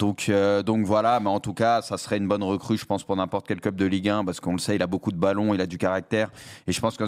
Donc, 0.00 0.26
euh, 0.28 0.64
donc 0.64 0.84
voilà, 0.86 1.20
mais 1.20 1.30
en 1.30 1.38
tout 1.38 1.54
cas, 1.54 1.82
ça 1.82 1.98
serait 1.98 2.16
une 2.16 2.26
bonne 2.26 2.42
recrue, 2.42 2.76
je 2.76 2.84
pense, 2.84 3.04
pour 3.04 3.14
n'importe 3.14 3.46
quel 3.46 3.60
club 3.60 3.76
de 3.76 3.84
Ligue 3.84 4.08
1, 4.08 4.24
parce 4.24 4.40
qu'on 4.40 4.54
le 4.54 4.58
sait, 4.58 4.74
il 4.74 4.82
a 4.82 4.88
beaucoup 4.88 5.12
de 5.12 5.18
ballons, 5.18 5.54
il 5.54 5.60
a 5.60 5.66
du 5.66 5.78
caractère. 5.78 6.32
Et 6.66 6.72
je 6.72 6.80
pense 6.80 6.96
que 6.96 7.04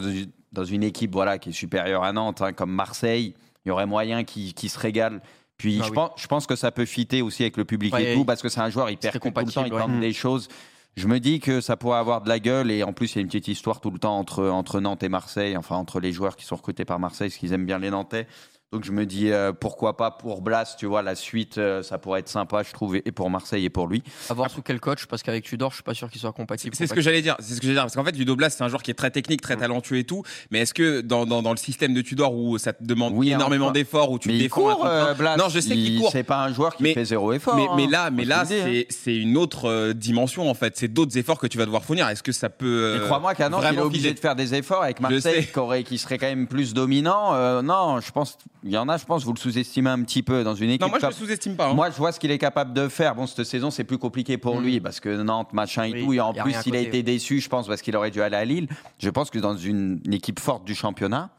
dans 0.53 0.65
une 0.65 0.85
équipe 0.85 1.13
voilà, 1.13 1.39
qui 1.39 1.49
est 1.49 1.53
supérieure 1.53 2.05
à 2.05 2.13
Nantes, 2.13 2.43
hein, 2.43 2.53
comme 2.53 2.71
Marseille, 2.71 3.35
il 3.65 3.71
y 3.71 3.73
aurait 3.73 3.87
moyen 3.87 4.23
qu'il 4.23 4.71
se 4.71 4.79
régale. 4.79 5.21
Puis 5.57 5.81
ah 5.83 5.87
je, 5.87 5.93
pense, 5.93 6.11
je 6.17 6.27
pense 6.27 6.47
que 6.47 6.57
ça 6.57 6.71
peut 6.71 6.85
fitter 6.85 7.23
aussi 7.23 7.43
avec 7.43 7.57
le 7.57 7.65
public 7.65 7.95
et 7.99 8.15
tout, 8.15 8.25
parce 8.25 8.43
que 8.43 8.49
c'est 8.49 8.61
un 8.61 8.71
joueur 8.71 8.91
hyper 8.91 9.13
tout 9.13 9.21
le 9.25 9.33
temps, 9.33 9.65
il 9.65 9.71
tente 9.71 10.01
des 10.01 10.13
choses. 10.13 10.49
Je 10.97 11.09
me 11.09 11.21
dis 11.21 11.41
que 11.41 11.61
ça 11.61 11.77
pourrait 11.77 11.99
avoir 11.99 12.23
de 12.23 12.29
la 12.29 12.39
gueule 12.39 12.71
et 12.71 12.83
en 12.83 12.95
plus 12.95 13.13
il 13.13 13.17
y 13.17 13.19
a 13.19 13.21
une 13.21 13.27
petite 13.27 13.49
histoire 13.49 13.81
tout 13.81 13.91
le 13.91 13.99
temps 13.99 14.19
entre, 14.19 14.47
entre 14.49 14.81
Nantes 14.81 15.03
et 15.03 15.11
Marseille, 15.11 15.55
enfin 15.57 15.77
entre 15.77 16.01
les 16.01 16.11
joueurs 16.11 16.37
qui 16.37 16.47
sont 16.47 16.57
recrutés 16.57 16.87
par 16.87 16.99
Marseille, 16.99 17.29
parce 17.29 17.39
qu'ils 17.39 17.53
aiment 17.53 17.67
bien 17.67 17.79
les 17.79 17.91
Nantais. 17.91 18.27
Donc 18.73 18.85
je 18.85 18.91
me 18.91 19.07
dis 19.07 19.31
euh, 19.31 19.53
pourquoi 19.53 19.97
pas 19.97 20.11
pour 20.11 20.43
Blas, 20.43 20.75
tu 20.77 20.87
vois, 20.87 21.01
la 21.01 21.15
suite, 21.15 21.57
euh, 21.57 21.85
ça 21.85 21.99
pourrait 21.99 22.19
être 22.19 22.29
sympa, 22.29 22.65
je 22.65 22.73
trouve, 22.73 22.97
et 22.97 23.13
pour 23.13 23.31
Marseille 23.31 23.65
et 23.65 23.71
pour 23.71 23.87
lui. 23.87 24.03
À 24.29 24.35
voir 24.35 24.51
sous 24.51 24.61
quel 24.61 24.81
coach, 24.81 25.07
parce 25.07 25.23
qu'avec 25.23 25.45
Tudor, 25.45 25.71
je 25.71 25.77
suis 25.77 25.85
pas 25.85 25.95
sûr 25.95 26.11
qu'il 26.11 26.21
soit 26.21 26.33
compatible. 26.33 26.75
C'est 26.75 26.89
ce 26.89 26.93
que 26.93 27.01
j'allais 27.01 27.23
dire, 27.23 27.37
c'est 27.39 27.55
ce 27.55 27.61
que 27.61 27.67
j'allais 27.69 27.77
dire, 27.77 27.85
parce 27.85 27.95
qu'en 27.95 28.03
fait, 28.03 28.17
Ludo 28.17 28.35
Blas, 28.35 28.51
c'est 28.51 28.65
un 28.65 28.69
joueur 28.69 28.83
qui 28.83 28.91
est 28.91 28.95
très 28.95 29.13
technique, 29.13 29.41
très 29.41 29.55
mm. 29.55 29.61
talentueux 29.61 29.99
et 29.99 30.05
tout, 30.05 30.25
mais 30.51 30.59
est-ce 30.59 30.75
que 30.75 31.01
dans, 31.01 31.27
dans, 31.27 31.53
le 31.53 31.57
système 31.57 31.95
de 31.95 32.01
Tudor 32.01 32.35
où 32.35 32.59
ça 32.59 32.73
te 32.73 32.83
demande 32.83 33.13
oui, 33.15 33.31
énormément 33.31 33.71
d'efforts, 33.71 34.11
où 34.11 34.19
tu 34.19 34.31
mais 34.31 34.39
défends 34.39 34.71
il 34.71 34.75
court, 34.75 34.85
euh, 34.85 35.15
Blas, 35.15 35.37
Non, 35.37 35.49
je 35.49 35.61
sais 35.61 35.75
qu'il 35.75 36.01
court. 36.01 36.11
C'est 36.11 36.25
pas 36.25 36.43
un 36.45 36.53
joueur 36.53 36.75
qui 36.75 36.93
fait 36.93 37.05
zéro 37.05 37.33
effort. 37.33 37.55
Mais, 37.55 37.69
mais 37.77 37.87
là, 37.89 38.11
mais 38.11 38.25
là, 38.25 38.45
c'est 38.45 39.17
une 39.17 39.37
autre 39.37 39.93
dimension 39.93 40.51
en 40.51 40.55
fait. 40.55 40.77
C'est 40.77 40.89
d'autres 40.89 41.17
efforts 41.17 41.39
que 41.39 41.47
tu 41.47 41.57
vas 41.57 41.67
devoir 41.67 41.85
fournir. 41.85 42.09
Est-ce 42.09 42.25
que 42.25 42.33
ça 42.33 42.49
peut 42.49 43.01
Crois-moi 43.05 43.37
qu'à 43.37 43.49
Nantes, 43.49 43.63
il 43.71 43.79
est 43.79 43.81
obligé 43.81 44.13
de 44.13 44.19
faire 44.19 44.35
des 44.35 44.57
efforts 44.57 44.83
avec 44.83 44.99
Marseille, 44.99 45.47
qui 45.85 45.99
serait 45.99 46.19
quand 46.19 46.27
même 46.27 46.49
plus 46.49 46.75
dominant. 46.75 47.63
Non, 47.63 48.01
je 48.01 48.11
pense, 48.11 48.37
il 48.67 48.73
y 48.73 48.79
en 48.79 48.89
a, 48.89 48.97
je 48.97 49.05
pense, 49.05 49.25
vous 49.25 49.35
sous-estimez 49.37 49.91
un 49.91 50.03
petit 50.03 50.23
peu 50.23 50.43
dans 50.43 50.55
une 50.55 50.71
équipe. 50.71 50.83
Non, 50.83 50.89
moi 50.89 50.99
je 51.01 51.07
ne 51.07 51.13
sous-estime 51.13 51.55
pas. 51.55 51.69
Hein. 51.69 51.75
Moi 51.75 51.91
je 51.91 51.97
vois 51.97 52.11
ce 52.11 52.19
qu'il 52.19 52.31
est 52.33 52.39
capable 52.39 52.73
de 52.73 52.89
faire. 52.89 53.15
Bon, 53.15 53.27
cette 53.27 53.45
saison 53.45 53.71
c'est 53.71 53.85
plus 53.85 53.99
compliqué 53.99 54.39
pour 54.39 54.61
mm. 54.61 54.65
lui 54.65 54.81
parce 54.81 54.99
que 54.99 55.23
Nantes, 55.23 55.53
machin 55.53 55.85
et 55.85 56.03
tout. 56.03 56.13
Et 56.13 56.21
en 56.21 56.33
plus, 56.33 56.55
il 56.67 56.75
a 56.77 56.81
été 56.81 57.03
déçu, 57.03 57.41
je 57.41 57.49
pense, 57.49 57.69
parce 57.69 57.81
qu'il 57.81 57.97
aurait 57.97 58.11
dû 58.11 58.21
aller 58.21 58.37
à 58.37 58.45
Lille. 58.45 58.69
Je 58.99 59.11
pense 59.11 59.31
que 59.31 59.39
dans 59.39 59.57
une, 59.57 60.01
équipe 60.13 60.41
forte 60.41 60.65
du 60.65 60.75
championnat, 60.75 61.31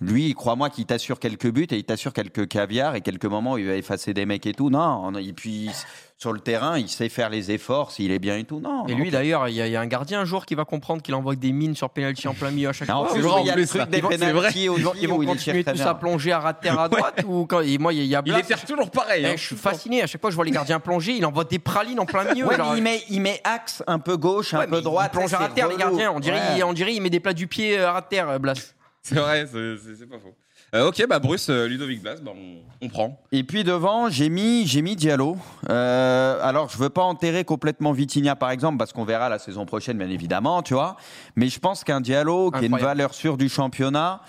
lui, 0.00 0.34
crois-moi 0.34 0.70
qu'il 0.70 0.86
t'assure 0.86 1.18
quelques 1.18 1.50
buts 1.50 1.66
et 1.70 1.76
il 1.76 1.84
t'assure 1.84 2.12
quelques 2.12 2.48
caviars 2.48 2.94
et 2.94 3.00
quelques 3.00 3.24
moments 3.24 3.52
où 3.52 3.58
il 3.58 3.66
va 3.66 3.74
effacer 3.74 4.14
des 4.14 4.26
mecs 4.26 4.46
et 4.46 4.52
tout. 4.52 4.70
Non, 4.70 5.12
et 5.16 5.32
puis 5.32 5.70
sur 6.16 6.32
le 6.32 6.40
terrain, 6.40 6.78
il 6.78 6.88
sait 6.88 7.08
faire 7.08 7.28
les 7.28 7.50
efforts, 7.50 7.90
s'il 7.90 8.10
est 8.10 8.18
bien 8.18 8.38
et 8.38 8.44
tout. 8.44 8.60
Non. 8.60 8.86
Et 8.86 8.94
lui, 8.94 9.10
d'ailleurs, 9.10 9.48
il 9.48 9.54
y, 9.54 9.76
a 9.76 9.80
un 9.80 9.86
gardien 9.86 10.20
un 10.20 10.24
jour 10.24 10.46
qui 10.46 10.54
va 10.54 10.64
comprendre 10.64 11.02
qu'il 11.02 11.14
envoie 11.14 11.34
des 11.34 11.52
mines 11.52 11.74
sur 11.74 11.90
penalty 11.90 12.28
en 12.28 12.34
plein 12.34 12.50
milieu 12.50 12.68
à 12.68 12.72
chaque 12.72 12.88
fois. 12.88 13.08
il 13.14 13.46
y 13.46 13.50
a 13.50 13.56
le 13.56 13.66
truc 13.66 13.82
des 13.90 14.00
penalty 14.00 14.68
aussi. 14.68 14.84
Ils 15.00 15.08
vont 15.08 15.24
continuer 15.24 15.64
tous 15.64 15.80
à 15.80 15.94
plonger 15.94 16.32
à 16.32 16.38
ras 16.38 16.52
de 16.52 16.60
terre 16.60 16.78
à 16.78 16.88
droite 16.88 17.24
ou 17.26 17.46
quand 17.46 17.62
moi 17.78 17.92
il 17.92 18.04
y 18.04 18.14
a 18.14 18.22
Il 18.24 18.34
est 18.34 18.66
toujours 18.66 18.90
pareil. 18.90 19.24
Eh, 19.24 19.30
hein. 19.30 19.34
je 19.36 19.42
suis 19.44 19.56
fasciné. 19.56 20.02
À 20.02 20.06
chaque 20.06 20.20
fois, 20.20 20.30
je 20.30 20.36
vois 20.36 20.44
les 20.44 20.50
gardiens 20.50 20.80
plonger. 20.80 21.16
Il 21.16 21.26
envoie 21.26 21.44
des 21.44 21.58
pralines 21.58 22.00
en 22.00 22.06
plein 22.06 22.24
milieu. 22.32 22.46
il 22.76 22.82
met 22.82 23.02
il 23.10 23.20
met 23.20 23.40
axe 23.44 23.82
un 23.86 23.98
peu 23.98 24.16
gauche, 24.16 24.54
un 24.54 24.66
peu 24.66 24.80
droite. 24.80 25.10
Il 25.12 25.18
plonge 25.18 25.34
à 25.34 25.38
ras 25.38 25.48
de 25.48 25.54
terre 25.54 25.68
les 25.68 25.76
gardiens. 25.76 26.12
On 26.12 26.20
dirait 26.20 26.62
on 26.62 26.72
dirait 26.72 26.94
il 26.94 27.02
met 27.02 27.10
des 27.10 27.20
plats 27.20 27.34
du 27.34 27.46
pied 27.46 27.78
à 27.78 27.92
ras 27.92 28.00
de 28.00 28.06
terre, 28.08 28.40
Blas. 28.40 28.74
C'est 29.04 29.16
vrai, 29.16 29.46
c'est 29.46 30.08
pas 30.08 30.18
faux. 30.18 30.34
Euh, 30.74 30.88
ok, 30.88 31.06
bah 31.06 31.18
Bruce, 31.18 31.50
euh, 31.50 31.68
Ludovic 31.68 32.00
Blas, 32.00 32.16
bah, 32.22 32.32
on, 32.80 32.88
prend. 32.88 33.20
Et 33.32 33.44
puis 33.44 33.62
devant, 33.62 34.08
j'ai 34.08 34.30
mis, 34.30 34.66
j'ai 34.66 34.80
mis 34.80 34.96
Diallo. 34.96 35.36
Euh, 35.68 36.38
alors, 36.42 36.70
je 36.70 36.78
veux 36.78 36.88
pas 36.88 37.02
enterrer 37.02 37.44
complètement 37.44 37.92
Vitinha, 37.92 38.34
par 38.34 38.50
exemple, 38.50 38.78
parce 38.78 38.94
qu'on 38.94 39.04
verra 39.04 39.28
la 39.28 39.38
saison 39.38 39.66
prochaine, 39.66 39.98
bien 39.98 40.08
évidemment, 40.08 40.62
tu 40.62 40.72
vois. 40.72 40.96
Mais 41.36 41.48
je 41.48 41.60
pense 41.60 41.84
qu'un 41.84 42.00
Diallo, 42.00 42.50
qui 42.50 42.64
est 42.64 42.68
une 42.68 42.78
valeur 42.78 43.12
sûre 43.12 43.36
du 43.36 43.50
championnat, 43.50 44.22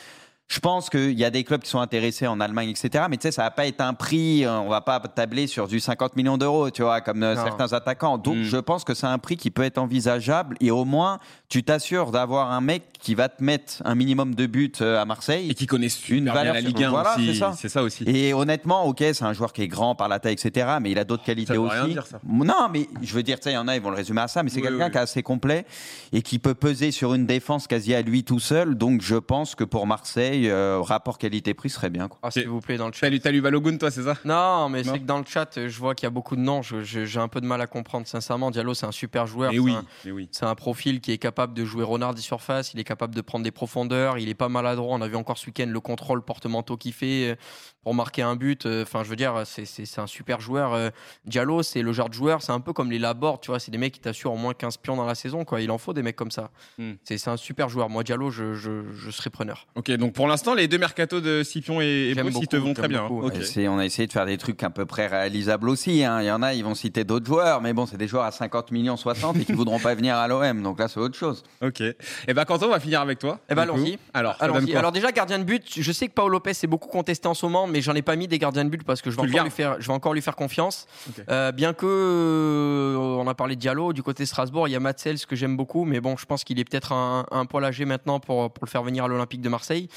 je 0.47 0.59
pense 0.59 0.89
qu'il 0.89 1.19
y 1.19 1.25
a 1.25 1.31
des 1.31 1.43
clubs 1.43 1.61
qui 1.61 1.69
sont 1.69 1.79
intéressés 1.79 2.27
en 2.27 2.39
Allemagne, 2.39 2.69
etc. 2.69 3.05
Mais 3.09 3.17
tu 3.17 3.23
sais, 3.23 3.31
ça 3.31 3.43
va 3.43 3.51
pas 3.51 3.65
être 3.65 3.81
un 3.81 3.93
prix, 3.93 4.45
on 4.47 4.69
va 4.69 4.81
pas 4.81 4.99
tabler 4.99 5.47
sur 5.47 5.67
du 5.67 5.79
50 5.79 6.15
millions 6.15 6.37
d'euros, 6.37 6.69
tu 6.69 6.83
vois, 6.83 7.01
comme 7.01 7.21
certains 7.35 7.73
attaquants. 7.73 8.17
Donc, 8.17 8.37
hmm. 8.37 8.43
je 8.43 8.57
pense 8.57 8.83
que 8.83 8.93
c'est 8.93 9.07
un 9.07 9.17
prix 9.17 9.37
qui 9.37 9.49
peut 9.49 9.63
être 9.63 9.79
envisageable 9.79 10.55
et 10.61 10.71
au 10.71 10.85
moins, 10.85 11.19
tu 11.49 11.63
t'assures 11.63 12.11
d'avoir 12.11 12.51
un 12.51 12.61
mec 12.61 12.83
qui 12.99 13.15
va 13.15 13.29
te 13.29 13.43
mettre 13.43 13.81
un 13.85 13.95
minimum 13.95 14.35
de 14.35 14.45
buts 14.45 14.71
euh, 14.81 15.01
à 15.01 15.05
Marseille. 15.05 15.49
Et 15.49 15.53
qui 15.53 15.67
connaît 15.67 15.87
une 16.09 16.29
valeur, 16.29 16.53
la 16.53 16.61
Ligue 16.61 16.83
1 16.83 16.89
voilà, 16.89 17.15
c'est 17.17 17.33
ça. 17.33 17.53
ça. 17.53 17.83
aussi. 17.83 18.03
Et 18.05 18.33
honnêtement, 18.33 18.85
ok, 18.85 18.99
c'est 18.99 19.23
un 19.23 19.33
joueur 19.33 19.53
qui 19.53 19.61
est 19.61 19.67
grand 19.67 19.95
par 19.95 20.07
la 20.07 20.19
taille, 20.19 20.33
etc. 20.33 20.77
Mais 20.81 20.91
il 20.91 20.99
a 20.99 21.03
d'autres 21.03 21.23
qualités 21.23 21.53
ça 21.53 21.59
aussi. 21.59 21.75
Rien 21.75 21.87
dire, 21.87 22.05
ça. 22.07 22.19
Non, 22.27 22.67
mais 22.71 22.87
je 23.01 23.13
veux 23.13 23.23
dire, 23.23 23.37
tu 23.39 23.43
sais, 23.43 23.51
il 23.51 23.55
y 23.55 23.57
en 23.57 23.67
a, 23.67 23.75
ils 23.75 23.81
vont 23.81 23.91
le 23.91 23.95
résumer 23.95 24.21
à 24.21 24.27
ça, 24.27 24.43
mais 24.43 24.49
c'est 24.49 24.61
quelqu'un 24.61 24.89
qui 24.89 24.97
est 24.97 25.01
assez 25.01 25.23
complet 25.23 25.65
et 26.13 26.21
qui 26.21 26.39
peut 26.39 26.55
peser 26.55 26.91
sur 26.91 27.13
une 27.13 27.25
défense 27.25 27.67
quasi 27.67 27.93
à 27.93 28.01
lui 28.01 28.23
tout 28.23 28.39
seul. 28.39 28.75
Donc 28.75 29.01
je 29.01 29.15
pense 29.15 29.55
que 29.55 29.63
pour 29.63 29.87
Marseille, 29.87 30.34
euh, 30.45 30.81
rapport 30.81 31.17
qualité-prix 31.17 31.69
serait 31.69 31.89
bien. 31.89 32.07
Quoi. 32.07 32.19
Ah, 32.23 32.31
s'il 32.31 32.47
vous 32.47 32.61
plaît, 32.61 32.77
dans 32.77 32.87
le 32.87 32.93
chat. 32.93 33.09
T'as 33.19 33.31
lu 33.31 33.41
Balogun, 33.41 33.77
toi, 33.77 33.91
c'est 33.91 34.03
ça? 34.03 34.15
Non, 34.25 34.69
mais 34.69 34.83
c'est 34.83 34.99
que 34.99 35.05
dans 35.05 35.19
le 35.19 35.25
chat, 35.25 35.67
je 35.67 35.79
vois 35.79 35.95
qu'il 35.95 36.05
y 36.05 36.07
a 36.07 36.11
beaucoup 36.11 36.35
de 36.35 36.41
noms. 36.41 36.61
J'ai 36.61 37.19
un 37.19 37.27
peu 37.27 37.41
de 37.41 37.45
mal 37.45 37.61
à 37.61 37.67
comprendre, 37.67 38.07
sincèrement. 38.07 38.51
Diallo, 38.51 38.73
c'est 38.73 38.85
un 38.85 38.91
super 38.91 39.27
joueur. 39.27 39.53
Et 39.53 39.59
oui, 39.59 39.75
oui. 40.05 40.29
C'est 40.31 40.45
un 40.45 40.55
profil 40.55 41.01
qui 41.01 41.11
est 41.11 41.17
capable 41.17 41.53
de 41.53 41.65
jouer 41.65 41.83
Renard 41.83 42.15
surface, 42.17 42.73
il 42.73 42.79
est 42.79 42.83
capable 42.83 43.15
de 43.15 43.21
prendre 43.21 43.43
des 43.43 43.51
profondeurs, 43.51 44.17
il 44.17 44.29
est 44.29 44.35
pas 44.35 44.49
maladroit. 44.49 44.95
On 44.95 45.01
a 45.01 45.07
vu 45.07 45.15
encore 45.15 45.37
ce 45.37 45.47
week-end 45.47 45.67
le 45.67 45.79
contrôle 45.79 46.21
porte-manteau 46.21 46.77
qu'il 46.77 46.93
fait 46.93 47.31
euh, 47.31 47.35
pour 47.83 47.93
marquer 47.93 48.21
un 48.21 48.35
but. 48.35 48.65
Euh, 48.65 48.83
enfin, 48.83 49.03
je 49.03 49.09
veux 49.09 49.15
dire, 49.15 49.43
c'est 49.45 49.99
un 49.99 50.07
super 50.07 50.39
joueur. 50.39 50.91
Diallo, 51.25 51.63
c'est 51.63 51.81
le 51.81 51.93
genre 51.93 52.09
de 52.09 52.13
joueur, 52.13 52.41
c'est 52.41 52.51
un 52.51 52.59
peu 52.59 52.73
comme 52.73 52.91
les 52.91 52.99
Laborde, 52.99 53.41
tu 53.41 53.51
vois, 53.51 53.59
c'est 53.59 53.71
des 53.71 53.77
mecs 53.77 53.93
qui 53.93 53.99
t'assurent 53.99 54.33
au 54.33 54.37
moins 54.37 54.53
15 54.53 54.77
pions 54.77 54.95
dans 54.95 55.05
la 55.05 55.15
saison, 55.15 55.45
quoi. 55.45 55.61
Il 55.61 55.71
en 55.71 55.77
faut 55.77 55.93
des 55.93 56.03
mecs 56.03 56.15
comme 56.15 56.31
ça. 56.31 56.49
Hmm. 56.77 56.93
C'est 57.03 57.27
un 57.27 57.37
super 57.37 57.69
joueur. 57.69 57.89
Moi, 57.89 58.03
Diallo, 58.03 58.29
je, 58.29 58.53
je, 58.53 59.11
serai 59.11 59.29
preneur. 59.29 59.67
Ok, 59.75 59.91
donc 59.91 60.13
pour 60.13 60.24
l'instant, 60.27 60.53
les 60.53 60.67
deux 60.67 60.77
mercatos 60.77 61.21
de 61.21 61.43
Scipion 61.43 61.81
et, 61.81 61.85
et 61.85 62.09
ils 62.11 62.47
te 62.47 62.57
vont 62.57 62.73
très 62.73 62.87
bien. 62.87 63.05
Hein. 63.05 63.67
On 63.69 63.77
a 63.77 63.85
essayé 63.85 64.07
de 64.07 64.11
faire 64.11 64.25
des 64.25 64.37
trucs 64.37 64.61
à 64.63 64.69
peu 64.69 64.85
près 64.85 65.07
réalisables 65.07 65.69
aussi. 65.69 66.03
Hein. 66.03 66.21
Il 66.21 66.27
y 66.27 66.31
en 66.31 66.41
a, 66.41 66.53
ils 66.53 66.63
vont 66.63 66.75
citer 66.75 67.03
d'autres 67.03 67.25
joueurs, 67.25 67.61
mais 67.61 67.73
bon, 67.73 67.85
c'est 67.85 67.97
des 67.97 68.07
joueurs 68.07 68.23
à 68.23 68.31
50 68.31 68.71
millions, 68.71 68.97
60 68.97 69.37
et 69.37 69.45
qui 69.45 69.53
voudront 69.53 69.79
pas 69.79 69.95
venir 69.95 70.15
à 70.15 70.27
l'OM. 70.27 70.61
Donc 70.61 70.79
là, 70.79 70.87
c'est 70.87 70.99
autre 70.99 71.17
chose. 71.17 71.43
Ok. 71.61 71.81
Et 71.81 71.95
eh 72.27 72.33
ben, 72.33 72.45
quand 72.45 72.61
on 72.63 72.69
va 72.69 72.79
finir 72.79 73.01
avec 73.01 73.19
toi. 73.19 73.39
Eh 73.49 73.55
ben, 73.55 73.63
allons-y. 73.63 73.97
Alors, 74.13 74.35
Alors, 74.39 74.91
déjà, 74.91 75.11
gardien 75.11 75.39
de 75.39 75.43
but, 75.43 75.63
je 75.67 75.91
sais 75.91 76.07
que 76.07 76.13
Paolo 76.13 76.29
Lopez 76.29 76.51
est 76.51 76.67
beaucoup 76.67 76.89
contesté 76.89 77.27
en 77.27 77.33
ce 77.33 77.45
moment, 77.45 77.67
mais 77.67 77.81
j'en 77.81 77.93
ai 77.93 78.01
pas 78.01 78.15
mis 78.15 78.27
des 78.27 78.39
gardiens 78.39 78.65
de 78.65 78.69
but 78.69 78.83
parce 78.83 79.01
que 79.01 79.11
je 79.11 79.15
vais, 79.15 79.23
encore 79.23 79.43
lui, 79.43 79.51
faire, 79.51 79.75
je 79.79 79.87
vais 79.87 79.93
encore 79.93 80.13
lui 80.13 80.21
faire 80.21 80.35
confiance. 80.35 80.87
Euh, 81.29 81.51
bien 81.51 81.73
que, 81.73 81.85
euh, 81.85 82.95
on 82.97 83.27
a 83.27 83.33
parlé 83.35 83.55
de 83.55 83.61
Diallo, 83.61 83.93
du 83.93 84.03
côté 84.03 84.25
Strasbourg, 84.25 84.67
il 84.67 84.71
y 84.71 84.75
a 84.75 84.79
Matsels 84.79 85.25
que 85.25 85.35
j'aime 85.35 85.57
beaucoup, 85.57 85.85
mais 85.85 85.99
bon, 86.01 86.17
je 86.17 86.25
pense 86.25 86.43
qu'il 86.43 86.59
est 86.59 86.65
peut-être 86.65 86.91
un, 86.91 87.25
un 87.31 87.45
poil 87.45 87.63
âgé 87.63 87.85
maintenant 87.85 88.19
pour, 88.19 88.51
pour 88.51 88.65
le 88.65 88.69
faire 88.69 88.83
venir 88.83 89.05
à 89.05 89.07
l'Olympique 89.07 89.41
de 89.41 89.49
Marseille. 89.49 89.89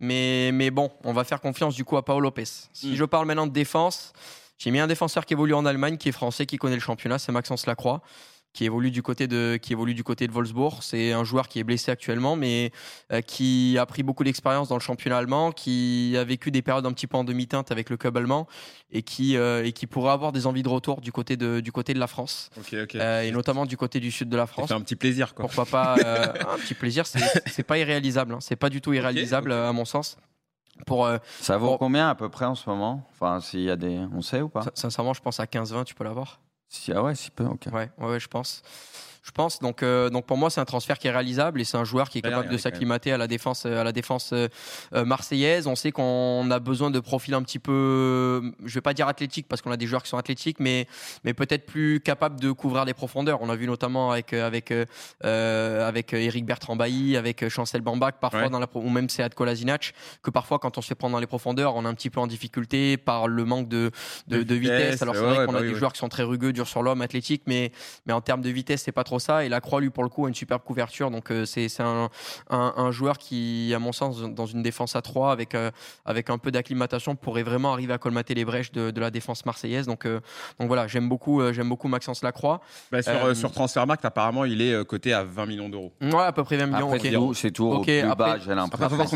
Mais, 0.00 0.50
mais 0.52 0.70
bon, 0.70 0.90
on 1.04 1.12
va 1.12 1.24
faire 1.24 1.40
confiance 1.40 1.74
du 1.74 1.84
coup 1.84 1.96
à 1.96 2.04
Paolo 2.04 2.20
Lopez. 2.20 2.44
Si 2.72 2.88
mm. 2.88 2.94
je 2.94 3.04
parle 3.04 3.26
maintenant 3.26 3.46
de 3.46 3.52
défense, 3.52 4.12
j'ai 4.58 4.70
mis 4.70 4.80
un 4.80 4.86
défenseur 4.86 5.26
qui 5.26 5.34
évolue 5.34 5.54
en 5.54 5.66
Allemagne, 5.66 5.96
qui 5.96 6.08
est 6.08 6.12
français, 6.12 6.46
qui 6.46 6.56
connaît 6.56 6.76
le 6.76 6.80
championnat, 6.80 7.18
c'est 7.18 7.32
Maxence 7.32 7.66
Lacroix 7.66 8.02
qui 8.52 8.64
évolue 8.64 8.90
du 8.90 9.02
côté 9.02 9.26
de 9.26 9.58
qui 9.60 9.72
évolue 9.72 9.94
du 9.94 10.04
côté 10.04 10.26
de 10.26 10.32
Wolfsburg. 10.32 10.82
C'est 10.82 11.12
un 11.12 11.24
joueur 11.24 11.48
qui 11.48 11.58
est 11.58 11.64
blessé 11.64 11.90
actuellement, 11.90 12.36
mais 12.36 12.72
euh, 13.12 13.20
qui 13.20 13.76
a 13.78 13.86
pris 13.86 14.02
beaucoup 14.02 14.24
d'expérience 14.24 14.68
dans 14.68 14.76
le 14.76 14.80
championnat 14.80 15.18
allemand, 15.18 15.52
qui 15.52 16.14
a 16.16 16.24
vécu 16.24 16.50
des 16.50 16.62
périodes 16.62 16.86
un 16.86 16.92
petit 16.92 17.06
peu 17.06 17.16
en 17.16 17.24
demi-teinte 17.24 17.70
avec 17.70 17.90
le 17.90 17.96
club 17.96 18.16
allemand 18.16 18.46
et 18.90 19.02
qui 19.02 19.36
euh, 19.36 19.64
et 19.64 19.72
qui 19.72 19.86
pourrait 19.86 20.12
avoir 20.12 20.32
des 20.32 20.46
envies 20.46 20.62
de 20.62 20.68
retour 20.68 21.00
du 21.00 21.12
côté 21.12 21.36
de 21.36 21.60
du 21.60 21.72
côté 21.72 21.94
de 21.94 22.00
la 22.00 22.06
France 22.06 22.50
euh, 22.72 23.22
et 23.22 23.30
notamment 23.30 23.66
du 23.66 23.76
côté 23.76 24.00
du 24.00 24.10
sud 24.10 24.28
de 24.28 24.36
la 24.36 24.46
France. 24.46 24.68
C'est 24.68 24.74
un 24.74 24.80
petit 24.80 24.96
plaisir 24.96 25.34
quoi. 25.34 25.44
Pourquoi 25.44 25.66
pas 25.66 25.94
un 25.94 26.58
petit 26.58 26.74
plaisir 26.74 27.04
C'est 27.06 27.62
pas 27.62 27.78
irréalisable. 27.78 28.34
Hein. 28.34 28.38
C'est 28.40 28.56
pas 28.56 28.70
du 28.70 28.80
tout 28.80 28.92
irréalisable 28.92 29.52
à 29.52 29.72
mon 29.72 29.84
sens. 29.84 30.16
Pour, 30.86 31.10
ça 31.40 31.58
vaut 31.58 31.76
combien 31.76 32.08
à 32.08 32.14
peu 32.14 32.28
près 32.28 32.44
en 32.44 32.54
ce 32.54 32.70
moment? 32.70 33.04
Enfin, 33.10 33.40
s'il 33.40 33.62
y 33.62 33.70
a 33.70 33.74
des, 33.74 33.98
on 34.12 34.22
sait 34.22 34.40
ou 34.42 34.48
pas? 34.48 34.62
Sincèrement, 34.74 35.12
je 35.12 35.20
pense 35.20 35.40
à 35.40 35.44
15-20, 35.44 35.84
tu 35.84 35.96
peux 35.96 36.04
l'avoir. 36.04 36.38
Ah 36.94 37.02
ouais, 37.02 37.14
si 37.14 37.30
peu, 37.30 37.44
ok. 37.44 37.66
Ouais, 37.72 37.90
ouais, 37.98 38.20
je 38.20 38.28
pense 38.28 38.62
je 39.28 39.32
pense. 39.32 39.60
Donc, 39.60 39.82
euh, 39.82 40.08
donc 40.08 40.24
pour 40.24 40.38
moi, 40.38 40.48
c'est 40.48 40.60
un 40.60 40.64
transfert 40.64 40.98
qui 40.98 41.06
est 41.06 41.10
réalisable 41.10 41.60
et 41.60 41.64
c'est 41.64 41.76
un 41.76 41.84
joueur 41.84 42.08
qui 42.08 42.18
est 42.18 42.22
capable 42.22 42.48
de 42.48 42.56
s'acclimater 42.56 43.12
à 43.12 43.18
la 43.18 43.26
défense, 43.26 43.66
à 43.66 43.84
la 43.84 43.92
défense 43.92 44.30
euh, 44.32 44.48
euh, 44.94 45.04
marseillaise. 45.04 45.66
On 45.66 45.76
sait 45.76 45.92
qu'on 45.92 46.50
a 46.50 46.58
besoin 46.58 46.90
de 46.90 46.98
profils 46.98 47.34
un 47.34 47.42
petit 47.42 47.58
peu, 47.58 48.52
je 48.64 48.74
vais 48.74 48.80
pas 48.80 48.94
dire 48.94 49.06
athlétiques 49.06 49.46
parce 49.46 49.60
qu'on 49.60 49.70
a 49.70 49.76
des 49.76 49.86
joueurs 49.86 50.02
qui 50.02 50.08
sont 50.08 50.16
athlétiques, 50.16 50.60
mais 50.60 50.86
mais 51.24 51.34
peut-être 51.34 51.66
plus 51.66 52.00
capables 52.00 52.40
de 52.40 52.50
couvrir 52.52 52.86
des 52.86 52.94
profondeurs. 52.94 53.42
On 53.42 53.50
a 53.50 53.56
vu 53.56 53.66
notamment 53.66 54.10
avec 54.12 54.32
avec 54.32 54.72
avec 55.20 56.12
Eric 56.14 56.46
Bertrand 56.46 56.76
Bailly, 56.76 57.16
avec 57.18 57.46
Chancel 57.48 57.82
Bambach 57.82 58.14
parfois 58.20 58.48
dans 58.48 58.58
la 58.58 58.68
ou 58.74 58.88
même 58.88 59.10
Sead 59.10 59.34
Kolasinac, 59.34 59.92
que 60.22 60.30
parfois 60.30 60.58
quand 60.58 60.78
on 60.78 60.80
se 60.80 60.88
fait 60.88 60.94
prendre 60.94 61.12
dans 61.12 61.20
les 61.20 61.26
profondeurs, 61.26 61.76
on 61.76 61.84
est 61.84 61.88
un 61.88 61.94
petit 61.94 62.10
peu 62.10 62.20
en 62.20 62.26
difficulté 62.26 62.96
par 62.96 63.28
le 63.28 63.44
manque 63.44 63.68
de 63.68 63.90
de, 64.28 64.54
vitesse. 64.54 65.02
Alors 65.02 65.14
c'est 65.14 65.20
vrai 65.20 65.44
qu'on 65.44 65.54
a 65.54 65.60
bah 65.60 65.66
des 65.66 65.74
joueurs 65.74 65.92
qui 65.92 65.98
sont 65.98 66.08
très 66.08 66.22
rugueux, 66.22 66.54
durs 66.54 66.66
sur 66.66 66.82
l'homme, 66.82 67.02
athlétiques, 67.02 67.42
mais 67.46 67.72
mais 68.06 68.14
en 68.14 68.22
termes 68.22 68.40
de 68.40 68.50
vitesse, 68.50 68.82
c'est 68.82 68.92
pas 68.92 69.04
trop 69.04 69.17
ça. 69.18 69.44
Et 69.44 69.48
la 69.48 69.60
Croix, 69.60 69.80
lui, 69.80 69.90
pour 69.90 70.02
le 70.02 70.08
coup, 70.08 70.26
a 70.26 70.28
une 70.28 70.34
superbe 70.34 70.62
couverture. 70.62 71.10
Donc, 71.10 71.30
euh, 71.30 71.44
c'est 71.44 71.68
un, 71.80 72.08
un, 72.50 72.90
joueur 72.90 73.18
qui, 73.18 73.72
à 73.74 73.78
mon 73.78 73.92
sens, 73.92 74.20
dans 74.22 74.46
une 74.46 74.62
défense 74.62 74.96
à 74.96 75.02
3, 75.02 75.32
avec, 75.32 75.54
euh, 75.54 75.70
avec 76.04 76.30
un 76.30 76.38
peu 76.38 76.50
d'acclimatation, 76.50 77.16
pourrait 77.16 77.42
vraiment 77.42 77.72
arriver 77.72 77.92
à 77.92 77.98
colmater 77.98 78.34
les 78.34 78.44
brèches 78.44 78.72
de, 78.72 78.90
de 78.90 79.00
la 79.00 79.10
défense 79.10 79.44
marseillaise. 79.46 79.86
Donc, 79.86 80.06
euh, 80.06 80.20
donc 80.58 80.68
voilà, 80.68 80.86
j'aime 80.86 81.08
beaucoup, 81.08 81.42
j'aime 81.52 81.68
beaucoup 81.68 81.88
Maxence 81.88 82.22
Lacroix. 82.22 82.60
Bah, 82.90 83.02
sur, 83.02 83.36
sur 83.36 83.52
Transfermarkt, 83.52 84.04
apparemment, 84.04 84.44
il 84.44 84.62
est 84.62 84.84
coté 84.84 85.12
à 85.12 85.24
20 85.24 85.46
millions 85.46 85.68
d'euros. 85.68 85.92
Ouais, 86.00 86.22
à 86.22 86.32
peu 86.32 86.44
près 86.44 86.56
20 86.56 86.66
millions. 86.66 87.32
C'est 87.34 87.50
tout, 87.50 87.66
au 87.66 87.82
plus 87.82 88.02
bas, 88.16 88.38
j'ai 88.38 88.54
l'impression. 88.54 89.06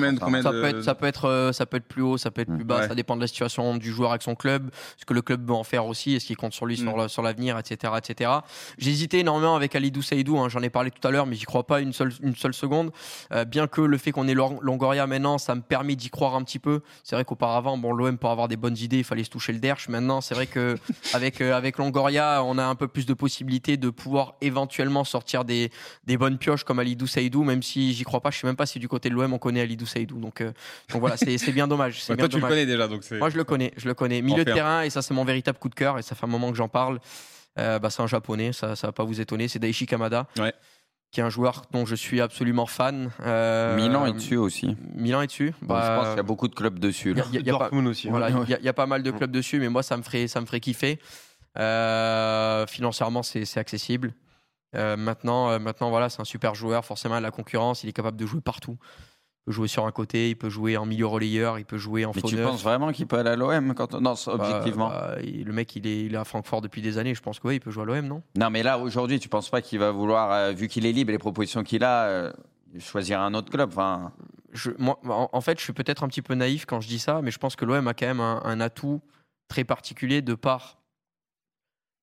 Ça, 0.42 0.50
peut 0.50 0.64
être, 0.64 0.82
ça, 0.82 0.94
peut 0.94 1.06
être, 1.06 1.50
ça 1.52 1.66
peut 1.66 1.76
être 1.76 1.88
plus 1.88 2.02
haut, 2.02 2.18
ça 2.18 2.30
peut 2.30 2.42
être 2.42 2.54
plus 2.54 2.64
bas. 2.64 2.88
Ça 2.88 2.94
dépend 2.94 3.16
de 3.16 3.20
la 3.20 3.26
situation 3.26 3.76
du 3.76 3.90
joueur 3.90 4.10
avec 4.10 4.22
son 4.22 4.34
club, 4.34 4.70
ce 4.96 5.04
que 5.04 5.14
le 5.14 5.22
club 5.22 5.46
veut 5.46 5.54
en 5.54 5.64
faire 5.64 5.86
aussi, 5.86 6.14
est-ce 6.14 6.26
qu'il 6.26 6.36
compte 6.36 6.52
sur 6.52 6.66
lui 6.66 6.80
mm. 6.80 7.08
sur 7.08 7.22
l'avenir, 7.22 7.58
etc. 7.58 7.94
etc. 7.96 8.30
J'hésitais 8.78 9.20
énormément 9.20 9.56
avec 9.56 9.74
Alidou 9.82 10.02
Saïdou. 10.02 10.38
Hein, 10.38 10.48
j'en 10.48 10.62
ai 10.62 10.70
parlé 10.70 10.90
tout 10.90 11.06
à 11.06 11.10
l'heure, 11.10 11.26
mais 11.26 11.36
j'y 11.36 11.44
crois 11.44 11.66
pas 11.66 11.80
une 11.80 11.92
seule, 11.92 12.12
une 12.22 12.36
seule 12.36 12.54
seconde. 12.54 12.90
Euh, 13.32 13.44
bien 13.44 13.66
que 13.66 13.80
le 13.80 13.98
fait 13.98 14.12
qu'on 14.12 14.28
ait 14.28 14.34
Longoria 14.34 15.06
maintenant, 15.06 15.38
ça 15.38 15.54
me 15.54 15.60
permet 15.60 15.96
d'y 15.96 16.10
croire 16.10 16.34
un 16.34 16.42
petit 16.42 16.58
peu. 16.58 16.80
C'est 17.04 17.16
vrai 17.16 17.24
qu'auparavant, 17.24 17.76
bon, 17.76 17.92
l'OM 17.92 18.16
pour 18.18 18.30
avoir 18.30 18.48
des 18.48 18.56
bonnes 18.56 18.76
idées, 18.78 18.98
il 18.98 19.04
fallait 19.04 19.24
se 19.24 19.30
toucher 19.30 19.52
le 19.52 19.58
derche. 19.58 19.88
Maintenant, 19.88 20.20
c'est 20.20 20.34
vrai 20.34 20.46
que 20.46 20.76
avec 21.14 21.40
euh, 21.40 21.54
avec 21.54 21.78
Longoria, 21.78 22.42
on 22.44 22.58
a 22.58 22.64
un 22.64 22.74
peu 22.74 22.88
plus 22.88 23.06
de 23.06 23.14
possibilités 23.14 23.76
de 23.76 23.90
pouvoir 23.90 24.34
éventuellement 24.40 25.04
sortir 25.04 25.44
des, 25.44 25.70
des 26.04 26.16
bonnes 26.16 26.38
pioches 26.38 26.64
comme 26.64 26.78
Alidou 26.78 27.06
Saïdou, 27.06 27.42
même 27.42 27.62
si 27.62 27.92
j'y 27.92 28.04
crois 28.04 28.20
pas. 28.20 28.30
Je 28.30 28.38
sais 28.38 28.46
même 28.46 28.56
pas 28.56 28.66
si 28.66 28.78
du 28.78 28.88
côté 28.88 29.08
de 29.08 29.14
l'OM 29.14 29.32
on 29.32 29.38
connaît 29.38 29.60
Alidou 29.60 29.86
Saïdou. 29.86 30.18
Donc, 30.18 30.40
euh, 30.40 30.52
donc 30.90 31.00
voilà, 31.00 31.16
c'est 31.16 31.52
bien 31.52 31.66
dommage. 31.66 32.04
toi, 32.06 32.28
tu 32.28 32.38
le 32.38 32.46
connais 32.46 32.66
déjà, 32.66 32.88
donc 32.88 33.02
Moi, 33.10 33.30
je 33.30 33.36
le 33.36 33.44
connais, 33.44 33.72
je 33.76 33.88
le 33.88 33.94
connais. 33.94 34.22
Milieu 34.22 34.44
de 34.44 34.52
terrain, 34.52 34.82
et 34.82 34.90
ça, 34.90 35.02
c'est 35.02 35.14
mon 35.14 35.24
véritable 35.24 35.58
coup 35.58 35.68
de 35.68 35.74
cœur, 35.74 35.98
et 35.98 36.02
ça 36.02 36.14
fait 36.14 36.24
un 36.24 36.28
moment 36.28 36.50
que 36.50 36.56
j'en 36.56 36.68
parle. 36.68 37.00
Bah, 37.56 37.90
c'est 37.90 38.02
un 38.02 38.06
japonais, 38.06 38.52
ça, 38.52 38.76
ça 38.76 38.88
va 38.88 38.92
pas 38.92 39.04
vous 39.04 39.20
étonner. 39.20 39.48
C'est 39.48 39.58
Daichi 39.58 39.86
Kamada. 39.86 40.26
Ouais 40.38 40.54
qui 41.12 41.20
est 41.20 41.22
un 41.22 41.30
joueur 41.30 41.62
dont 41.70 41.84
je 41.84 41.94
suis 41.94 42.20
absolument 42.22 42.64
fan. 42.64 43.10
Euh, 43.20 43.76
Milan 43.76 44.06
est 44.06 44.14
dessus 44.14 44.38
aussi. 44.38 44.76
Milan 44.94 45.20
est 45.20 45.26
dessus. 45.26 45.54
je 45.60 45.66
pense 45.66 46.08
qu'il 46.08 46.16
y 46.16 46.20
a 46.20 46.22
beaucoup 46.22 46.48
de 46.48 46.54
clubs 46.54 46.78
dessus. 46.78 47.14
Il 47.34 47.46
y, 47.46 47.50
a, 47.50 47.58
pas, 47.58 47.68
aussi. 47.70 48.08
Voilà, 48.08 48.30
il 48.30 48.64
y, 48.64 48.68
a 48.68 48.72
pas 48.72 48.86
mal 48.86 49.02
de 49.02 49.10
clubs 49.10 49.30
dessus, 49.30 49.60
mais 49.60 49.68
moi 49.68 49.82
ça 49.82 49.98
me 49.98 50.02
ferait, 50.02 50.26
ça 50.26 50.40
me 50.40 50.46
ferait 50.46 50.60
kiffer. 50.60 50.98
Euh, 51.58 52.66
financièrement, 52.66 53.22
c'est 53.22 53.58
accessible. 53.58 54.14
Euh, 54.74 54.96
maintenant, 54.96 55.60
maintenant, 55.60 55.90
voilà, 55.90 56.08
c'est 56.08 56.22
un 56.22 56.24
super 56.24 56.54
joueur. 56.54 56.82
Forcément, 56.86 57.20
la 57.20 57.30
concurrence, 57.30 57.84
il 57.84 57.90
est 57.90 57.92
capable 57.92 58.16
de 58.16 58.24
jouer 58.24 58.40
partout 58.40 58.78
peut 59.44 59.52
jouer 59.52 59.68
sur 59.68 59.86
un 59.86 59.90
côté, 59.90 60.30
il 60.30 60.36
peut 60.36 60.48
jouer 60.48 60.76
en 60.76 60.86
milieu 60.86 61.06
relayeur, 61.06 61.58
il 61.58 61.64
peut 61.64 61.78
jouer 61.78 62.04
en 62.04 62.12
Mais 62.14 62.22
tu 62.22 62.36
penses 62.36 62.62
vraiment 62.62 62.92
qu'il 62.92 63.06
peut 63.06 63.18
aller 63.18 63.30
à 63.30 63.36
l'OM 63.36 63.74
quand 63.74 63.94
Non, 63.94 64.14
bah, 64.14 64.32
objectivement. 64.34 64.88
Bah, 64.88 65.16
le 65.20 65.52
mec, 65.52 65.74
il 65.76 65.86
est, 65.86 66.04
il 66.04 66.14
est 66.14 66.18
à 66.18 66.24
Francfort 66.24 66.60
depuis 66.60 66.82
des 66.82 66.98
années. 66.98 67.14
Je 67.14 67.22
pense 67.22 67.40
que 67.40 67.48
il 67.52 67.60
peut 67.60 67.70
jouer 67.70 67.82
à 67.82 67.86
l'OM, 67.86 68.06
non? 68.06 68.22
Non, 68.36 68.50
mais 68.50 68.62
là 68.62 68.78
aujourd'hui, 68.78 69.18
tu 69.18 69.28
penses 69.28 69.50
pas 69.50 69.60
qu'il 69.60 69.78
va 69.78 69.90
vouloir, 69.90 70.32
euh, 70.32 70.52
vu 70.52 70.68
qu'il 70.68 70.86
est 70.86 70.92
libre 70.92 71.10
et 71.10 71.14
les 71.14 71.18
propositions 71.18 71.64
qu'il 71.64 71.82
a, 71.82 72.04
euh, 72.04 72.32
choisir 72.78 73.20
un 73.20 73.34
autre 73.34 73.50
club. 73.50 73.70
Enfin, 73.70 74.12
je, 74.52 74.70
moi, 74.78 74.98
en, 75.04 75.40
fait, 75.40 75.58
je 75.58 75.64
suis 75.64 75.72
peut-être 75.72 76.04
un 76.04 76.08
petit 76.08 76.22
peu 76.22 76.34
naïf 76.34 76.64
quand 76.66 76.80
je 76.80 76.88
dis 76.88 76.98
ça, 76.98 77.20
mais 77.22 77.30
je 77.30 77.38
pense 77.38 77.56
que 77.56 77.64
l'OM 77.64 77.86
a 77.88 77.94
quand 77.94 78.06
même 78.06 78.20
un, 78.20 78.60
atout 78.60 79.00
très 79.48 79.64
particulier 79.64 80.22
de 80.22 80.34
par 80.34 80.78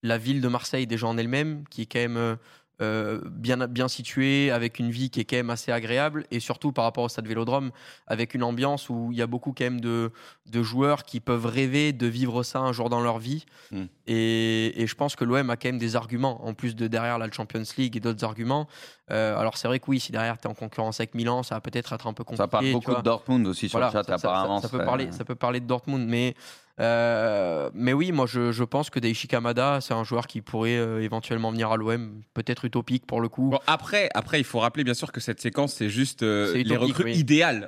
la 0.04 0.18
ville 0.18 0.42
de 0.42 0.48
Marseille 0.48 0.88
déjà 0.88 1.08
en 1.08 1.18
elle-même, 1.18 1.64
qui 1.70 1.84
est 1.84 1.86
quand 1.86 2.00
même 2.00 2.18
euh, 2.18 2.36
bien, 2.80 3.68
bien 3.68 3.88
situé, 3.88 4.52
avec 4.52 4.80
une 4.80 4.92
vie 4.92 5.10
qui 5.10 5.20
est 5.20 5.26
quand 5.26 5.36
même 5.36 5.50
assez 5.50 5.72
agréable, 5.72 6.26
et 6.32 6.40
surtout 6.40 6.72
par 6.72 6.86
rapport 6.86 7.04
au 7.04 7.10
stade 7.10 7.28
Vélodrome, 7.28 7.72
avec 8.08 8.34
une 8.34 8.44
ambiance 8.44 8.90
où 8.90 9.10
il 9.12 9.18
y 9.18 9.22
a 9.22 9.28
beaucoup 9.28 9.54
quand 9.58 9.66
même 9.66 9.82
de, 9.82 10.12
de 10.48 10.64
joueurs 10.64 11.04
qui 11.04 11.20
peuvent 11.20 11.46
rêver 11.46 11.94
de 11.94 12.08
vivre 12.08 12.44
ça 12.44 12.60
un 12.60 12.72
jour 12.72 12.90
dans 12.90 13.02
leur 13.02 13.20
vie. 13.20 13.46
Hmm. 13.72 13.86
Et, 14.08 14.82
et, 14.82 14.88
je 14.88 14.96
pense 14.96 15.16
que 15.16 15.24
l'OM 15.24 15.50
a 15.50 15.58
quand 15.58 15.70
même 15.70 15.78
des 15.78 15.96
arguments, 15.96 16.46
en 16.46 16.54
plus 16.54 16.76
de 16.76 16.88
derrière 16.88 17.18
la 17.18 17.32
Champions 17.32 17.64
League 17.78 17.96
et 17.96 18.00
d'autres 18.00 18.24
arguments. 18.24 18.68
Euh, 19.12 19.38
alors 19.38 19.58
c'est 19.58 19.68
vrai 19.68 19.80
que 19.80 19.86
oui, 19.88 20.00
si 20.00 20.12
derrière 20.12 20.38
tu 20.38 20.48
es 20.48 20.52
en 20.52 20.54
concurrence 20.54 21.00
avec 21.00 21.16
Milan, 21.16 21.44
ça 21.44 21.56
va 21.56 21.62
peut-être 21.62 21.94
être 21.94 22.08
un 22.08 22.14
peu 22.14 22.24
compliqué. 22.24 22.44
Ça 22.44 22.48
parle 22.48 22.72
beaucoup 22.72 22.96
de 22.96 23.02
Dortmund 23.02 23.48
aussi 23.48 23.70
sur 23.70 23.80
le 23.80 23.90
chat, 23.92 24.04
ça, 24.04 24.16
apparemment. 24.16 24.62
Ça, 24.62 24.70
peut 24.70 24.84
parler, 24.84 25.12
ça 25.12 25.26
peut 25.26 25.36
parler 25.36 25.60
de 25.60 25.66
Dortmund, 25.66 26.08
mais 26.08 26.36
euh, 26.80 27.70
mais 27.74 27.94
oui, 27.94 28.12
moi 28.12 28.26
je, 28.26 28.64
pense 28.64 28.90
que 28.90 29.00
Daichi 29.00 29.28
Kamada, 29.28 29.80
c'est 29.82 29.94
un 29.94 30.04
joueur 30.04 30.28
qui 30.28 30.42
pourrait 30.42 30.78
euh, 30.78 31.02
éventuellement 31.02 31.52
venir 31.52 31.72
à 31.72 31.78
l'OM, 31.78 32.22
peut-être 32.34 32.66
utopique 32.66 33.06
pour 33.06 33.20
le 33.20 33.28
coup. 33.28 33.54
après, 33.68 34.10
après, 34.14 34.40
il 34.40 34.44
faut 34.44 34.60
rappeler 34.60 34.84
bien 34.84 34.94
sûr 34.94 35.12
que 35.12 35.20
cette 35.20 35.42
séquence, 35.42 35.74
c'est 35.74 35.90
juste 35.90 36.24
euh, 36.24 36.62
les 36.64 36.78
recrues 36.78 37.12
idéales. 37.12 37.68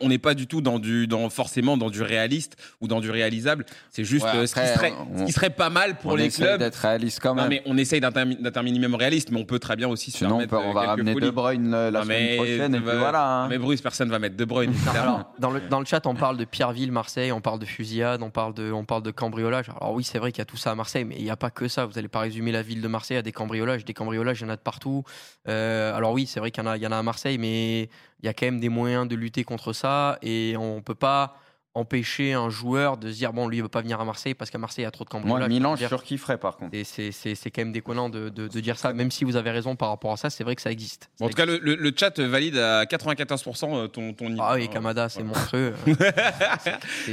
on 0.00 0.08
n'est 0.08 0.18
pas 0.18 0.34
du 0.34 0.46
tout 0.46 0.60
dans 0.60 0.78
du, 0.78 1.06
dans, 1.06 1.30
forcément 1.30 1.76
dans 1.76 1.90
du 1.90 2.02
réaliste 2.02 2.56
ou 2.80 2.88
dans 2.88 3.00
du 3.00 3.10
réalisable. 3.10 3.64
C'est 3.90 4.04
juste 4.04 4.26
ce, 4.26 4.54
qui 4.54 4.66
serait, 4.66 4.92
qui 5.26 5.32
serait, 5.32 5.50
pas 5.50 5.70
mal 5.70 5.96
pour 5.96 6.16
les 6.16 6.28
clubs. 6.30 6.58
d'être 6.58 6.76
réaliste 6.76 7.20
quand 7.20 7.34
même. 7.34 7.48
mais 7.48 7.62
on 7.66 7.76
essaye 7.76 8.00
d'être 8.00 8.56
un 8.56 8.62
minimum 8.62 8.94
réaliste, 8.94 9.30
mais 9.30 9.38
on 9.38 9.44
peut 9.44 9.58
très 9.58 9.76
bien 9.76 9.88
aussi 9.88 10.10
se 10.10 10.18
Sinon, 10.18 10.40
on, 10.50 10.72
va 10.72 10.82
ramener 10.82 11.14
De 11.14 11.30
Bruyne 11.30 11.70
la 11.70 12.02
semaine 12.02 12.36
prochaine. 12.36 12.74
Et 12.74 12.78
voilà. 12.78 13.24
Hein. 13.24 13.48
Mais 13.48 13.58
Bruce, 13.58 13.80
personne 13.80 14.10
va 14.10 14.18
mettre 14.18 14.36
De 14.36 14.44
Bruyne. 14.44 14.74
dans, 15.38 15.50
le, 15.50 15.60
dans 15.60 15.78
le 15.78 15.86
chat, 15.86 16.06
on 16.06 16.14
parle 16.14 16.36
de 16.36 16.44
Pierreville, 16.44 16.90
Marseille, 16.90 17.30
on 17.30 17.40
parle 17.40 17.60
de 17.60 17.64
fusillade, 17.64 18.22
on 18.22 18.30
parle 18.30 18.47
de, 18.54 18.72
on 18.72 18.84
parle 18.84 19.02
de 19.02 19.10
cambriolage. 19.10 19.68
Alors 19.70 19.92
oui, 19.94 20.04
c'est 20.04 20.18
vrai 20.18 20.32
qu'il 20.32 20.38
y 20.38 20.42
a 20.42 20.46
tout 20.46 20.56
ça 20.56 20.70
à 20.70 20.74
Marseille, 20.74 21.04
mais 21.04 21.16
il 21.16 21.24
n'y 21.24 21.30
a 21.30 21.36
pas 21.36 21.50
que 21.50 21.68
ça. 21.68 21.86
Vous 21.86 21.94
n'allez 21.94 22.08
pas 22.08 22.20
résumer 22.20 22.52
la 22.52 22.62
ville 22.62 22.80
de 22.80 22.88
Marseille 22.88 23.16
à 23.16 23.22
des 23.22 23.32
cambriolages. 23.32 23.84
Des 23.84 23.94
cambriolages, 23.94 24.40
il 24.40 24.44
y 24.44 24.46
en 24.46 24.50
a 24.50 24.56
de 24.56 24.62
partout. 24.62 25.04
Euh, 25.48 25.94
alors 25.94 26.12
oui, 26.12 26.26
c'est 26.26 26.40
vrai 26.40 26.50
qu'il 26.50 26.62
y, 26.62 26.66
en 26.66 26.70
a, 26.70 26.76
y 26.76 26.86
en 26.86 26.92
a 26.92 26.98
à 26.98 27.02
Marseille, 27.02 27.38
mais 27.38 27.82
il 27.82 28.26
y 28.26 28.28
a 28.28 28.34
quand 28.34 28.46
même 28.46 28.60
des 28.60 28.68
moyens 28.68 29.08
de 29.08 29.16
lutter 29.16 29.44
contre 29.44 29.72
ça 29.72 30.18
et 30.22 30.56
on 30.58 30.76
ne 30.76 30.80
peut 30.80 30.94
pas 30.94 31.36
empêcher 31.74 32.32
un 32.32 32.50
joueur 32.50 32.96
de 32.96 33.10
se 33.10 33.16
dire 33.16 33.32
bon 33.32 33.46
lui 33.46 33.58
il 33.58 33.62
veut 33.62 33.68
pas 33.68 33.82
venir 33.82 34.00
à 34.00 34.04
Marseille 34.04 34.34
parce 34.34 34.50
qu'à 34.50 34.58
Marseille 34.58 34.82
il 34.82 34.86
y 34.86 34.88
a 34.88 34.90
trop 34.90 35.04
de 35.04 35.10
cambriolage. 35.10 35.40
Moi 35.40 35.48
Milan 35.48 35.76
je 35.76 35.80
suis 35.80 35.88
sûr 35.88 36.02
qu'il 36.02 36.18
ferait 36.18 36.38
par 36.38 36.56
contre? 36.56 36.74
Et 36.74 36.84
c'est 36.84 37.50
quand 37.50 37.62
même 37.62 37.72
déconnant 37.72 38.08
de, 38.08 38.28
de, 38.28 38.60
dire 38.60 38.78
ça 38.78 38.92
même 38.92 39.10
si 39.10 39.24
vous 39.24 39.36
avez 39.36 39.50
raison 39.50 39.76
par 39.76 39.90
rapport 39.90 40.12
à 40.12 40.16
ça 40.16 40.30
c'est 40.30 40.44
vrai 40.44 40.56
que 40.56 40.62
ça 40.62 40.72
existe. 40.72 41.10
en 41.20 41.28
tout 41.28 41.34
cas 41.34 41.46
le, 41.46 41.58
le, 41.58 41.92
chat 41.96 42.18
valide 42.20 42.56
à 42.56 42.84
94% 42.84 43.74
euh, 43.74 43.86
ton, 43.86 44.12
ton 44.12 44.30
niveau. 44.30 44.42
Ah 44.42 44.54
oui 44.54 44.68
Kamada 44.68 45.08
c'est 45.08 45.22
monstrueux. 45.22 45.74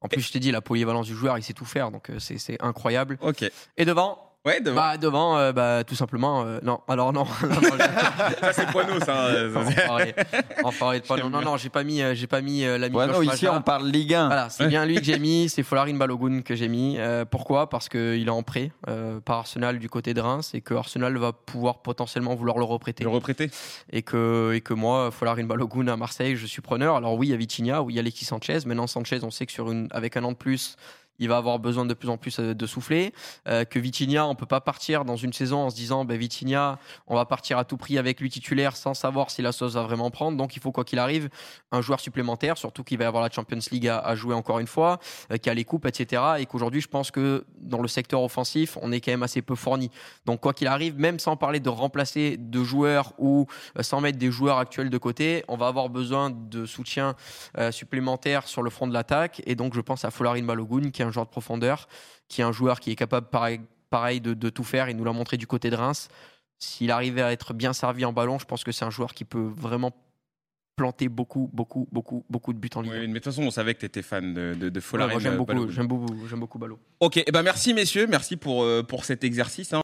En 0.00 0.08
plus, 0.08 0.22
je 0.22 0.32
t'ai 0.32 0.38
dit, 0.38 0.50
la 0.50 0.60
polyvalence 0.60 1.06
du 1.06 1.14
joueur, 1.14 1.36
il 1.36 1.42
sait 1.42 1.52
tout 1.52 1.64
faire, 1.64 1.90
donc 1.90 2.10
euh, 2.10 2.18
c'est 2.18 2.60
incroyable. 2.62 3.18
Ok. 3.20 3.44
Et 3.76 3.84
devant, 3.84 4.29
Ouais, 4.46 4.62
devant. 4.62 4.76
Bah, 4.76 4.96
devant, 4.96 5.36
euh, 5.36 5.52
bah, 5.52 5.84
tout 5.84 5.94
simplement, 5.94 6.44
euh, 6.44 6.60
non. 6.62 6.80
Alors, 6.88 7.12
non. 7.12 7.26
ça, 8.40 8.54
c'est 8.54 8.66
Poineau, 8.68 8.98
ça. 8.98 9.26
enfin, 10.64 10.94
de 10.94 11.00
Poineau. 11.00 11.28
Non, 11.28 11.42
non, 11.42 11.58
j'ai 11.58 11.68
pas 11.68 11.84
mis, 11.84 12.00
euh, 12.00 12.14
j'ai 12.14 12.26
pas 12.26 12.40
mis 12.40 12.62
l'ami 12.62 12.90
Poineau, 12.90 13.22
ici, 13.22 13.46
on 13.48 13.60
parle 13.60 13.88
Ligue 13.88 14.14
1. 14.14 14.28
Voilà, 14.28 14.48
c'est 14.48 14.66
bien 14.66 14.86
lui 14.86 14.96
que 14.96 15.04
j'ai 15.04 15.18
mis, 15.18 15.50
c'est 15.50 15.62
Folarin 15.62 15.92
Balogun 15.92 16.40
que 16.40 16.54
j'ai 16.54 16.68
mis. 16.68 16.98
pourquoi? 17.30 17.68
Parce 17.68 17.90
qu'il 17.90 18.26
est 18.26 18.30
en 18.30 18.42
prêt 18.42 18.72
par 19.26 19.40
Arsenal 19.40 19.78
du 19.78 19.90
côté 19.90 20.14
de 20.14 20.22
Reims 20.22 20.52
et 20.54 20.62
que 20.62 20.72
Arsenal 20.72 21.18
va 21.18 21.34
pouvoir 21.34 21.82
potentiellement 21.82 22.34
vouloir 22.34 22.56
le 22.56 22.64
reprêter. 22.64 23.04
Le 23.04 23.10
reprêter 23.10 23.50
Et 23.92 24.00
que, 24.00 24.52
et 24.54 24.62
que 24.62 24.72
moi, 24.72 25.10
Folarin 25.10 25.44
Balogun 25.44 25.88
à 25.88 25.96
Marseille, 25.96 26.36
je 26.36 26.46
suis 26.46 26.62
preneur. 26.62 26.96
Alors, 26.96 27.14
oui, 27.14 27.28
il 27.28 27.30
y 27.30 27.34
a 27.34 27.36
Vitinha, 27.36 27.82
oui, 27.82 27.92
il 27.92 27.96
y 27.96 27.98
a 27.98 28.00
Alexis 28.00 28.24
Sanchez. 28.24 28.60
Maintenant, 28.64 28.86
Sanchez, 28.86 29.20
on 29.22 29.30
sait 29.30 29.44
que 29.44 29.52
sur 29.52 29.70
une, 29.70 29.88
avec 29.90 30.16
un 30.16 30.24
an 30.24 30.32
de 30.32 30.36
plus, 30.36 30.76
il 31.20 31.28
va 31.28 31.36
avoir 31.36 31.58
besoin 31.58 31.84
de 31.84 31.94
plus 31.94 32.08
en 32.08 32.16
plus 32.16 32.40
euh, 32.40 32.54
de 32.54 32.66
souffler. 32.66 33.12
Euh, 33.46 33.64
que 33.64 33.78
Vitinha, 33.78 34.26
on 34.26 34.34
peut 34.34 34.46
pas 34.46 34.60
partir 34.60 35.04
dans 35.04 35.16
une 35.16 35.32
saison 35.32 35.58
en 35.58 35.70
se 35.70 35.76
disant, 35.76 36.04
ben 36.04 36.18
Vitinha, 36.18 36.78
on 37.06 37.14
va 37.14 37.26
partir 37.26 37.58
à 37.58 37.64
tout 37.64 37.76
prix 37.76 37.98
avec 37.98 38.20
lui 38.20 38.30
titulaire 38.30 38.74
sans 38.74 38.94
savoir 38.94 39.30
si 39.30 39.42
la 39.42 39.52
sauce 39.52 39.74
va 39.74 39.82
vraiment 39.82 40.10
prendre. 40.10 40.36
Donc 40.36 40.56
il 40.56 40.62
faut 40.62 40.72
quoi 40.72 40.84
qu'il 40.84 40.98
arrive 40.98 41.28
un 41.70 41.82
joueur 41.82 42.00
supplémentaire, 42.00 42.58
surtout 42.58 42.82
qu'il 42.82 42.98
va 42.98 43.06
avoir 43.06 43.22
la 43.22 43.30
Champions 43.30 43.58
League 43.70 43.86
à, 43.86 44.14
jouer 44.16 44.34
encore 44.34 44.58
une 44.58 44.66
fois, 44.66 44.98
euh, 45.30 45.36
qui 45.36 45.50
a 45.50 45.54
les 45.54 45.64
coupes, 45.64 45.86
etc. 45.86 46.22
Et 46.38 46.46
qu'aujourd'hui, 46.46 46.80
je 46.80 46.88
pense 46.88 47.10
que 47.10 47.44
dans 47.60 47.82
le 47.82 47.88
secteur 47.88 48.22
offensif, 48.22 48.78
on 48.80 48.90
est 48.90 49.00
quand 49.00 49.12
même 49.12 49.22
assez 49.22 49.42
peu 49.42 49.54
fourni. 49.54 49.90
Donc 50.24 50.40
quoi 50.40 50.54
qu'il 50.54 50.66
arrive, 50.66 50.98
même 50.98 51.18
sans 51.18 51.36
parler 51.36 51.60
de 51.60 51.68
remplacer 51.68 52.38
de 52.38 52.64
joueurs 52.64 53.12
ou 53.18 53.46
sans 53.80 54.00
mettre 54.00 54.18
des 54.18 54.30
joueurs 54.30 54.56
actuels 54.56 54.88
de 54.88 54.98
côté, 54.98 55.44
on 55.48 55.56
va 55.56 55.66
avoir 55.66 55.90
besoin 55.90 56.30
de 56.30 56.64
soutien 56.64 57.14
supplémentaire 57.70 58.48
sur 58.48 58.62
le 58.62 58.70
front 58.70 58.86
de 58.86 58.94
l'attaque. 58.94 59.42
Et 59.46 59.54
donc 59.54 59.74
je 59.74 59.80
pense 59.80 60.04
à 60.04 60.10
Folarin 60.10 60.42
Balogun, 60.42 60.90
qui 60.90 61.02
est 61.02 61.04
un 61.04 61.09
joueur 61.10 61.26
de 61.26 61.30
profondeur, 61.30 61.88
qui 62.28 62.40
est 62.40 62.44
un 62.44 62.52
joueur 62.52 62.80
qui 62.80 62.90
est 62.90 62.96
capable, 62.96 63.28
pareil, 63.28 63.60
pareil 63.90 64.20
de, 64.20 64.50
tout 64.50 64.64
faire. 64.64 64.88
Il 64.88 64.96
nous 64.96 65.04
l'a 65.04 65.12
montré 65.12 65.36
du 65.36 65.46
côté 65.46 65.70
de 65.70 65.76
Reims. 65.76 66.08
S'il 66.58 66.90
arrivait 66.90 67.22
à 67.22 67.32
être 67.32 67.54
bien 67.54 67.72
servi 67.72 68.04
en 68.04 68.12
ballon, 68.12 68.38
je 68.38 68.44
pense 68.44 68.64
que 68.64 68.72
c'est 68.72 68.84
un 68.84 68.90
joueur 68.90 69.14
qui 69.14 69.24
peut 69.24 69.50
vraiment 69.56 69.92
planter 70.76 71.08
beaucoup, 71.10 71.50
beaucoup, 71.52 71.86
beaucoup, 71.92 72.24
beaucoup 72.30 72.54
de 72.54 72.58
buts 72.58 72.70
en 72.74 72.80
ligne. 72.80 72.92
mais 72.92 73.06
de 73.06 73.12
toute 73.14 73.24
façon, 73.24 73.42
on 73.42 73.50
savait 73.50 73.74
que 73.74 73.80
tu 73.80 73.86
étais 73.86 74.00
fan 74.00 74.32
de, 74.32 74.54
de, 74.58 74.70
de 74.70 74.80
Folarin. 74.80 75.18
j'aime 75.18 75.36
beaucoup, 75.36 75.68
j'aime 75.68 75.86
beaucoup, 75.86 76.26
j'aime 76.26 76.40
beaucoup 76.40 76.58
Ballot. 76.58 76.78
Ok, 77.00 77.18
et 77.18 77.24
eh 77.26 77.32
ben 77.32 77.42
merci 77.42 77.74
messieurs, 77.74 78.06
merci 78.06 78.36
pour, 78.36 78.62
euh, 78.62 78.82
pour 78.82 79.04
cet 79.04 79.22
exercice. 79.22 79.74
Hein. 79.74 79.78